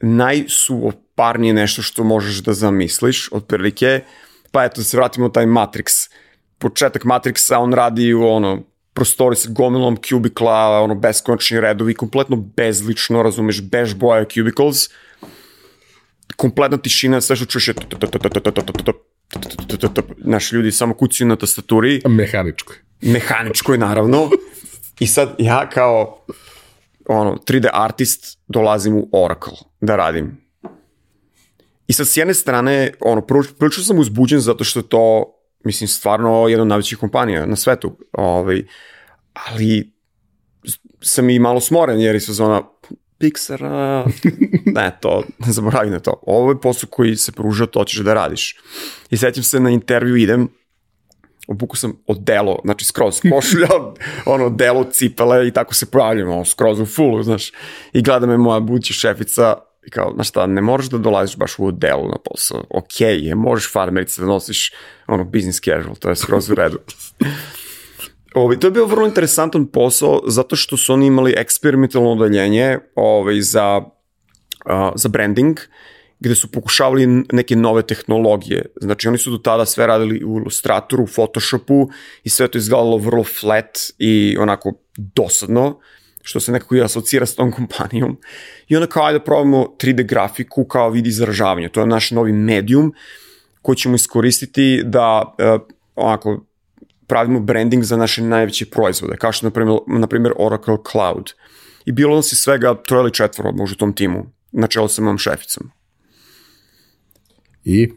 [0.00, 4.00] najsuoparnije nešto što možeš da zamisliš, otprilike,
[4.52, 6.10] pa eto, da se vratimo u taj Matrix.
[6.58, 8.62] Početak Matrixa, on radi u ono,
[8.92, 14.88] prostori sa gomilom cubicla, ono, beskonačni redovi, kompletno bezlično, razumeš, bež boja cubicles,
[16.36, 17.74] kompletna tišina, sve što čuješ je
[20.18, 22.00] naš ljudi samo kucaju na tastaturi.
[22.08, 22.76] Mehaničkoj.
[23.02, 24.30] Mehaničkoj, naravno.
[24.98, 26.24] I sad ja kao
[27.08, 30.41] ono, 3D artist dolazim u Oracle da radim.
[31.92, 33.20] I sad s jedne strane, ono,
[33.58, 37.96] prilično sam uzbuđen zato što to, mislim, stvarno jedna od najvećih kompanija na svetu.
[38.12, 38.62] Ovaj,
[39.32, 39.92] ali
[41.02, 42.62] sam i malo smoren jer je sezona
[43.18, 44.04] Pixara,
[44.76, 46.22] ne, to, ne zaboravi na to.
[46.26, 48.56] Ovo je posao koji se pruža, to ćeš da radiš.
[49.10, 50.48] I sećam se na intervju idem,
[51.48, 53.68] obuku sam odelo, znači skroz košulja,
[54.34, 57.52] ono, delo, cipele i tako se pojavljam, ono, skroz u fullu, znaš.
[57.92, 61.66] I gleda me moja buduća šefica kao, znaš šta, ne moraš da dolaziš baš u
[61.66, 62.64] odelu na posao.
[62.70, 64.72] Ok, je, možeš farmerice da nosiš,
[65.06, 66.78] ono, business casual, to je skroz u redu.
[68.34, 73.40] Ovi, to je bio vrlo interesantan posao zato što su oni imali eksperimentalno odeljenje ovaj,
[73.40, 73.82] za,
[74.64, 75.58] uh, za branding
[76.22, 78.66] gde su pokušavali neke nove tehnologije.
[78.80, 81.88] Znači oni su do tada sve radili u Illustratoru, u Photoshopu
[82.24, 85.80] i sve to izgledalo vrlo flat i onako dosadno,
[86.22, 88.18] što se nekako i asocira s tom kompanijom.
[88.68, 91.68] I onda kao ajde probamo 3D grafiku kao vid izražavanja.
[91.68, 92.94] To je naš novi medium
[93.62, 95.60] koji ćemo iskoristiti da uh,
[95.94, 96.44] onako
[97.06, 101.32] pravimo branding za naše najveće proizvode, kao što na primjer, na primjer Oracle Cloud.
[101.84, 105.02] I bilo nas i svega troje ili četvoro možda u tom timu, na čelo sa
[105.02, 105.70] mojom šeficom.
[107.64, 107.92] I?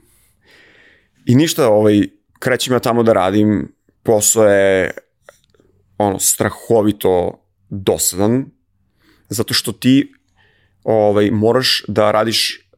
[1.26, 2.02] I ništa, ovaj,
[2.40, 3.72] krećem ja tamo da radim,
[4.04, 4.92] posao je
[5.98, 8.46] ono, strahovito dosadan,
[9.30, 10.14] zato što ti
[10.84, 12.70] ovaj, moraš da radiš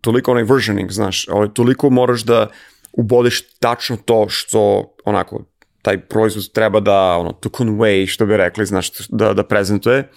[0.00, 2.48] toliko onaj versioning, znaš, ovaj, toliko moraš da
[2.92, 5.44] ubodeš tačno to što onako
[5.82, 10.10] taj proizvod treba da, ono, to convey, što bi rekli, znaš, da, da prezentuje,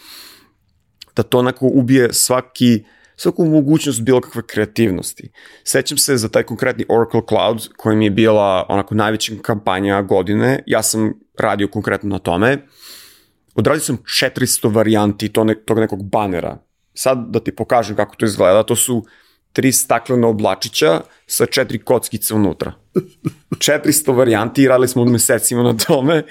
[1.16, 2.84] da to onako ubije svaki,
[3.16, 5.32] svaku mogućnost bilo kakve kreativnosti.
[5.64, 10.64] Sećam se za taj konkretni Oracle Cloud, koji mi je bila onako najveća kampanja godine,
[10.66, 12.68] ja sam radio konkretno na tome,
[13.56, 16.58] odradio sam 400 varijanti to ne, tog nekog banera.
[16.94, 19.06] Sad da ti pokažem kako to izgleda, to su
[19.54, 22.74] tri staklena oblačića sa četiri kockice unutra.
[23.52, 26.24] 400 varijanti i radili smo mesecima na tome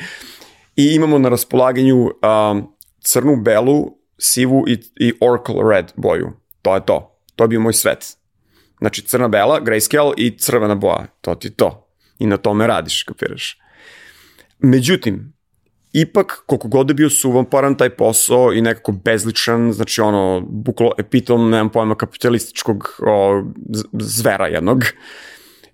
[0.77, 6.33] i imamo na raspolaganju um, crnu, belu, sivu i, i Oracle Red boju.
[6.63, 7.21] To je to.
[7.37, 8.17] To je bio moj svet.
[8.79, 11.07] Znači crna, bela, grayscale i crvena boja.
[11.21, 11.89] To ti to.
[12.19, 13.59] I na tome radiš, kapiraš.
[14.59, 15.34] Međutim,
[15.95, 21.51] ipak, koliko god je bio suvoparan taj posao i nekako bezličan, znači ono, buklo epitom,
[21.51, 23.45] nemam pojma, kapitalističkog o,
[23.93, 24.85] zvera jednog,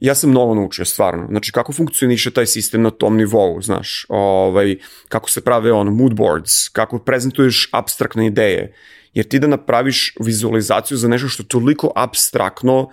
[0.01, 1.27] ja sam mnogo naučio, stvarno.
[1.31, 4.77] Znači, kako funkcioniše taj sistem na tom nivou, znaš, ovaj,
[5.09, 8.75] kako se prave on, mood boards, kako prezentuješ abstraktne ideje,
[9.15, 12.91] jer ti da napraviš vizualizaciju za nešto što je toliko abstraktno,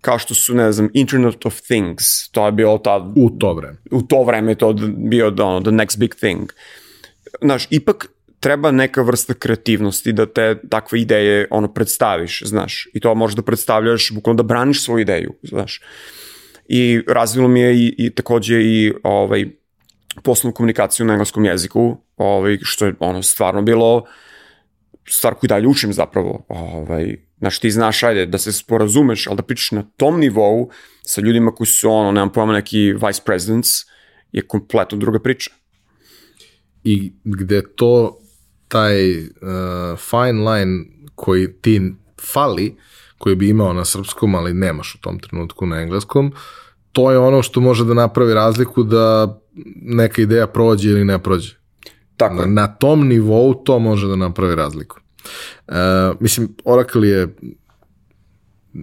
[0.00, 3.12] kao što su, ne znam, Internet of Things, to je bilo ta...
[3.16, 3.76] U to vreme.
[3.90, 6.52] U to vreme je to bio ono, the next big thing.
[7.40, 8.08] Znaš, ipak
[8.40, 13.42] treba neka vrsta kreativnosti da te takve ideje ono predstaviš, znaš, i to možeš da
[13.42, 15.80] predstavljaš, bukvalno da braniš svoju ideju, znaš.
[16.68, 19.44] I razvilo mi je i, i takođe i ovaj,
[20.22, 24.04] poslovnu komunikaciju na engleskom jeziku, ovaj, što je ono stvarno bilo
[25.08, 26.44] stvar koju dalje učim zapravo.
[26.48, 30.70] Ovaj, Znaš, ti znaš, ajde, da se sporazumeš, ali da pričaš na tom nivou
[31.02, 33.68] sa ljudima koji su, ono, nemam pojma, neki vice presidents,
[34.32, 35.50] je kompletno druga priča.
[36.84, 38.18] I gde to,
[38.68, 39.26] taj uh,
[39.98, 40.84] fine line
[41.14, 41.92] koji ti
[42.32, 42.76] fali,
[43.18, 46.32] koji bi imao na srpskom, ali nemaš u tom trenutku na engleskom,
[46.92, 49.38] to je ono što može da napravi razliku da
[49.82, 51.54] neka ideja prođe ili ne prođe.
[52.16, 55.00] Tako na, na tom nivou to može da napravi razliku.
[55.68, 55.74] Uh,
[56.20, 57.28] mislim, Oracle je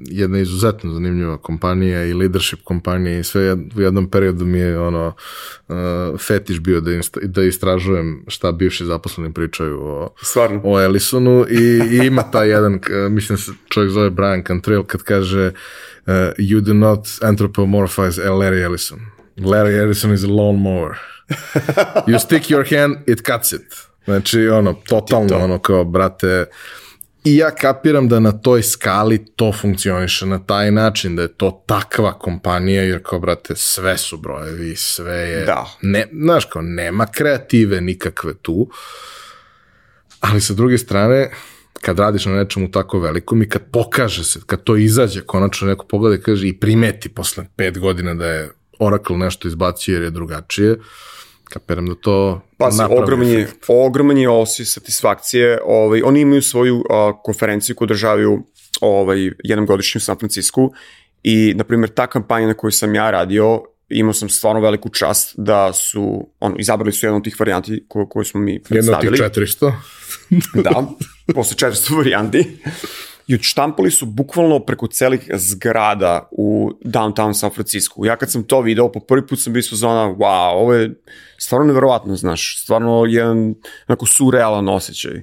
[0.05, 5.07] jedna izuzetno zanimljiva kompanija i leadership kompanija i sve u jednom periodu mi je ono
[5.67, 5.75] uh,
[6.19, 10.61] fetiš bio da, insta, da istražujem šta bivši zaposleni pričaju o, Stvarno.
[10.63, 12.79] o Ellisonu i, i ima ta jedan,
[13.09, 18.99] mislim se čovjek zove Brian Cantrell kad kaže uh, you do not anthropomorphize Larry Ellison.
[19.37, 20.95] Larry Ellison is a lawnmower.
[22.07, 23.92] you stick your hand, it cuts it.
[24.05, 25.37] Znači, ono, totalno, to.
[25.37, 26.45] ono, kao, brate,
[27.23, 31.63] I ja kapiram da na toj skali to funkcioniše na taj način, da je to
[31.65, 35.45] takva kompanija, jer kao, brate, sve su brojevi, sve je...
[35.45, 35.65] Da.
[35.81, 38.69] Ne, znaš, kao, nema kreative nikakve tu,
[40.19, 41.31] ali sa druge strane,
[41.81, 45.85] kad radiš na nečemu tako velikom i kad pokaže se, kad to izađe, konačno neko
[45.85, 50.09] pogleda i kaže i primeti posle pet godina da je Oracle nešto izbacio jer je
[50.09, 50.77] drugačije,
[51.53, 55.59] kapiram da to Pa napravi ogroman je, ogroman je osjećaj satisfakcije.
[55.65, 58.43] Ovaj, oni imaju svoju a, konferenciju koju održavaju
[58.81, 60.71] ovaj, jednom godišnju u San Francisku
[61.23, 65.33] i, na primjer, ta kampanja na kojoj sam ja radio, imao sam stvarno veliku čast
[65.37, 68.99] da su, ono, izabrali su jednu od tih varijanti koju, koju smo mi Jedno od
[69.01, 69.47] tih predstavili.
[69.47, 69.73] 400.
[70.63, 70.83] da,
[71.33, 72.57] posle 400 varijanti.
[73.27, 78.05] I odštampali su bukvalno preko celih zgrada u downtown San Francisco.
[78.05, 80.93] Ja kad sam to video, po prvi put sam bio zona, wow, ovo je
[81.43, 83.55] stvarno neverovatno, znaš, stvarno jedan
[83.87, 85.21] onako surrealan osjećaj.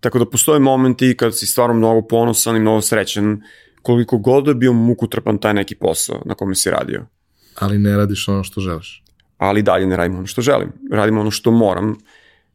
[0.00, 3.42] Tako da postoje momenti kad si stvarno mnogo ponosan i mnogo srećan,
[3.82, 7.06] koliko god da je bio mukotrpan taj neki posao na kome si radio.
[7.54, 9.02] Ali ne radiš ono što želiš.
[9.38, 10.72] Ali dalje ne radimo ono što želim.
[10.92, 11.96] Radimo ono što moram,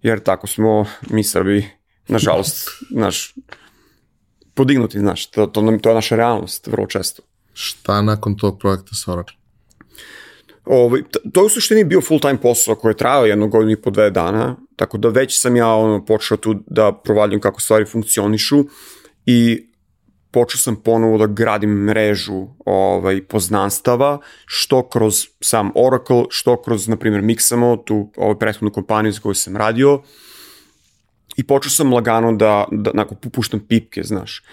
[0.02, 1.66] jer tako smo mi Srbi,
[2.08, 2.70] nažalost,
[3.04, 3.34] naš,
[4.54, 7.24] podignuti, znaš, to, to, to je naša realnost vrlo često.
[7.54, 9.43] Šta nakon tog projekta sa Oracle?
[10.66, 13.72] Ovaj, t- to je u suštini bio full time posao koji je trajao jednu godinu
[13.72, 17.62] i po dve dana, tako da već sam ja ono, počeo tu da provaljam kako
[17.62, 18.64] stvari funkcionišu
[19.26, 19.70] i
[20.32, 26.96] počeo sam ponovo da gradim mrežu ovaj, poznanstava, što kroz sam Oracle, što kroz, na
[26.96, 30.02] primjer, Mixamo, tu ovaj, prethodnu kompaniju za koju sam radio,
[31.38, 34.44] i počeo sam lagano da, da nakon puštam pipke, znaš,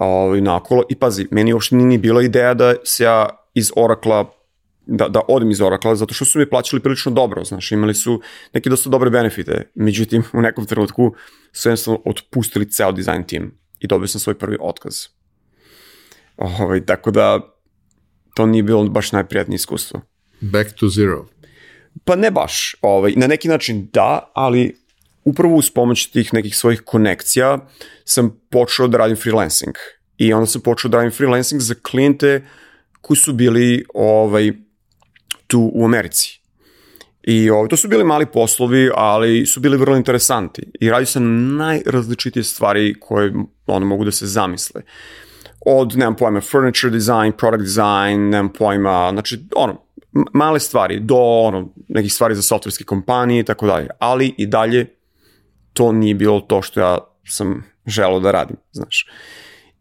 [0.00, 0.82] ovaj, nakolo.
[0.88, 4.32] I pazi, meni uopšte nije ni bila ideja da se ja iz Orakla
[4.86, 8.20] da, da odem iz Orakla, zato što su mi plaćali prilično dobro, znaš, imali su
[8.54, 11.14] neke dosta dobre benefite, međutim, u nekom trenutku
[11.52, 15.06] su jednostavno otpustili ceo dizajn tim i dobio sam svoj prvi otkaz.
[16.36, 17.40] Ovaj, tako da,
[18.34, 20.00] to nije bilo baš najprijatnije iskustvo.
[20.40, 21.26] Back to zero.
[22.04, 24.76] Pa ne baš, ovaj, na neki način da, ali
[25.24, 27.68] upravo uz pomoć tih nekih svojih konekcija
[28.04, 29.74] sam počeo da radim freelancing.
[30.18, 32.44] I onda sam počeo da radim freelancing za klijente
[33.00, 34.52] koji su bili ovaj,
[35.46, 36.40] tu u Americi.
[37.22, 40.62] I ovaj, to su bili mali poslovi, ali su bili vrlo interesanti.
[40.80, 43.32] I radio sam na najrazličitije stvari koje
[43.66, 44.82] ono, mogu da se zamisle.
[45.66, 49.86] Od, nemam pojma, furniture design, product design, nemam pojma, znači, ono,
[50.32, 53.88] male stvari, do ono, nekih stvari za softverske kompanije i tako dalje.
[53.98, 54.86] Ali i dalje
[55.72, 59.06] to nije bilo to što ja sam želeo da radim, znaš.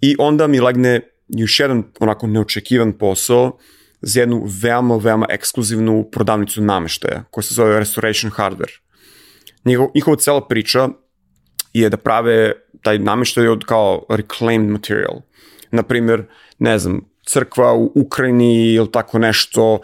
[0.01, 3.57] I onda mi legne još jedan onako neočekivan posao
[4.01, 8.79] za jednu veoma, veoma ekskluzivnu prodavnicu nameštaja koja se zove Restoration Hardware.
[9.65, 10.89] Njihov, njihova cela priča
[11.73, 15.21] je da prave taj nameštaj od kao reclaimed material.
[15.71, 16.23] Naprimer,
[16.59, 19.79] ne znam, crkva u Ukrajini ili tako nešto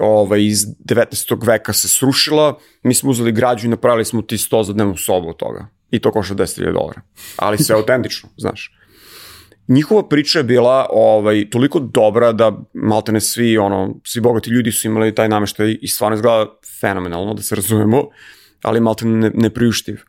[0.00, 1.46] ovaj, iz 19.
[1.46, 5.28] veka se srušila, mi smo uzeli građu i napravili smo ti sto za dnevnu sobu
[5.28, 5.68] od toga.
[5.90, 7.00] I to košta 10.000 dolara.
[7.36, 8.72] Ali sve autentično, znaš
[9.68, 14.86] njihova priča je bila ovaj, toliko dobra da maltene svi, ono, svi bogati ljudi su
[14.86, 16.46] imali taj nameštaj i stvarno izgleda
[16.80, 18.04] fenomenalno, da se razumemo,
[18.62, 20.00] ali maltene ne, nepriuštiv.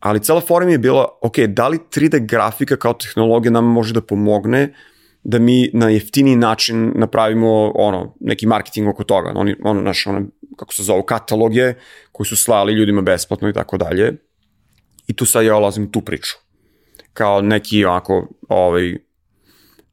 [0.00, 4.00] Ali cela forum je bila, ok, da li 3D grafika kao tehnologija nam može da
[4.00, 4.74] pomogne
[5.22, 10.26] da mi na jeftiniji način napravimo ono, neki marketing oko toga, oni, ono, naš, ono,
[10.56, 11.74] kako se zove, kataloge
[12.12, 14.16] koji su slali ljudima besplatno i tako dalje.
[15.06, 16.47] I tu sad ja olazim tu priču
[17.18, 18.96] kao neki onako ovaj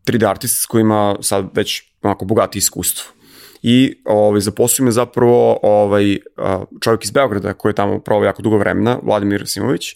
[0.05, 3.13] 3D artist s kojima sad već onako bogati iskustvo.
[3.61, 6.17] I ovaj, zaposlio me zapravo ovaj,
[6.81, 9.95] čovjek iz Beograda koji je tamo provao jako dugo vremena, Vladimir Simović.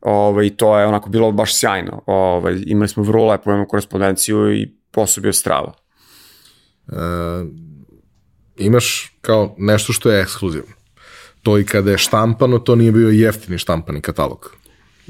[0.00, 2.02] Ovaj, to je onako bilo baš sjajno.
[2.06, 5.72] Ovaj, imali smo vrlo lepu jednu korespondenciju i posao bio strava.
[6.88, 6.94] E,
[8.56, 10.72] imaš kao nešto što je ekskluzivno.
[11.42, 14.56] To i kada je štampano, to nije bio jeftini štampani katalog.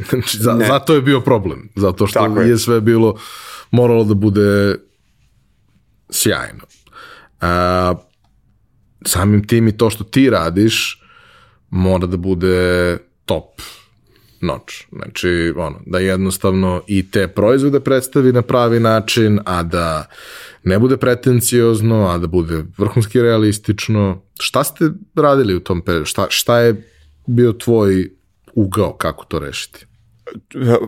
[0.08, 0.66] Znači, za, Ne.
[0.66, 1.68] zato je bio problem.
[1.76, 2.48] Zato što Tako je.
[2.48, 2.58] je.
[2.58, 3.16] sve bilo,
[3.70, 4.74] moralo da bude
[6.10, 6.64] sjajno.
[7.40, 7.94] A,
[9.04, 11.02] samim tim i to što ti radiš,
[11.70, 13.44] mora da bude top
[14.40, 14.86] noć.
[14.92, 20.06] Znači, ono, da jednostavno i te proizvode predstavi na pravi način, a da
[20.64, 24.22] ne bude pretenciozno, a da bude vrhunski realistično.
[24.40, 26.04] Šta ste radili u tom periodu?
[26.06, 26.88] Šta, šta je
[27.26, 28.10] bio tvoj
[28.54, 29.85] ugao kako to rešiti?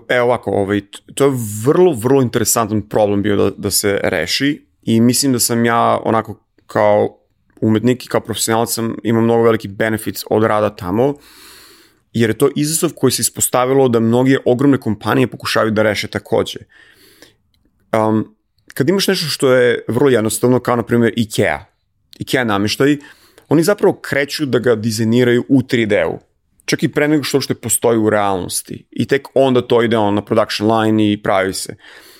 [0.08, 0.80] Evo ovako, ovaj,
[1.14, 1.32] to je
[1.64, 6.40] vrlo, vrlo interesantan problem bio da, da se reši i mislim da sam ja onako
[6.66, 7.18] kao
[7.60, 11.14] umetnik i kao profesionalac sam imao mnogo veliki benefits od rada tamo,
[12.12, 16.58] jer je to izazov koji se ispostavilo da mnoge ogromne kompanije pokušavaju da reše takođe.
[17.92, 18.36] Um,
[18.74, 21.64] kad imaš nešto što je vrlo jednostavno, kao na primjer IKEA,
[22.18, 22.96] IKEA namještaj,
[23.48, 26.18] oni zapravo kreću da ga dizajniraju u 3D-u.
[26.68, 28.86] Čak i pre nego što uopšte postoji u realnosti.
[28.90, 31.76] I tek onda to ide on na production line i pravi se.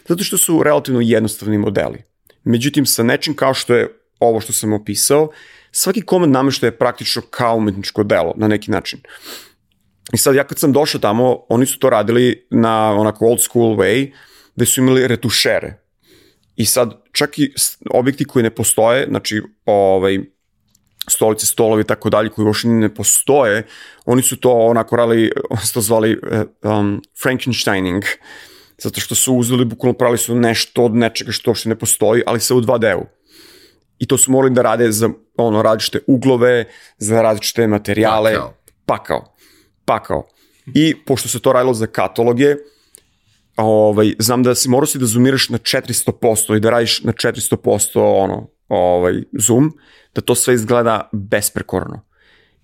[0.09, 2.03] Zato što su relativno jednostavni modeli.
[2.45, 3.89] Međutim, sa nečim kao što je
[4.21, 5.31] ovo što sam opisao,
[5.73, 9.01] svaki komad nameštaja je praktično kao umetničko delo na neki način.
[10.13, 13.77] I sad ja kad sam došao tamo, oni su to radili na onako old school
[13.77, 14.13] way,
[14.57, 15.75] gde su imali retušere.
[16.57, 17.53] I sad čak i
[17.91, 20.19] objekti koji ne postoje, znači ovaj,
[21.09, 23.67] stolice, stolovi i tako dalje, koji uopšte ne postoje,
[24.05, 28.05] oni su to onako radili, oni su to zvali eh, um, Frankensteining,
[28.79, 32.41] zato što su uzeli, bukvalno pravili su nešto od nečega što uopšte ne postoji, ali
[32.41, 33.07] sve u 2D-u.
[33.99, 36.65] I to su morali da rade za ono, različite uglove,
[36.99, 38.33] za različite materijale.
[38.33, 38.55] Pakao.
[38.87, 39.35] Pakao.
[39.85, 40.29] Pakao.
[40.75, 42.55] I pošto se to radilo za kataloge,
[43.57, 47.99] ovaj, znam da si morao si da zoomiraš na 400% i da radiš na 400%
[48.23, 49.73] ono, ovaj, zoom,
[50.15, 52.01] da to sve izgleda besprekorno.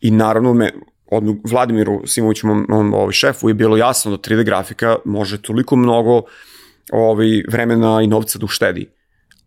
[0.00, 0.72] I naravno me,
[1.06, 5.76] od Vladimiru Simoviću, mom, mom ovaj, šefu, je bilo jasno da 3D grafika može toliko
[5.76, 6.22] mnogo
[6.92, 8.90] ovaj, vremena i novca da uštedi.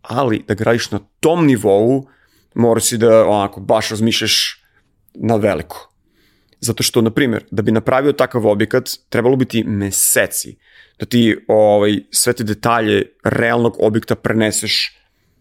[0.02, 2.07] Ali da ga radiš na tom nivou,
[2.56, 4.64] mora si da onako baš razmišljaš
[5.14, 5.94] na veliko.
[6.60, 10.57] Zato što, na primjer, da bi napravio takav objekat, trebalo bi ti meseci
[10.99, 14.98] da ti ovaj, sve te detalje realnog objekta preneseš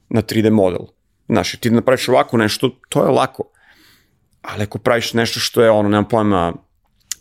[0.08, 0.86] na 3D model.
[1.28, 3.50] Znaš, ti napraviš ovako nešto, to je lako.
[4.42, 6.52] Ali ako praviš nešto što je, ono, nemam pojma,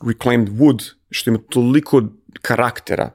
[0.07, 2.02] reclaimed wood, što ima toliko
[2.41, 3.11] karaktera,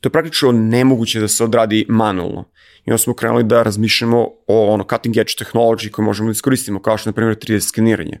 [0.00, 2.44] to je praktično nemoguće da se odradi manualno.
[2.84, 6.82] I onda smo krenuli da razmišljamo o ono, cutting edge technology koje možemo da iskoristimo,
[6.82, 8.20] kao što na primjer, 3D skeniranje.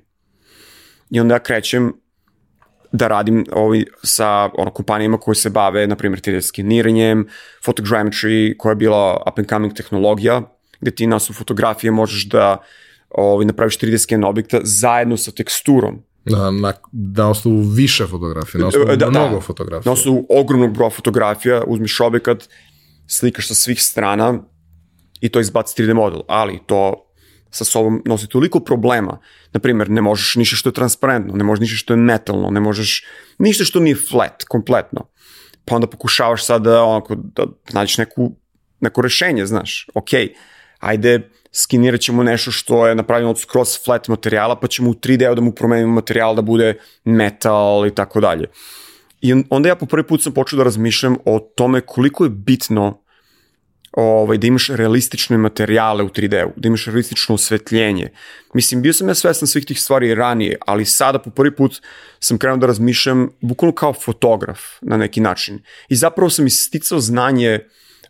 [1.10, 1.92] I onda ja krećem
[2.92, 7.28] da radim ovaj, sa ono, kompanijama koje se bave, na primjer, 3D skeniranjem,
[7.64, 10.42] photogrammetry, koja je bila up and coming tehnologija,
[10.80, 12.56] gde ti na osnovu fotografije možeš da
[13.10, 16.02] ovaj, napraviš 3D sken objekta zajedno sa teksturom.
[16.24, 19.90] Na, na, na osnovu više fotografije, na osnovu da, da mnogo da, fotografija.
[19.90, 22.48] Na osnovu ogromnog broja fotografija, uzmiš objekat,
[23.06, 24.38] slikaš sa svih strana
[25.20, 27.08] i to izbaci 3D model, ali to
[27.50, 29.18] sa sobom nosi toliko problema.
[29.52, 33.04] Naprimer, ne možeš ništa što je transparentno, ne možeš ništa što je metalno, ne možeš
[33.38, 35.08] ništa što nije flat, kompletno.
[35.64, 38.36] Pa onda pokušavaš sad da, onako, da nađeš neku,
[38.80, 40.10] neko rešenje, znaš, ok,
[40.78, 45.34] ajde, skinirat ćemo nešto što je napravljeno od skroz flat materijala, pa ćemo u 3D
[45.34, 46.74] da mu promenimo materijal da bude
[47.04, 48.46] metal i tako dalje.
[49.20, 53.02] I onda ja po prvi put sam počeo da razmišljam o tome koliko je bitno
[53.92, 58.12] ovaj, da imaš realistične materijale u 3D-u, da imaš realistično osvetljenje.
[58.54, 61.80] Mislim, bio sam ja svestan svih tih stvari ranije, ali sada po prvi put
[62.20, 65.58] sam krenuo da razmišljam bukvalno kao fotograf na neki način.
[65.88, 67.58] I zapravo sam isticao znanje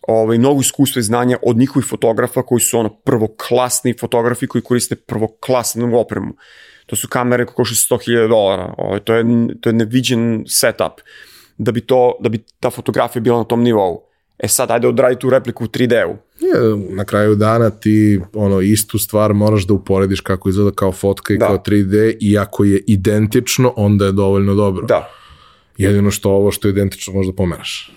[0.08, 4.96] ovaj, mnogo iskustva i znanja od njihovih fotografa koji su ono prvoklasni fotografi koji koriste
[4.96, 6.34] prvoklasnu opremu.
[6.86, 8.74] To su kamere koje košta 100.000 dolara.
[8.78, 9.24] Ovaj, to, je,
[9.60, 10.92] to je neviđen setup
[11.58, 14.02] da bi, to, da bi ta fotografija bila na tom nivou.
[14.38, 16.16] E sad, ajde odradi tu repliku u 3D-u.
[16.40, 21.34] Je, na kraju dana ti ono istu stvar moraš da uporediš kako izgleda kao fotka
[21.34, 21.46] i da.
[21.46, 24.86] kao 3D i ako je identično, onda je dovoljno dobro.
[24.86, 25.10] Da.
[25.76, 27.92] Jedino što ovo što je identično možda pomeraš.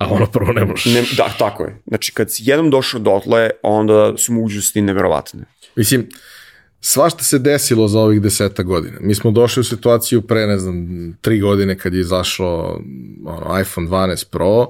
[0.00, 0.94] A ono prvo ne možeš.
[0.94, 1.76] Ne, da, tako je.
[1.86, 5.44] Znači, kad si jednom došao dotle, onda su mogućnosti neverovatne.
[5.76, 6.08] Mislim,
[6.80, 8.96] svašta se desilo za ovih deseta godina.
[9.00, 10.88] Mi smo došli u situaciju pre, ne znam,
[11.20, 12.80] tri godine kad je izašao
[13.26, 14.68] ono, iPhone 12 Pro,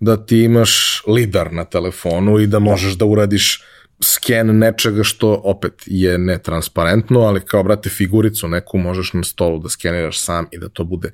[0.00, 3.64] da ti imaš lidar na telefonu i da možeš da uradiš
[4.00, 9.68] sken nečega što opet je netransparentno, ali kao, brate, figuricu neku možeš na stolu da
[9.68, 11.10] skeniraš sam i da to bude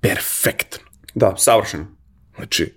[0.00, 0.78] perfektno.
[1.14, 2.01] Da, savršeno.
[2.36, 2.72] Znači,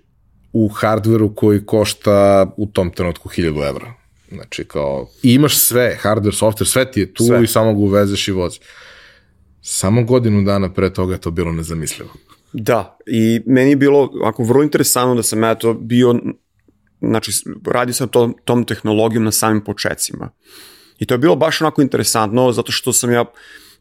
[0.52, 3.94] u hardveru koji košta u tom trenutku 1000 evra.
[4.32, 7.44] Znači, kao, imaš sve, hardware, software, sve ti je tu sve.
[7.44, 8.58] i samo ga uvezeš i vozi.
[9.62, 12.10] Samo godinu dana pre toga je to bilo nezamislivo.
[12.52, 16.14] Da, i meni je bilo ako vrlo interesantno da sam ja to bio,
[17.00, 17.32] znači
[17.66, 20.30] radi sam tom, tom tehnologijom na samim početcima.
[20.98, 23.24] I to je bilo baš onako interesantno zato što sam ja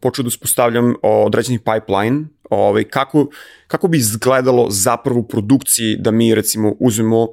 [0.05, 3.27] počeo da uspostavljam određeni pipeline, ovaj, kako,
[3.67, 7.27] kako bi izgledalo zapravo u produkciji da mi recimo uzmemo,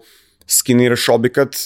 [0.46, 1.56] skiniraš objekat,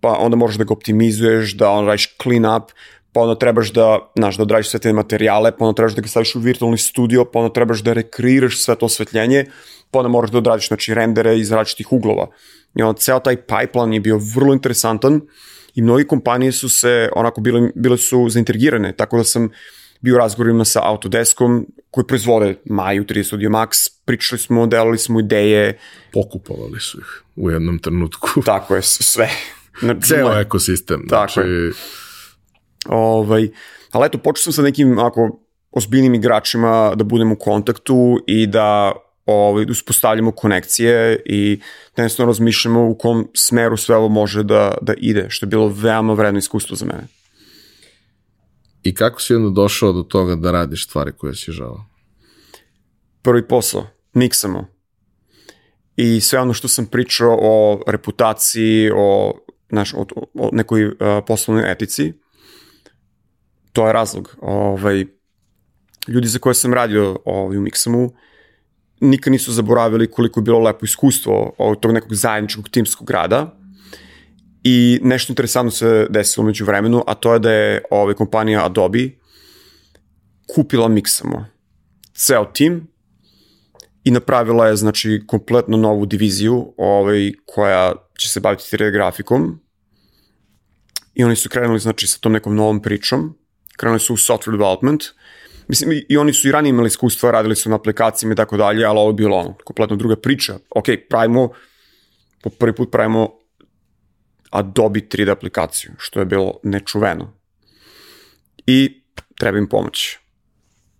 [0.00, 2.72] pa onda možeš da ga optimizuješ, da on radiš clean up,
[3.12, 6.08] pa onda trebaš da, znaš, da odradiš sve te materijale, pa onda trebaš da ga
[6.08, 9.46] staviš u virtualni studio, pa onda trebaš da rekreiraš sve to osvetljenje,
[9.90, 12.28] pa onda moraš da odradiš, znači, rendere iz različitih uglova.
[12.76, 15.20] I onda ceo taj pipeline je bio vrlo interesantan
[15.74, 19.50] i mnogi kompanije su se, onako, bile, bile su zaintrigirane, tako da sam
[20.00, 25.20] bio u razgovorima sa Autodeskom, koji proizvode Maju 3 Studio Max, pričali smo, delali smo
[25.20, 25.78] ideje.
[26.12, 28.28] Pokupovali su ih u jednom trenutku.
[28.44, 29.30] Tako je, sve.
[29.80, 31.06] Znači, Ceo ekosistem.
[31.08, 31.48] Tako znači...
[31.48, 31.72] je.
[32.88, 33.48] Ovaj,
[33.90, 35.40] ali eto, počeo sam sa nekim ako,
[35.70, 38.92] ozbiljnim igračima da budem u kontaktu i da
[39.26, 41.60] ovaj, uspostavljamo konekcije i
[41.96, 46.12] jednostavno razmišljamo u kom smeru sve ovo može da, da ide, što je bilo veoma
[46.12, 47.06] vredno iskustvo za mene.
[48.82, 51.84] I kako si onda došao do toga da radiš stvari koje si želao?
[53.22, 54.66] Prvi posao, miksamo.
[55.96, 59.32] I sve ono što sam pričao o reputaciji, o,
[59.68, 60.94] znaš, o, o nekoj uh,
[61.26, 62.12] poslovnoj etici,
[63.72, 64.36] to je razlog.
[64.40, 65.04] Ovaj,
[66.08, 68.10] ljudi za koje sam radio ovaj, u Mixamu
[69.00, 73.59] nikad nisu zaboravili koliko je bilo lepo iskustvo od tog nekog zajedničkog timskog rada
[74.64, 79.10] i nešto interesantno se desilo među vremenu, a to je da je ovaj, kompanija Adobe
[80.54, 81.44] kupila Mixamo
[82.14, 82.86] ceo tim
[84.04, 89.60] i napravila je znači kompletno novu diviziju ovaj, koja će se baviti 3D grafikom
[91.14, 93.36] i oni su krenuli znači sa tom nekom novom pričom.
[93.76, 95.04] Krenuli su u software development.
[95.68, 98.84] Mislim, i oni su i ranije imali iskustva, radili su na aplikacijama i tako dalje,
[98.84, 100.58] ali ovo je bilo ono, kompletno druga priča.
[100.70, 101.50] Ok, pravimo,
[102.42, 103.39] po prvi put pravimo
[104.50, 107.32] Adobe 3D aplikaciju, što je bilo nečuveno.
[108.66, 109.02] I
[109.38, 110.18] treba im pomoć.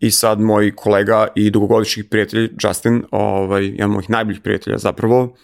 [0.01, 5.37] I sad moj kolega i dugogodišnji prijatelj, Justin, ovaj, jedan mojih najboljih prijatelja zapravo,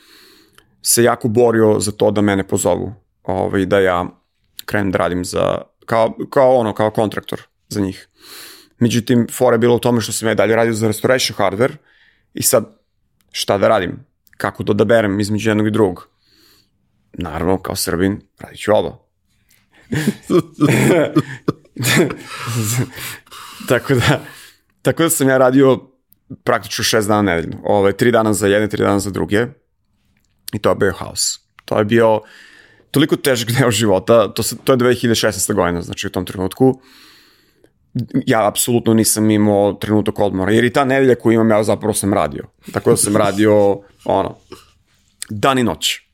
[0.82, 4.06] se jako borio za to da mene pozovu, ovaj, da ja
[4.64, 8.08] krenem da radim za, kao, kao ono, kao kontraktor za njih.
[8.78, 11.76] Međutim, fora je bilo u tome što sam ja dalje radio za restoration hardware
[12.34, 12.76] i sad
[13.32, 14.04] šta da radim?
[14.36, 16.08] Kako da odaberem između jednog i drugog?
[17.18, 19.08] Naravno, kao Srbin, radit ću ovo.
[23.68, 24.20] tako da,
[24.82, 25.80] tako da sam ja radio
[26.44, 27.56] praktično šest dana nedeljno.
[27.64, 29.46] Ove, tri dana za jedne, tri dana za druge.
[30.52, 31.38] I to je bio haos.
[31.64, 32.20] To je bio
[32.90, 34.32] toliko težak deo života.
[34.34, 35.54] To, se, to je 2016.
[35.54, 36.80] godina, znači u tom trenutku.
[38.26, 42.14] Ja apsolutno nisam imao trenutak odmora, jer i ta nedelja koju imam ja zapravo sam
[42.14, 42.44] radio.
[42.72, 44.36] Tako da sam radio, ono,
[45.30, 46.05] dan i noć.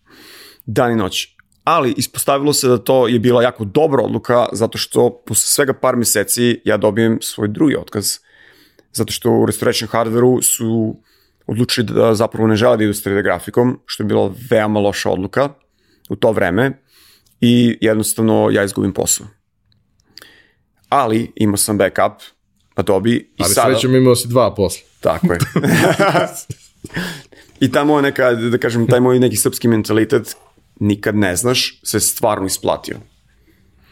[0.66, 1.28] Dan i noć.
[1.64, 5.96] Ali ispostavilo se da to je bila jako dobra odluka, zato što posle svega par
[5.96, 8.18] meseci ja dobijem svoj drugi otkaz.
[8.92, 10.96] Zato što u Restoration Hardwareu su
[11.46, 15.10] odlučili da zapravo ne žele da idu s 3D grafikom, što je bila veoma loša
[15.10, 15.48] odluka
[16.08, 16.82] u to vreme
[17.40, 19.26] i jednostavno ja izgubim posao
[20.92, 22.22] ali imao sam backup
[22.74, 23.66] Adobe i ali sada...
[23.66, 24.82] Ali srećom imao si dva posla.
[25.00, 25.38] Tako je.
[27.60, 30.36] I ta moja neka, da kažem, taj moj neki srpski mentalitet
[30.80, 32.96] nikad ne znaš, se stvarno isplatio.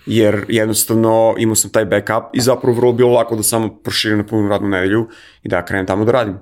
[0.06, 4.26] Jer jednostavno imao sam taj backup i zapravo vrlo bilo lako da samo proširim na
[4.26, 5.08] punu radnu nedelju
[5.42, 6.38] i da krenem tamo da radim.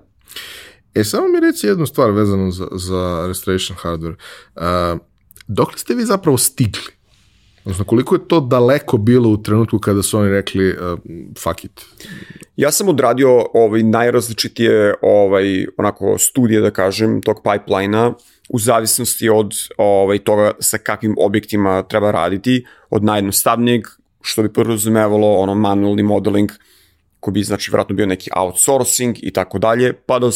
[0.94, 4.16] E, samo mi reci jednu stvar vezanu za, za Restoration Hardware.
[4.56, 5.00] Uh,
[5.48, 6.92] dok ste vi zapravo stigli?
[7.64, 10.98] Odnosno, koliko je to daleko bilo u trenutku kada su oni rekli uh,
[11.38, 11.84] fuck it?
[12.58, 18.12] Ja sam odradio ovaj, najrazličitije ovaj, onako studije, da kažem, tog pipeline-a
[18.48, 23.86] u zavisnosti od ovaj, toga sa kakvim objektima treba raditi, od najjednostavnijeg,
[24.22, 26.50] što bi podrazumevalo ono manualni modeling,
[27.20, 30.30] koji bi znači vratno bio neki outsourcing i tako dalje, pa do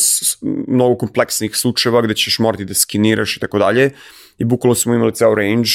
[0.67, 3.91] mnogo kompleksnih slučajeva gde ćeš morati da skiniraš i tako dalje.
[4.39, 5.71] I bukvalo smo imali ceo range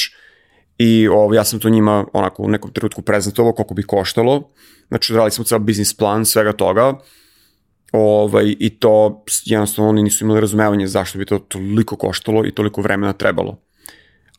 [0.78, 4.50] i ovo, ja sam to njima onako u nekom trenutku prezentovao koliko bi koštalo.
[4.88, 6.98] Znači, odrali smo ceo biznis plan svega toga
[7.92, 12.82] ovaj, i to jednostavno oni nisu imali razumevanje zašto bi to toliko koštalo i toliko
[12.82, 13.60] vremena trebalo.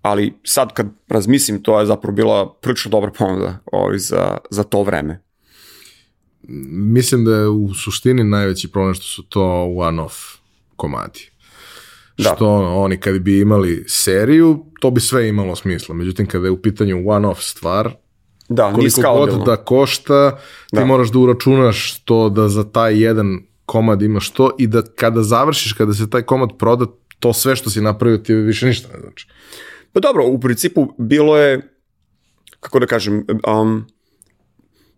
[0.02, 4.84] Ali sad kad razmislim, to je zapravo bila prilično dobra ponuda ovaj, za, za to
[4.84, 5.24] vreme.
[6.72, 10.38] Mislim da je u suštini najveći problem što su to one-off
[10.76, 11.32] komadi.
[12.24, 12.34] Da.
[12.36, 12.48] Što
[12.84, 15.96] oni kad bi imali seriju, to bi sve imalo smisla.
[15.96, 17.92] Međutim, kada je u pitanju one-off stvar,
[18.50, 20.40] da, koliko god da košta,
[20.70, 20.86] ti da.
[20.86, 25.74] moraš da uračunaš to da za taj jedan komad imaš to i da kada završiš,
[25.74, 26.86] kada se taj komad proda,
[27.20, 29.28] to sve što si napravio ti više ništa ne znači.
[29.94, 31.62] Pa dobro, u principu bilo je,
[32.60, 33.26] kako da kažem,
[33.62, 33.86] um,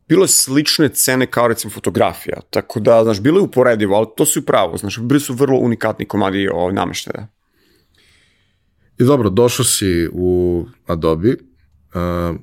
[0.07, 4.26] bilo je slične cene kao recimo fotografija, tako da, znaš, bilo je uporedivo, ali to
[4.26, 7.28] su i pravo, znaš, bili su vrlo unikatni komadi o, nameštaja.
[8.98, 12.36] I dobro, došao si u Adobe, uh,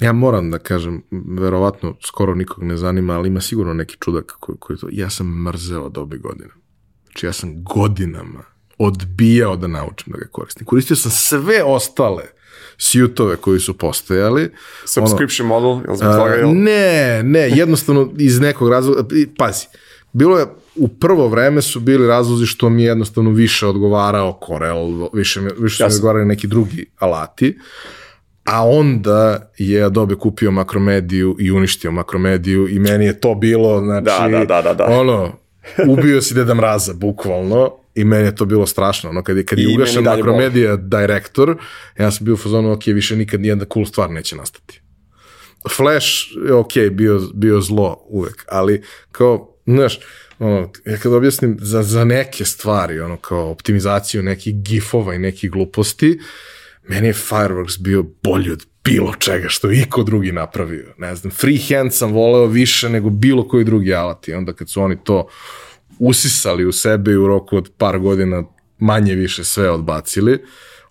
[0.00, 1.02] ja moram da kažem,
[1.38, 5.42] verovatno skoro nikog ne zanima, ali ima sigurno neki čudak koji, koji to, ja sam
[5.42, 6.54] mrzeo Adobe godina.
[7.04, 8.44] Znači ja sam godinama
[8.78, 10.66] odbijao da naučim da ga koristim.
[10.66, 12.24] Koristio sam sve ostale
[12.78, 14.50] sjutove koji su postojali.
[14.84, 16.50] Subscription ono, model, ili zbog toga, jel?
[16.54, 19.04] Ne, ne, jednostavno iz nekog razloga,
[19.38, 19.66] pazi,
[20.12, 20.46] bilo je,
[20.76, 25.76] u prvo vreme su bili razlozi što mi je jednostavno više odgovarao Corel, više, više
[25.76, 27.58] su mi odgovarali neki drugi alati,
[28.44, 34.04] a onda je Adobe kupio makromediju i uništio makromediju i meni je to bilo, znači,
[34.04, 34.84] da, da, da, da, da.
[34.84, 35.32] ono,
[35.88, 39.58] ubio si Deda Mraza, bukvalno, i meni je to bilo strašno, ono, kad je, kad
[39.58, 41.56] je ugašen makromedija direktor,
[41.98, 44.80] ja sam bio u fazonu, ok, više nikad nijedna cool stvar neće nastati.
[45.76, 46.08] Flash
[46.46, 48.82] je ok, bio, bio zlo uvek, ali
[49.12, 49.98] kao, znaš,
[50.38, 55.50] ono, ja kad objasnim za, za neke stvari, ono, kao optimizaciju nekih gifova i nekih
[55.50, 56.20] gluposti,
[56.88, 60.94] meni je Fireworks bio bolji od bilo čega što je iko drugi napravio.
[60.98, 64.82] Ne znam, freehand sam voleo više nego bilo koji drugi alat i onda kad su
[64.82, 65.28] oni to
[65.98, 68.42] usisali u sebe i u roku od par godina
[68.78, 70.42] manje više sve odbacili,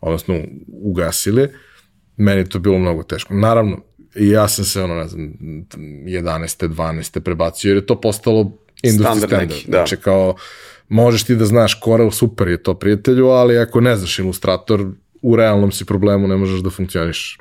[0.01, 1.49] odnosno ugasili,
[2.17, 3.33] meni je to bilo mnogo teško.
[3.33, 3.81] Naravno,
[4.15, 5.33] i ja sam se, ono, ne znam,
[6.05, 6.67] 11.
[6.67, 7.19] 12.
[7.19, 9.29] prebacio, jer je to postalo industry standard.
[9.29, 9.49] standard.
[9.49, 9.77] Neki, da.
[9.77, 10.35] Znači, kao,
[10.89, 14.85] možeš ti da znaš Corel, super je to prijatelju, ali ako ne znaš Illustrator,
[15.21, 17.37] u realnom si problemu ne možeš da funkcioniš.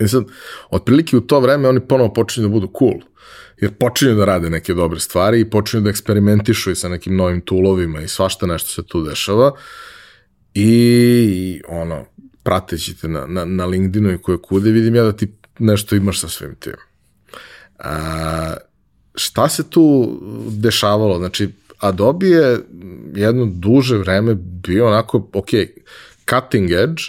[0.00, 0.24] I sad,
[0.70, 3.13] otprilike u to vreme oni ponovo počinju da budu cool
[3.60, 7.40] jer počinju da rade neke dobre stvari i počinju da eksperimentišu i sa nekim novim
[7.40, 9.52] toolovima i svašta nešto se tu dešava
[10.54, 12.04] i ono,
[12.42, 16.20] prateći te na, na, na LinkedInu i koje kude, vidim ja da ti nešto imaš
[16.20, 16.76] sa svim tim.
[17.78, 18.54] A,
[19.14, 20.18] šta se tu
[20.50, 21.18] dešavalo?
[21.18, 21.48] Znači,
[21.78, 22.58] Adobe je
[23.14, 25.48] jedno duže vreme bio onako, ok,
[26.30, 27.02] cutting edge,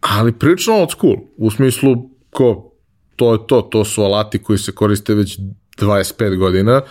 [0.00, 2.69] ali prilično old school, u smislu ko
[3.20, 5.38] to je to, to su alati koji se koriste već
[5.78, 6.82] 25 godina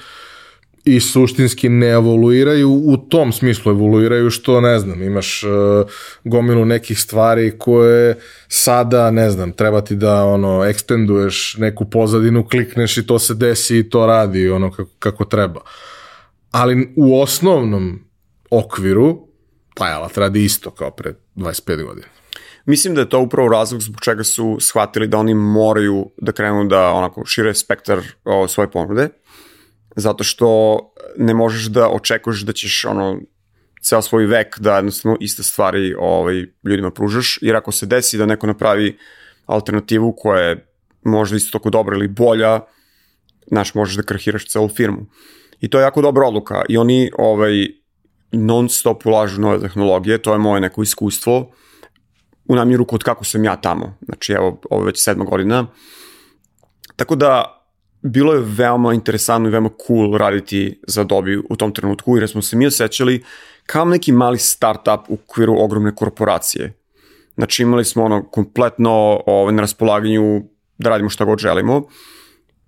[0.85, 5.49] i suštinski ne evoluiraju u tom smislu evoluiraju što ne znam imaš uh,
[6.23, 12.97] gomilu nekih stvari koje sada ne znam treba ti da ono ekstenduješ neku pozadinu klikneš
[12.97, 15.61] i to se desi i to radi ono kako, kako treba.
[16.51, 17.99] Ali u osnovnom
[18.49, 19.27] okviru
[19.73, 22.18] taj alat radi isto kao pre 25 godina
[22.69, 26.65] Mislim da je to upravo razlog zbog čega su shvatili da oni moraju da krenu
[26.65, 29.07] da onako šire spektar o, svoje ponude,
[29.95, 30.79] zato što
[31.17, 33.21] ne možeš da očekuješ da ćeš ono
[33.81, 38.25] ceo svoj vek da jednostavno iste stvari ovaj, ljudima pružaš, jer ako se desi da
[38.25, 38.97] neko napravi
[39.45, 40.67] alternativu koja je
[41.03, 42.59] možda isto tako dobra ili bolja,
[43.47, 45.05] znaš, možeš da krahiraš celu firmu.
[45.61, 46.61] I to je jako dobra odluka.
[46.69, 47.67] I oni ovaj,
[48.31, 51.51] non stop ulažu nove tehnologije, to je moje neko iskustvo,
[52.49, 53.97] u namjeru kod kako sam ja tamo.
[54.05, 55.67] Znači, evo, ovo je već sedma godina.
[56.95, 57.63] Tako da,
[58.01, 62.41] bilo je veoma interesantno i veoma cool raditi za Adobe u tom trenutku, jer smo
[62.41, 63.23] se mi osjećali
[63.65, 66.73] kao neki mali startup u okviru ogromne korporacije.
[67.35, 70.43] Znači, imali smo ono kompletno ovaj, na raspolaganju
[70.77, 71.87] da radimo šta god želimo.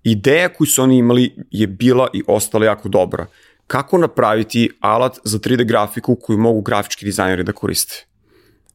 [0.02, 3.26] Ideja koju su oni imali je bila i ostala jako dobra.
[3.66, 8.11] Kako napraviti alat za 3D grafiku koju mogu grafički dizajneri da koriste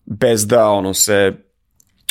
[0.07, 1.34] bez da ono se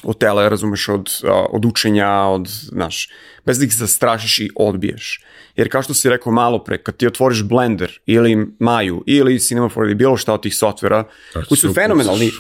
[0.03, 1.11] otele, razumeš, od,
[1.51, 3.09] od učenja, od, znaš,
[3.47, 5.23] bez da ih zastrašiš i odbiješ.
[5.57, 9.69] Jer kao što si rekao malo pre, kad ti otvoriš Blender ili Maju ili Cinema
[9.69, 11.05] 4 ili bilo šta od tih softvera,
[11.49, 12.31] koji su fenomenalni,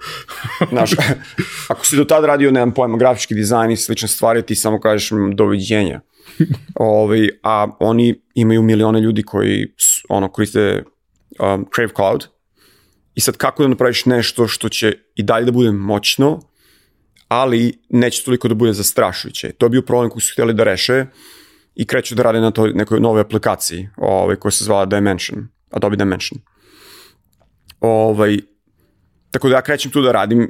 [0.72, 0.90] znaš,
[1.68, 5.10] ako si do tada radio, nemam pojma, grafički dizajn i slične stvari, ti samo kažeš
[5.34, 6.00] doviđenja.
[6.74, 9.66] Ovi, ovaj, a oni imaju milione ljudi koji
[10.08, 10.84] ono, koriste
[11.38, 12.26] um, Crave Cloud,
[13.16, 16.40] I sad kako da napraviš nešto što će i dalje da bude moćno,
[17.28, 19.52] ali neće toliko da bude zastrašujuće.
[19.52, 21.06] To je bio problem koji su htjeli da reše
[21.74, 25.96] i kreću da rade na toj nekoj nove aplikaciji ovaj, koja se zvala Dimension, Adobe
[25.96, 26.40] Dimension.
[27.80, 28.38] Ovaj,
[29.30, 30.48] tako da ja krećem tu da radim.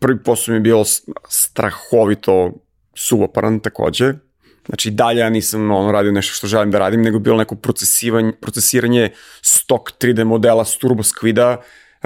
[0.00, 0.84] Prvi posao mi je bilo
[1.28, 2.52] strahovito
[2.94, 4.12] suvoparan takođe.
[4.66, 7.56] Znači, dalje ja nisam ono, radio nešto što želim da radim, nego bilo neko
[8.40, 9.10] procesiranje
[9.42, 11.56] stok 3D modela s Turbo Squida,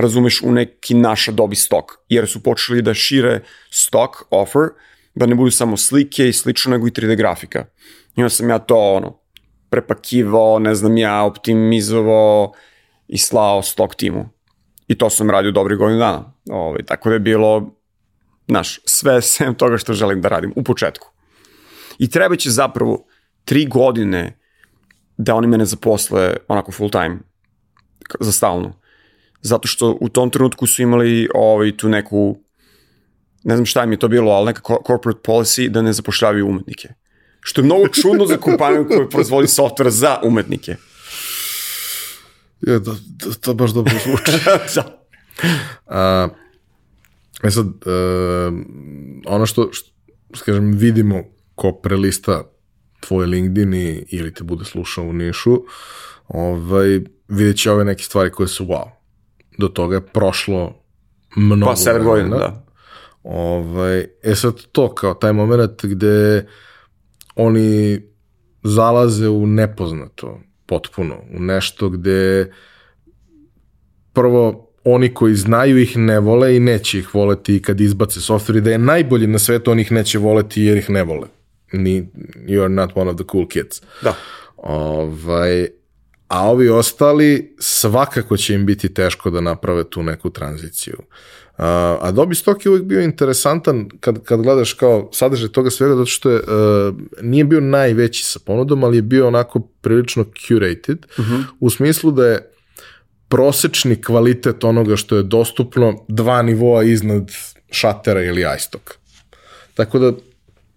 [0.00, 3.40] razumeš, u neki naš Adobe stok, jer su počeli da šire
[3.70, 4.68] stock offer,
[5.14, 7.66] da ne budu samo slike i slično, nego i 3D grafika.
[8.16, 9.20] I onda sam ja to, ono,
[9.70, 12.52] prepakivao, ne znam ja, optimizovao
[13.08, 14.28] i slao stok timu.
[14.88, 16.32] I to sam radio dobri godinu dana.
[16.50, 17.70] Ovaj, tako da je bilo,
[18.48, 21.08] znaš, sve sem toga što želim da radim u početku.
[21.98, 23.06] I treba će zapravo
[23.44, 24.38] tri godine
[25.16, 27.18] da oni mene zaposle onako full time,
[28.20, 28.79] za stalno
[29.42, 32.38] zato što u tom trenutku su imali ovaj, tu neku,
[33.44, 36.88] ne znam šta im je to bilo, ali neka corporate policy da ne zapošljavaju umetnike.
[37.40, 40.76] Što je mnogo čudno za kompaniju koja proizvodi software za umetnike.
[42.60, 44.32] Je, da, da, to baš dobro zvuči.
[44.74, 45.00] da.
[45.86, 46.28] A,
[47.42, 48.54] E sad, uh,
[49.26, 49.90] ono što, što,
[50.34, 52.42] što kažem, vidimo ko prelista
[53.00, 55.62] tvoj LinkedIn i, ili te bude slušao u Nišu,
[56.28, 58.90] ovaj, vidjet će ove neke stvari koje su wow.
[59.60, 60.82] Do toga je prošlo
[61.36, 62.64] mnogo Pa 7 godina, da.
[63.22, 66.46] Ovaj, e sad to kao taj moment gde
[67.36, 68.00] oni
[68.62, 72.52] zalaze u nepoznato potpuno, u nešto gde
[74.12, 78.60] prvo oni koji znaju ih ne vole i neće ih voleti kad izbace software i
[78.60, 81.28] da je najbolji na svetu, oni ih neće voleti jer ih ne vole.
[81.72, 82.08] Ni,
[82.46, 83.82] you are not one of the cool kids.
[84.02, 84.14] Da.
[84.56, 85.68] Ovaj,
[86.30, 90.96] a ovi ostali svakako će im biti teško da naprave tu neku tranziciju.
[90.98, 95.94] Uh, a Adobe Stock je uvijek bio interesantan kad, kad gledaš kao sadržaj toga svega,
[95.94, 101.06] zato što je, uh, nije bio najveći sa ponudom, ali je bio onako prilično curated,
[101.18, 101.42] uh -huh.
[101.60, 102.50] u smislu da je
[103.28, 107.30] prosečni kvalitet onoga što je dostupno dva nivoa iznad
[107.70, 108.90] šatera ili iStock.
[109.74, 110.12] Tako da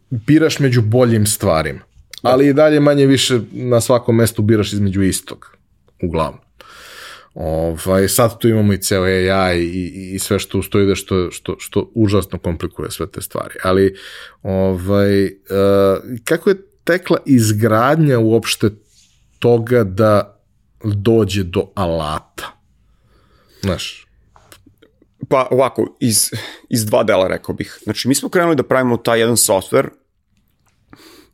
[0.10, 1.80] biraš među boljim stvarima.
[2.24, 5.58] Ali i dalje manje više na svakom mestu biraš između istog,
[6.04, 6.40] uglavnom.
[7.34, 11.56] Ovaj, sad tu imamo i ceo AI i, i sve što ustoji da što, što,
[11.60, 13.56] što užasno komplikuje sve te stvari.
[13.64, 13.95] Ali
[14.44, 15.32] ovaj, uh,
[16.24, 18.70] kako je tekla izgradnja uopšte
[19.40, 20.40] toga da
[20.84, 22.60] dođe do alata?
[23.62, 24.08] Znaš,
[25.30, 26.32] Pa ovako, iz,
[26.70, 27.80] iz dva dela rekao bih.
[27.84, 29.90] Znači, mi smo krenuli da pravimo taj jedan software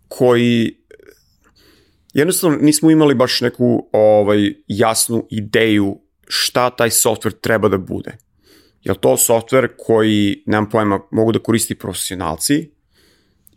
[0.08, 0.79] koji
[2.14, 8.18] jednostavno nismo imali baš neku ovaj, jasnu ideju šta taj software treba da bude.
[8.84, 12.70] Je to software koji, nemam pojma, mogu da koristi profesionalci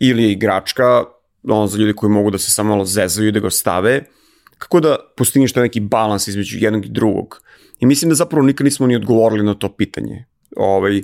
[0.00, 1.04] ili igračka,
[1.42, 4.04] ono za ljudi koji mogu da se samo malo zezaju i da ga stave,
[4.58, 7.42] kako da postigneš taj neki balans između jednog i drugog.
[7.80, 10.24] I mislim da zapravo nikad nismo ni odgovorili na to pitanje.
[10.56, 11.02] Ovaj,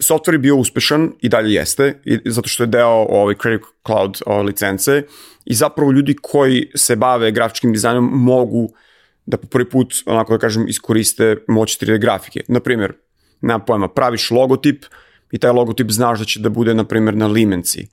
[0.00, 4.18] software je bio uspešan i dalje jeste, i, zato što je deo ovaj, Creative Cloud
[4.26, 5.02] ovaj, licence
[5.44, 8.68] i zapravo ljudi koji se bave grafičkim dizajnom mogu
[9.26, 12.40] da po prvi put, onako da kažem, iskoriste moć 3D grafike.
[12.48, 12.92] Naprimjer,
[13.40, 14.84] nema pojma, praviš logotip
[15.30, 17.88] i taj logotip znaš da će da bude, na primjer, na limenci.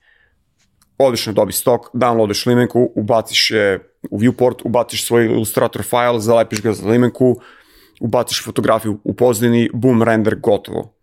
[0.98, 3.78] Odeš na Adobe Stock, downloadiš limenku, ubaciš je
[4.10, 7.36] u viewport, ubaciš svoj Illustrator file, zalepiš ga za limenku,
[8.00, 10.97] ubaciš fotografiju u pozdini, boom, render, gotovo.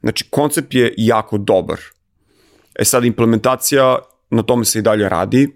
[0.00, 1.78] Znači, koncept je jako dobar.
[2.74, 3.98] E sad, implementacija,
[4.30, 5.48] na tome se i dalje radi.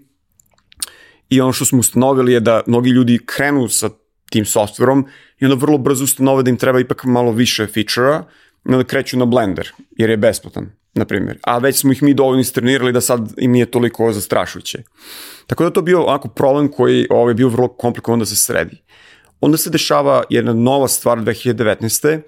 [1.29, 3.89] I ono što smo ustanovili je da mnogi ljudi krenu sa
[4.29, 5.05] tim softverom
[5.39, 8.23] i onda vrlo brzo ustanove da im treba ipak malo više feature-a
[8.69, 11.39] i onda kreću na Blender, jer je besplatan, na primjer.
[11.43, 14.83] A već smo ih mi dovoljno istrenirali da sad im nije toliko zastrašujuće.
[15.47, 18.77] Tako da to bio onako problem koji ovaj, bio vrlo komplikovan da se sredi.
[19.41, 22.21] Onda se dešava jedna nova stvar 2019.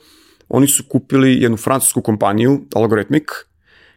[0.49, 3.23] Oni su kupili jednu francusku kompaniju, Algorithmic,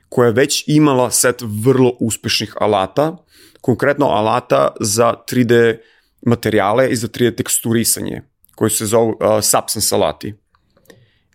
[0.08, 3.16] koja je već imala set vrlo uspešnih alata,
[3.60, 5.78] konkretno alata za 3D
[6.26, 8.22] materijale i za 3D teksturisanje,
[8.54, 10.34] koji se zovu uh, Substance alati.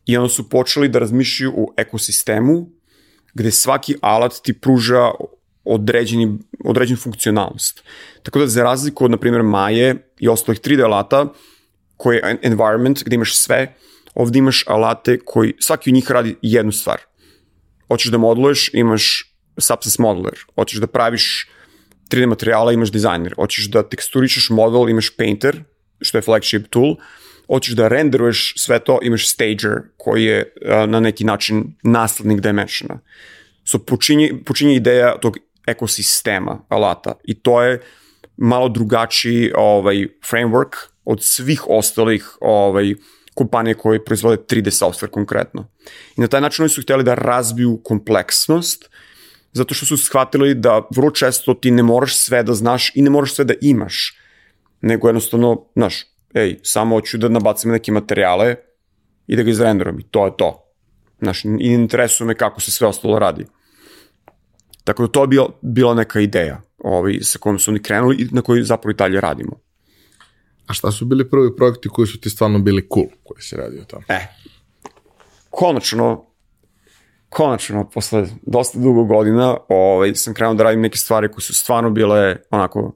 [0.06, 2.69] I onda su počeli da razmišljaju o ekosistemu,
[3.34, 5.11] gde svaki alat ti pruža
[5.64, 7.84] određeni, određenu funkcionalnost.
[8.23, 11.27] Tako da za razliku od, na primjer, Maje i ostalih 3D alata,
[11.98, 13.76] koji je environment gde imaš sve,
[14.15, 17.02] ovde imaš alate koji, svaki od njih radi jednu stvar.
[17.88, 20.40] Hoćeš da modeluješ, imaš Substance Modeler.
[20.56, 21.48] Hoćeš da praviš
[22.11, 23.34] 3D materijala, imaš dizajner.
[23.35, 25.64] Hoćeš da teksturišeš model, imaš Painter,
[26.02, 26.95] što je flagship tool.
[27.48, 32.99] Hoćeš da renderuješ sve to, imaš Stager, koji je uh, na neki način naslednik Dimensiona.
[33.64, 35.38] So, počinje, počinje ideja tog
[35.68, 37.81] ekosistema alata i to je
[38.38, 40.76] malo drugačiji ovaj, framework
[41.06, 42.95] od svih ostalih ovaj,
[43.34, 45.68] kompanije koje proizvode 3D software konkretno.
[46.18, 48.89] I na taj način oni su hteli da razbiju kompleksnost,
[49.53, 53.10] zato što su shvatili da vrlo često ti ne moraš sve da znaš i ne
[53.10, 54.18] moraš sve da imaš,
[54.81, 58.55] nego jednostavno, znaš, ej, samo hoću da nabacim neke materijale
[59.27, 60.60] i da ga izrenderujem i to je to.
[61.22, 63.45] Znaš, i interesuje me kako se sve ostalo radi.
[64.84, 68.27] Tako da to je bila, bila neka ideja ovaj, sa kojom su oni krenuli i
[68.31, 69.60] na kojoj zapravo i dalje radimo.
[70.68, 73.84] A šta su bili prvi projekti koji su ti stvarno bili cool, koji si radio
[73.88, 74.03] tamo?
[74.07, 74.27] E,
[75.49, 76.26] konačno,
[77.30, 81.90] konačno, posle dosta dugo godina, ovaj, sam krenuo da radim neke stvari koje su stvarno
[81.90, 82.95] bile onako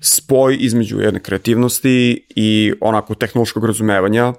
[0.00, 4.32] spoj između jedne kreativnosti i onako tehnološkog razumevanja.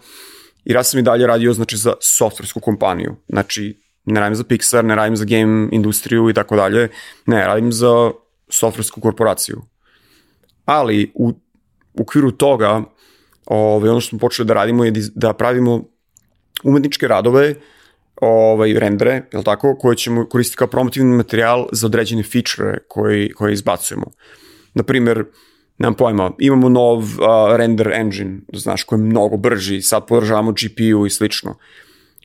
[0.66, 3.16] I ja sam i dalje radio znači za softversku kompaniju.
[3.30, 6.90] Znači, ne radim za Pixar, ne radim za game industriju i tako dalje.
[7.26, 8.12] Ne, radim za
[8.50, 9.62] softversku korporaciju.
[10.66, 11.34] Ali u
[11.94, 12.84] u okviru toga
[13.46, 15.84] ovaj, ono što smo počeli da radimo je da pravimo
[16.64, 17.56] umetničke radove
[18.22, 23.54] ovaj, rendere, je tako, koje ćemo koristiti kao promotivni materijal za određene feature koji, koje
[23.54, 24.06] izbacujemo.
[24.74, 25.26] Naprimer,
[25.78, 31.06] nemam pojma, imamo nov uh, render engine, znaš, koji je mnogo brži, sad podržavamo GPU
[31.06, 31.58] i slično.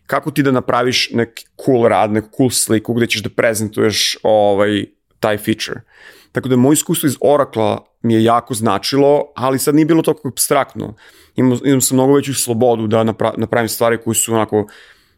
[0.06, 4.84] Kako ti da napraviš neki cool rad, neku cool sliku gde ćeš da prezentuješ ovaj,
[5.20, 5.80] taj feature?
[6.36, 10.28] Tako da moje iskustvo iz Oracle mi je jako značilo, ali sad nije bilo toliko
[10.28, 10.94] abstraktno.
[11.36, 13.04] Imam, imam sam mnogo veću slobodu da
[13.36, 14.66] napravim stvari koje su onako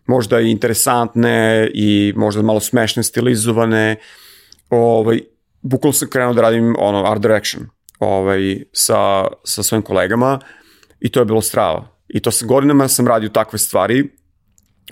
[0.06, 3.96] možda i interesantne i možda malo smešne, stilizovane.
[4.70, 5.20] Ovaj,
[5.62, 7.66] bukvalno sam krenuo da radim ono, art direction
[7.98, 10.38] ovaj, sa, sa svojim kolegama
[11.00, 11.88] i to je bilo strava.
[12.08, 14.08] I to sam godinama sam radio takve stvari.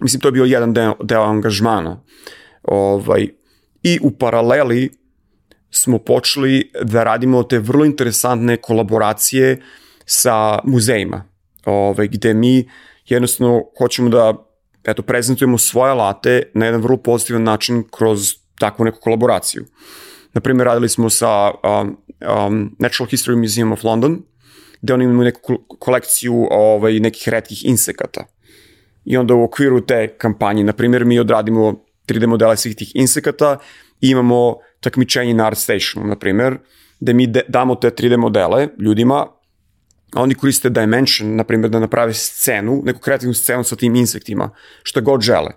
[0.00, 2.02] Mislim, to je bio jedan deo, deo angažmana.
[2.62, 3.28] Ovaj,
[3.82, 5.05] I u paraleli
[5.76, 9.62] smo počeli da radimo te vrlo interesantne kolaboracije
[10.06, 11.24] sa muzejima,
[11.64, 12.68] ovaj, gde mi
[13.06, 14.34] jednostavno hoćemo da
[14.84, 19.64] eto, prezentujemo svoje alate na jedan vrlo pozitivan način kroz takvu neku kolaboraciju.
[20.34, 21.96] Naprimer, radili smo sa um,
[22.46, 24.22] um, Natural History Museum of London,
[24.82, 28.26] gde oni imaju neku kolekciju ovaj, nekih redkih insekata.
[29.04, 33.58] I onda u okviru te kampanje, na primjer, mi odradimo 3D modele svih tih insekata
[34.00, 36.58] i imamo takmičenje na Art Stationu, na primjer,
[37.00, 39.26] gde mi de, damo te 3D modele ljudima,
[40.14, 44.50] a oni koriste Dimension, na primjer, da naprave scenu, neku kreativnu scenu sa tim insektima,
[44.82, 45.50] što god žele.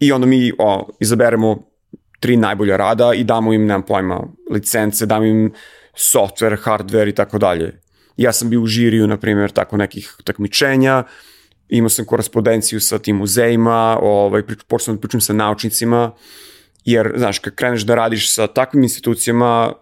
[0.00, 1.72] I onda mi o, izaberemo
[2.20, 4.20] tri najbolja rada i damo im, nemam pojma,
[4.50, 5.52] licence, damo im
[5.96, 7.80] software, hardware i tako dalje.
[8.16, 11.04] Ja sam bio u žiriju, na primjer, tako nekih takmičenja,
[11.68, 16.12] imao sam korespondenciju sa tim muzejima, ovaj, počeo da pričam sa naučnicima,
[16.84, 19.72] jer, znaš, kad kreneš da radiš sa takvim institucijama,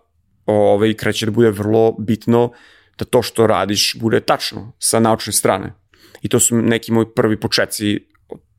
[0.47, 2.53] ovaj, kreće da bude vrlo bitno
[2.99, 5.75] da to što radiš bude tačno sa naučne strane.
[6.23, 8.07] I to su neki moji prvi početci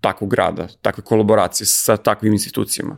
[0.02, 2.98] takvog rada, takve kolaboracije sa takvim institucijama.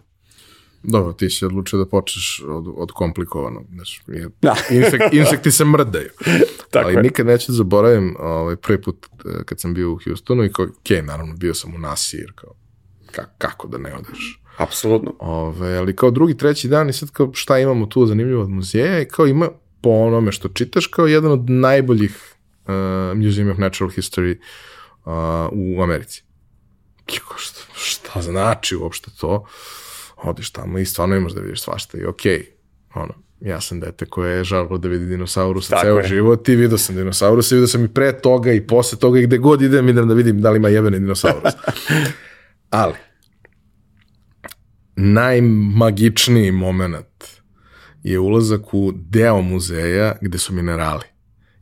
[0.84, 3.65] Dobro, ti si odlučio da počneš od, od komplikovanog.
[3.74, 4.56] Znači, je, da.
[4.78, 6.10] insek, insekti se mrdaju.
[6.72, 7.02] Tako Ali je.
[7.02, 10.65] nikad neću da zaboravim ovaj, prvi put eh, kad sam bio u Houstonu i kao,
[10.65, 12.53] okay, naravno, bio sam u Nasir, kao,
[13.11, 14.43] ka, kako da ne odeš.
[14.58, 15.14] Apsolutno.
[15.20, 19.02] Ove, ali kao drugi, treći dan i sad kao šta imamo tu zanimljivo od muzeja
[19.02, 19.50] i kao ima
[19.82, 22.36] po onome što čitaš kao jedan od najboljih
[22.66, 24.38] uh, Museum of Natural History
[25.06, 25.14] uh,
[25.52, 26.24] u Americi.
[27.06, 29.46] Kako, šta, šta znači uopšte to?
[30.24, 34.06] Odiš tamo i stvarno imaš da vidiš svašta i okej, okay, ono, ja sam dete
[34.06, 36.08] koje je žalilo da vidi dinosaurusa Tako ceo je.
[36.08, 39.24] život i vidio sam dinosaurusa i vidio sam i pre toga i posle toga i
[39.24, 41.54] gde god idem idem da vidim da li ima jebeni dinosaurus.
[42.70, 42.94] Ali,
[44.95, 47.26] najmagičniji moment
[48.03, 51.06] je ulazak u deo muzeja gde su minerali.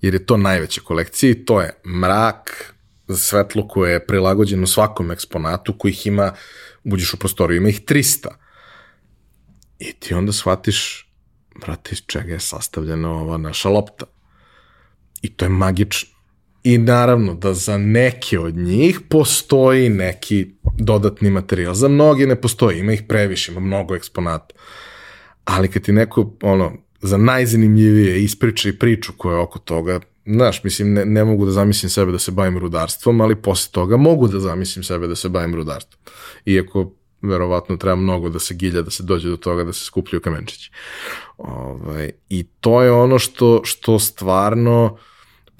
[0.02, 2.74] Jer je to najveća kolekcija i to je mrak,
[3.18, 6.34] svetlo koje je prilagođeno svakom eksponatu, kojih ima,
[6.84, 8.28] uđeš u prostoriju, ima ih 300.
[9.80, 11.10] I ti onda shvatiš,
[11.62, 14.06] brate, iz čega je sastavljena ova naša lopta.
[15.22, 16.11] I to je magično.
[16.64, 20.48] I naravno da za neke od njih postoji neki
[20.78, 21.74] dodatni materijal.
[21.74, 24.56] Za mnogi ne postoji, ima ih previše, ima mnogo eksponata.
[25.46, 30.64] Ali kad ti neko, ono, za najzanimljivije ispriča i priču koja je oko toga, znaš,
[30.64, 34.28] mislim, ne, ne mogu da zamislim sebe da se bavim rudarstvom, ali posle toga mogu
[34.28, 36.00] da zamislim sebe da se bavim rudarstvom.
[36.46, 40.22] Iako verovatno treba mnogo da se gilja, da se dođe do toga da se skupljaju
[40.22, 40.72] kamenčići.
[41.38, 45.11] Ovaj, I to je ono što, što stvarno uh,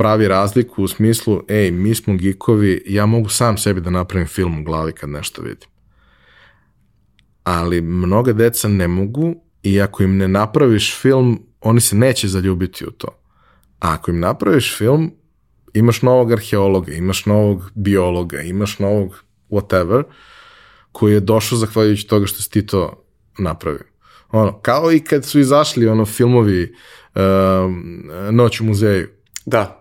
[0.02, 4.62] pravi razliku u smislu, ej, mi smo gikovi, ja mogu sam sebi da napravim film
[4.62, 5.70] u glavi kad nešto vidim.
[7.44, 12.86] Ali mnoga deca ne mogu i ako im ne napraviš film, oni se neće zaljubiti
[12.86, 13.08] u to.
[13.80, 15.12] A ako im napraviš film,
[15.74, 20.04] imaš novog arheologa, imaš novog biologa, imaš novog whatever,
[20.92, 23.04] koji je došao zahvaljujući toga što si ti to
[23.38, 23.86] napravio.
[24.32, 26.76] Ono, kao i kad su izašli ono filmovi
[27.16, 27.22] uh,
[28.32, 29.08] Noć u muzeju.
[29.46, 29.81] Da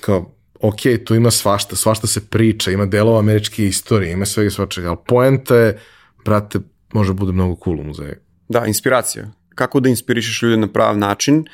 [0.00, 4.88] kao, ok, tu ima svašta, svašta se priča, ima delova američke istorije, ima svega svačega,
[4.88, 5.78] ali poenta je,
[6.24, 6.58] brate,
[6.92, 8.16] može bude mnogo cool u muzeju.
[8.48, 9.30] Da, inspiracija.
[9.54, 11.44] Kako da inspirišeš ljude na prav način.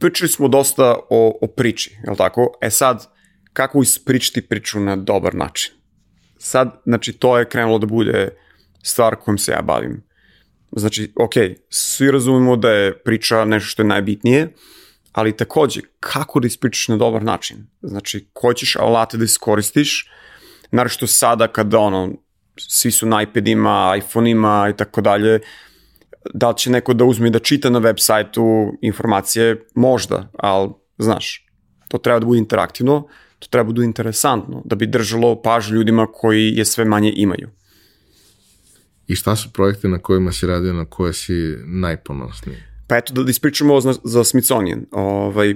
[0.00, 2.52] Pričali smo dosta o, o priči, je li tako?
[2.60, 3.06] E sad,
[3.52, 5.72] kako ispričati priču na dobar način?
[6.38, 8.28] Sad, znači, to je krenulo da bude
[8.82, 10.02] stvar kojom se ja bavim.
[10.72, 11.32] Znači, ok,
[11.68, 14.48] svi razumemo da je priča nešto što je najbitnije,
[15.16, 17.66] ali takođe, kako da ispričaš na dobar način?
[17.82, 20.10] Znači, ko ćeš alate da iskoristiš,
[20.70, 22.12] naravno sada kada ono,
[22.56, 25.40] svi su na iPadima, iPhoneima i tako dalje,
[26.34, 31.46] da li će neko da uzme da čita na web sajtu informacije, možda, ali znaš,
[31.88, 36.52] to treba da bude interaktivno, To treba budu interesantno, da bi držalo pažnju ljudima koji
[36.56, 37.48] je sve manje imaju.
[39.06, 42.56] I šta su projekte na kojima si radio, na koje si najponosniji?
[42.86, 44.86] Pa eto, da ispričamo za, za Smithsonian.
[44.90, 45.54] Ovaj,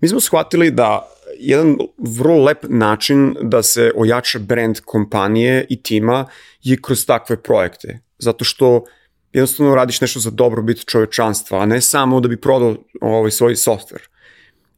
[0.00, 1.08] mi smo shvatili da
[1.38, 6.26] jedan vrlo lep način da se ojača brand kompanije i tima
[6.62, 8.00] je kroz takve projekte.
[8.18, 8.84] Zato što
[9.32, 14.08] jednostavno radiš nešto za dobrobit čovečanstva, a ne samo da bi prodao ovaj svoj software.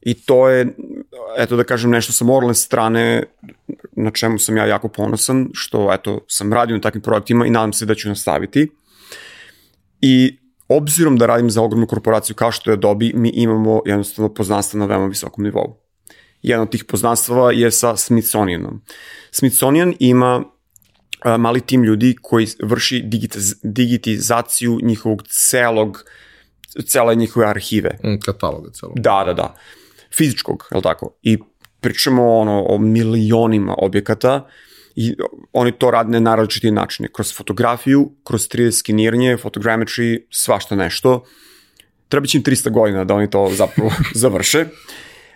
[0.01, 0.67] I to je,
[1.37, 3.23] eto da kažem, nešto sa moralne strane
[3.91, 7.73] na čemu sam ja jako ponosan, što eto, sam radio na takvim projektima i nadam
[7.73, 8.67] se da ću nastaviti.
[10.01, 10.37] I
[10.69, 14.85] obzirom da radim za ogromnu korporaciju kao što je Adobe, mi imamo jednostavno poznanstva na
[14.85, 15.77] veoma visokom nivou.
[16.41, 18.81] Jedan od tih poznanstava je sa Smithsonianom.
[19.31, 20.43] Smithsonian ima
[21.21, 26.03] a, mali tim ljudi koji vrši digitiz, digitizaciju njihovog celog
[26.87, 27.97] cele njihove arhive.
[28.03, 28.99] Mm, kataloga celog.
[28.99, 29.55] Da, da, da.
[30.17, 31.15] Fizičkog, je li tako?
[31.21, 31.37] I
[31.79, 34.47] pričamo ono, o milionima objekata
[34.95, 35.15] i
[35.53, 37.09] oni to rade na različiti načine.
[37.13, 41.23] Kroz fotografiju, kroz 3D skeniranje, fotogrammetry, svašta nešto.
[42.07, 43.91] Treba će im 300 godina da oni to zapravo
[44.23, 44.65] završe.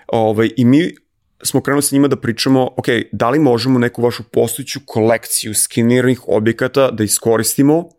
[0.07, 0.95] Ovaj, I mi
[1.43, 6.21] smo krenuli sa njima da pričamo, ok, da li možemo neku vašu postojiću kolekciju skeniranih
[6.27, 7.89] objekata da iskoristimo,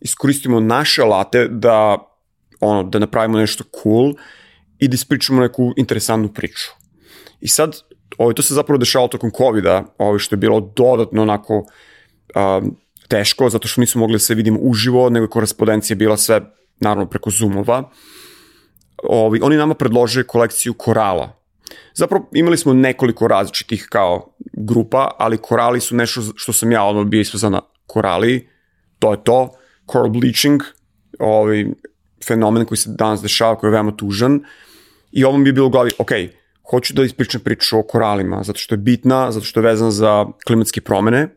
[0.00, 1.98] iskoristimo naše alate da,
[2.60, 4.14] ono, da napravimo nešto cool
[4.78, 6.70] i da ispričamo neku interesantnu priču.
[7.40, 7.76] I sad,
[8.18, 12.76] ovaj, to se zapravo dešavalo tokom COVID-a, ovaj, što je bilo dodatno onako um,
[13.08, 16.40] teško, zato što nismo mogli da se vidimo uživo, nego korespondencija je bila sve,
[16.80, 17.90] naravno, preko Zoomova.
[19.02, 21.36] Ovaj, oni nama predlože kolekciju korala,
[21.94, 27.06] Zapravo imali smo nekoliko različitih kao grupa, ali korali su nešto što sam ja odmah
[27.06, 28.48] bio isvezan na korali,
[28.98, 29.50] to je to,
[29.92, 30.62] coral bleaching,
[31.18, 31.66] ovaj
[32.26, 34.40] fenomen koji se danas dešava, koji je veoma tužan,
[35.12, 36.10] i ovo mi je bilo u glavi, ok,
[36.70, 40.26] hoću da ispričam priču o koralima, zato što je bitna, zato što je vezana za
[40.46, 41.28] klimatske promene,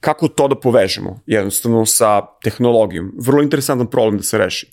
[0.00, 3.12] kako to da povežemo, jednostavno sa tehnologijom.
[3.18, 4.70] Vrlo interesantan problem da se reši.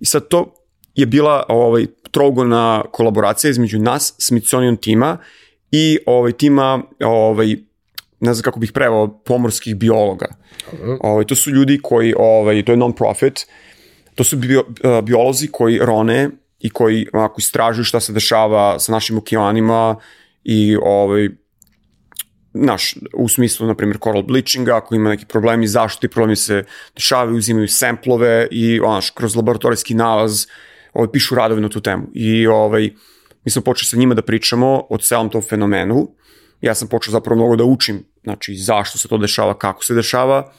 [0.00, 0.54] I sad to
[0.94, 5.18] je bila ovaj, trougona kolaboracija između nas, Smithsonian tima
[5.70, 7.56] i ovaj, tima ovaj,
[8.20, 10.28] ne znam kako bih prevao, pomorskih biologa.
[11.00, 13.46] Ovaj, to su ljudi koji, ovaj, to je non-profit,
[14.14, 14.64] to su bio,
[15.02, 16.30] biolozi koji rone
[16.60, 19.96] i koji ako istražuju šta se dešava sa našim okeanima
[20.44, 21.28] i ovaj,
[22.52, 26.64] naš, u smislu, na primjer, coral bleachinga, ako ima neki problemi, zašto ti problemi se
[26.96, 30.46] dešavaju, uzimaju semplove i, onaš, kroz laboratorijski nalaz
[30.92, 32.10] ovaj, pišu radove na tu temu.
[32.14, 32.90] I ovaj,
[33.44, 36.08] mi smo počeli sa njima da pričamo o celom tom fenomenu.
[36.60, 40.52] Ja sam počeo zapravo mnogo da učim, znači zašto se to dešava, kako se dešava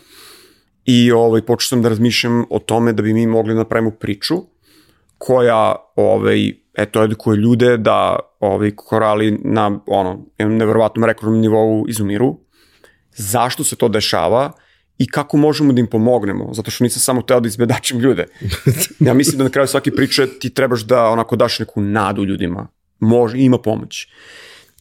[0.86, 4.36] i ovaj, počeo sam da razmišljam o tome da bi mi mogli da napravimo priču
[5.24, 12.40] koja ovaj, eto, edukuje ljude da ovaj, korali na ono, neverovatnom rekordnom nivou izumiru.
[13.16, 14.52] Zašto se to dešava
[14.98, 18.26] i kako možemo da im pomognemo, zato što nisam samo teo da izbedačim ljude.
[19.08, 22.68] Ja mislim da na kraju svake priče ti trebaš da onako daš neku nadu ljudima.
[23.00, 24.08] Može, ima pomoć.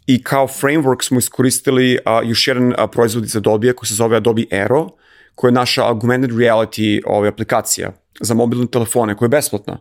[0.06, 4.16] I kao framework smo iskoristili a, još jedan a, proizvod iz Adobe koji se zove
[4.16, 4.88] Adobe Aero,
[5.34, 9.78] koja je naša augmented reality ovaj, aplikacija za mobilne telefone, koja je besplatna.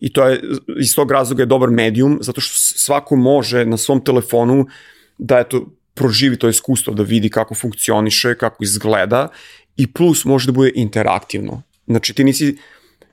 [0.00, 0.40] I to je,
[0.80, 4.66] iz tog razloga je dobar medium, zato što svako može na svom telefonu
[5.18, 9.28] da eto, proživi to iskustvo, da vidi kako funkcioniše, kako izgleda
[9.76, 11.62] i plus može da bude interaktivno.
[11.86, 12.56] Znači ti nisi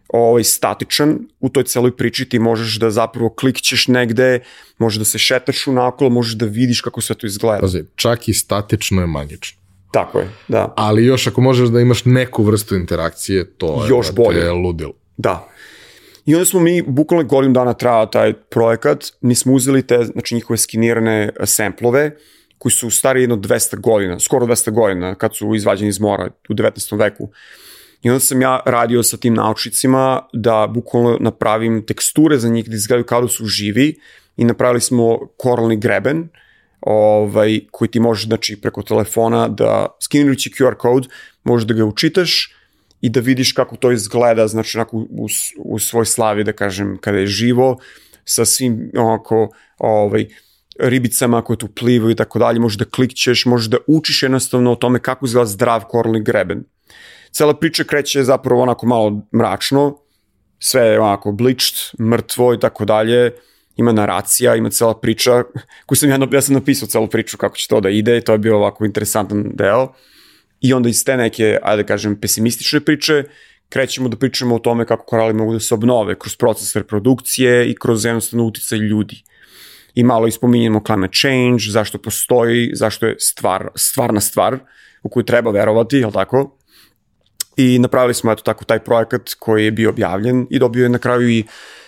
[0.08, 4.40] ovaj, statičan u toj celoj priči, ti možeš da zapravo klikćeš negde,
[4.78, 7.62] možeš da se šetaš unakolo, možeš da vidiš kako sve to izgleda.
[7.62, 9.62] Pazi, čak i statično je magično.
[9.92, 10.74] Tako je, da.
[10.78, 14.40] Ali još ako možeš da imaš neku vrstu interakcije, to je, još bolje.
[14.40, 14.94] je ludilo.
[15.18, 15.48] Da.
[16.26, 20.36] I onda smo mi, bukvalno godinu dana trajao taj projekat, mi smo uzeli te, znači
[20.36, 22.12] njihove skinirane semplove,
[22.58, 26.54] koji su stari jedno 200 godina, skoro 200 godina, kad su izvađeni iz mora u
[26.54, 27.00] 19.
[27.00, 27.30] veku.
[28.02, 32.76] I onda sam ja radio sa tim naučnicima da bukvalno napravim teksture za njih da
[32.76, 33.96] izgledaju kao da su živi
[34.38, 36.30] i napravili smo koralni greben
[36.82, 41.08] ovaj, koji ti možeš znači, preko telefona da skinirajući QR kod
[41.44, 42.56] možeš da ga učitaš
[43.02, 45.28] i da vidiš kako to izgleda znači onako u,
[45.66, 47.78] u svoj slavi da kažem kada je živo
[48.26, 50.26] sa svim onako ovaj,
[50.80, 54.76] ribicama koje tu plivaju i tako dalje, možeš da klikćeš, možeš da učiš jednostavno o
[54.76, 56.64] tome kako izgleda zdrav koralni greben.
[57.32, 59.98] Cela priča kreće zapravo onako malo mračno,
[60.60, 63.32] sve je onako bleached, mrtvo i tako dalje,
[63.76, 65.44] ima naracija, ima cela priča,
[65.86, 68.32] koju sam ja, ja sam napisao celu priču kako će to da ide i to
[68.32, 69.94] je bio ovako interesantan deo.
[70.66, 73.24] I onda iz te neke, ajde da kažem, pesimistične priče,
[73.70, 77.76] krećemo da pričamo o tome kako korali mogu da se obnove kroz proces reprodukcije i
[77.76, 79.24] kroz jednostavno uticaj ljudi
[79.96, 84.60] i malo ispominjemo climate change, zašto postoji, zašto je stvar, stvarna stvar
[85.04, 86.58] u koju treba verovati, jel tako?
[87.58, 90.98] I napravili smo eto tako taj projekat koji je bio objavljen i dobio je na
[90.98, 91.44] kraju i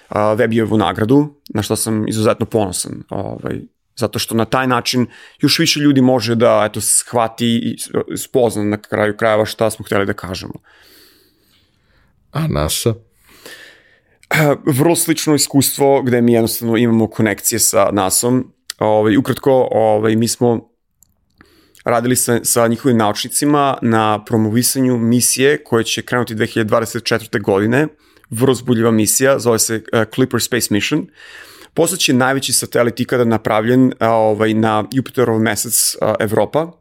[0.10, 3.04] Webijevu nagradu, na što sam izuzetno ponosan.
[3.10, 3.60] Ovaj,
[3.98, 5.06] zato što na taj način
[5.42, 7.78] još više ljudi može da eto, shvati i
[8.18, 10.54] spozna na kraju krajeva šta smo hteli da kažemo.
[12.32, 12.94] A NASA?
[14.80, 18.54] Vrlo slično iskustvo gde mi jednostavno imamo konekcije sa NASA-om.
[18.80, 20.70] Ovaj, ukratko, ovaj, mi smo
[21.86, 27.42] radili sa, sa njihovim naučnicima na promovisanju misije koje će krenuti 2024.
[27.42, 27.88] godine.
[28.30, 31.08] Vrlo zbuljiva misija, zove se uh, Clipper Space Mission.
[31.08, 31.08] Posle
[32.08, 36.72] je najveći satelit ikada napravljen ovaj, na Jupiterov mesec Evropa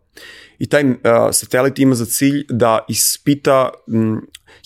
[0.59, 0.85] i taj
[1.32, 3.70] satelit ima za cilj da ispita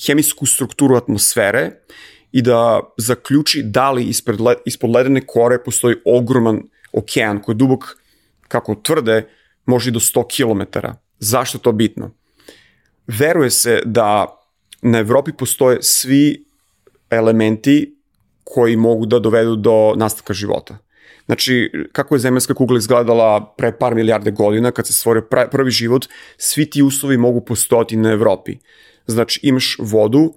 [0.06, 1.70] hemijsku strukturu atmosfere
[2.32, 6.62] i da zaključi da li ispred ispod ledene kore postoji ogroman
[6.92, 7.84] okean koji je dubok,
[8.48, 9.28] kako tvrde,
[9.66, 10.78] može i do 100 km.
[11.18, 12.10] Zašto to bitno?
[13.06, 14.26] Veruje se da
[14.82, 16.44] na Evropi postoje svi
[17.10, 17.99] elementi
[18.50, 20.78] koji mogu da dovedu do nastavka života.
[21.26, 26.06] Znači, kako je zemaljska kugla izgledala pre par milijarde godina, kad se stvorio prvi život,
[26.36, 28.56] svi ti uslovi mogu postojati na Evropi.
[29.06, 30.34] Znači, imaš vodu,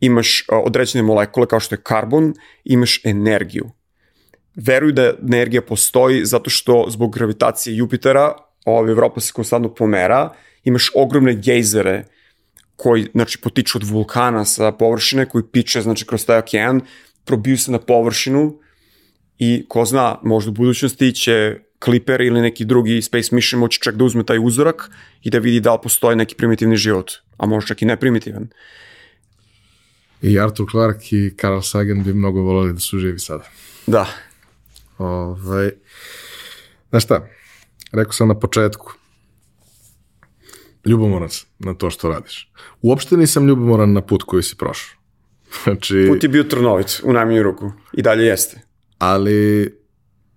[0.00, 3.70] imaš određene molekule kao što je karbon, imaš energiju.
[4.54, 8.32] Veruju da energija postoji zato što zbog gravitacije Jupitera
[8.64, 10.30] ova Evropa se konstantno pomera,
[10.64, 12.04] imaš ogromne gejzere
[12.76, 16.80] koji znači, potiču od vulkana sa površine, koji piče znači, kroz taj okean,
[17.24, 18.58] probiju se na površinu
[19.38, 23.94] i ko zna, možda u budućnosti će Clipper ili neki drugi Space Mission moći čak
[23.94, 24.90] da uzme taj uzorak
[25.22, 28.48] i da vidi da li postoji neki primitivni život, a možda čak i neprimitivan.
[30.22, 33.44] I Arthur Clarke i Carl Sagan bi mnogo volali da su živi sada.
[33.86, 34.06] Da.
[34.98, 35.70] Ovaj,
[36.90, 37.28] znaš šta,
[37.92, 38.92] rekao sam na početku,
[40.84, 42.52] ljubomoran sam na to što radiš.
[42.82, 44.99] Uopšte nisam ljubomoran na put koji si prošao.
[45.64, 48.60] Znači, put je bio trnovit u najmanju ruku i dalje jeste.
[48.98, 49.70] Ali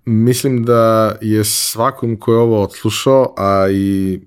[0.06, 4.20] mislim da je svakom ko je ovo odslušao, a i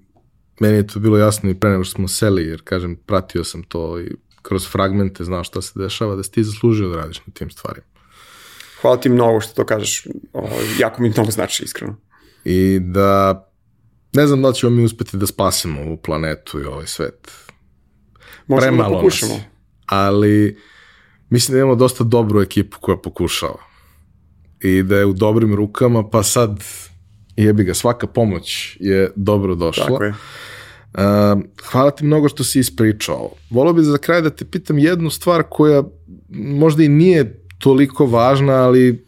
[0.60, 3.62] meni je to bilo jasno i pre nego što smo seli, jer kažem, pratio sam
[3.62, 4.10] to i
[4.42, 7.86] kroz fragmente znao šta se dešava, da si ti zaslužio da radiš na tim stvarima.
[8.80, 10.48] Hvala ti mnogo što to kažeš, o,
[10.78, 11.96] jako mi mnogo znači, iskreno.
[12.44, 13.46] I da,
[14.12, 17.30] ne znam da ćemo mi uspeti da spasimo ovu planetu i ovaj svet.
[18.46, 19.34] Možemo da Premalo da pokušamo.
[19.34, 19.42] Nas,
[19.86, 20.58] ali
[21.30, 23.58] mislim da imamo dosta dobru ekipu koja pokušava.
[24.60, 26.64] I da je u dobrim rukama, pa sad
[27.36, 29.86] jebi ga, svaka pomoć je dobro došla.
[29.86, 30.10] Tako je.
[30.96, 33.30] Uh, hvala ti mnogo što si ispričao.
[33.50, 35.82] Volio bih za kraj da te pitam jednu stvar koja
[36.28, 39.06] možda i nije toliko važna, ali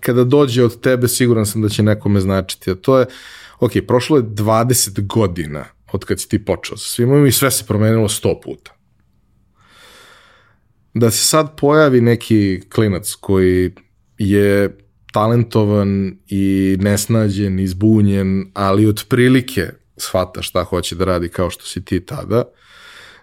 [0.00, 2.70] kada dođe od tebe siguran sam da će nekome značiti.
[2.70, 3.06] A to je,
[3.60, 7.64] ok, prošlo je 20 godina od kad si ti počeo sa svima i sve se
[7.66, 8.79] promenilo 100 puta.
[10.94, 13.70] Da se sad pojavi neki klinac koji
[14.18, 14.78] je
[15.12, 22.06] talentovan i nesnađen, izbunjen, ali otprilike shvata šta hoće da radi kao što si ti
[22.06, 22.44] tada,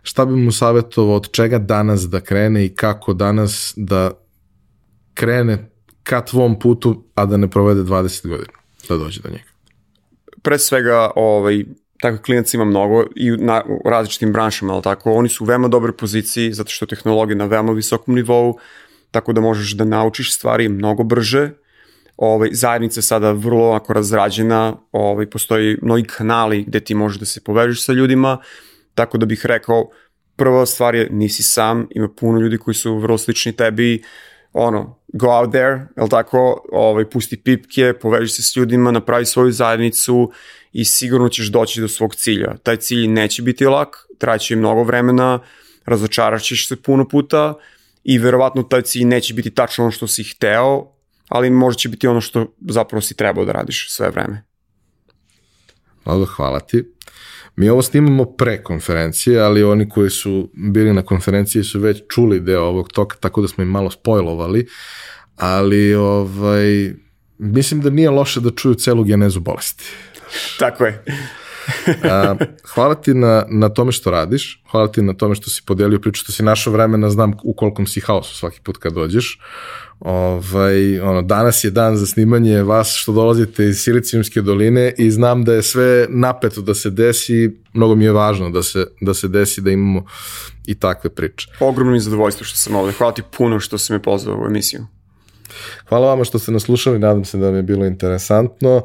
[0.02, 4.12] šta bi mu savjetovao od čega danas da krene i kako danas da
[5.14, 5.70] krene
[6.04, 8.54] ka tvom putu, a da ne provede 20 godina
[8.90, 9.50] da dođe do njega?
[10.42, 11.66] Pre svega, ovaj,
[12.02, 15.68] takvih klinaca ima mnogo i na, u različitim branšama, ali tako, oni su u veoma
[15.68, 18.58] dobroj poziciji zato što je tehnologija na veoma visokom nivou,
[19.12, 21.50] tako da možeš da naučiš stvari mnogo brže,
[22.18, 27.26] ovaj, zajednica je sada vrlo ako razrađena, ovaj, postoji mnogi kanali gde ti možeš da
[27.26, 28.38] se povežeš sa ljudima,
[28.96, 29.90] tako da bih rekao,
[30.36, 34.04] prva stvar je nisi sam, ima puno ljudi koji su vrlo slični tebi,
[34.54, 39.52] ono, go out there, jel tako, ovaj, pusti pipke, poveži se s ljudima, napravi svoju
[39.52, 40.32] zajednicu
[40.78, 42.58] i sigurno ćeš doći do svog cilja.
[42.64, 45.40] Taj cilj neće biti lak, traće mnogo vremena,
[45.86, 47.54] razočarat ćeš se puno puta
[48.04, 50.92] i verovatno taj cilj neće biti tačno ono što si hteo,
[51.30, 54.44] ali možda će biti ono što zapravo si trebao da radiš sve vreme.
[56.06, 56.84] Vlado, hvala ti.
[57.56, 62.40] Mi ovo snimamo pre konferencije, ali oni koji su bili na konferenciji su već čuli
[62.40, 64.68] deo ovog toka, tako da smo im malo spojlovali,
[65.36, 66.94] ali ovaj,
[67.38, 69.84] mislim da nije loše da čuju celu genezu bolesti.
[70.60, 71.04] Tako je.
[72.04, 72.36] A,
[72.74, 76.20] hvala ti na, na tome što radiš, hvala ti na tome što si podelio priču,
[76.24, 79.40] što si našo vremena, znam u kolkom si haosu svaki put kad dođeš.
[80.00, 85.44] Ovaj, ono, danas je dan za snimanje vas što dolazite iz Silicijumske doline i znam
[85.44, 89.28] da je sve napeto da se desi, mnogo mi je važno da se, da se
[89.28, 90.06] desi, da imamo
[90.66, 91.48] i takve priče.
[91.60, 92.92] Ogromno mi zadovoljstvo što sam ovde.
[92.92, 94.86] Hvala ti puno što si me pozvao u emisiju.
[95.90, 98.76] Hvala vama što ste nas slušali, nadam se da vam je bilo interesantno.
[98.76, 98.84] Uh,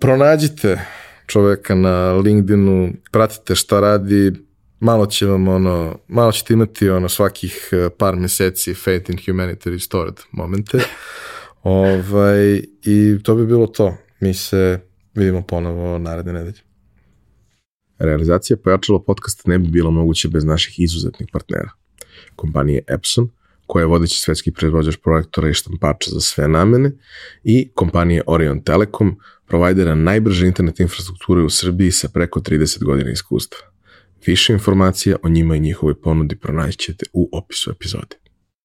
[0.00, 0.80] pronađite
[1.26, 4.32] čoveka na LinkedInu, pratite šta radi,
[4.80, 9.70] malo će vam ono, malo ćete imati ono svakih e, par meseci Fate in Humanity
[9.70, 10.78] Restored momente.
[11.62, 13.96] ovaj, I to bi bilo to.
[14.20, 14.80] Mi se
[15.14, 16.60] vidimo ponovo naredne nedelje.
[17.98, 21.70] Realizacija pojačalo podcasta ne bi bila moguća bez naših izuzetnih partnera.
[22.36, 23.28] Kompanije Epson,
[23.66, 26.92] koja je vodeći svetski proizvođač projektora i štampača za sve namene,
[27.44, 29.16] i kompanije Orion Telekom,
[29.46, 33.58] provajdera najbrže internet infrastrukture u Srbiji sa preko 30 godina iskustva.
[34.26, 38.23] Više informacija o njima i njihovoj ponudi pronaći ćete u opisu epizode.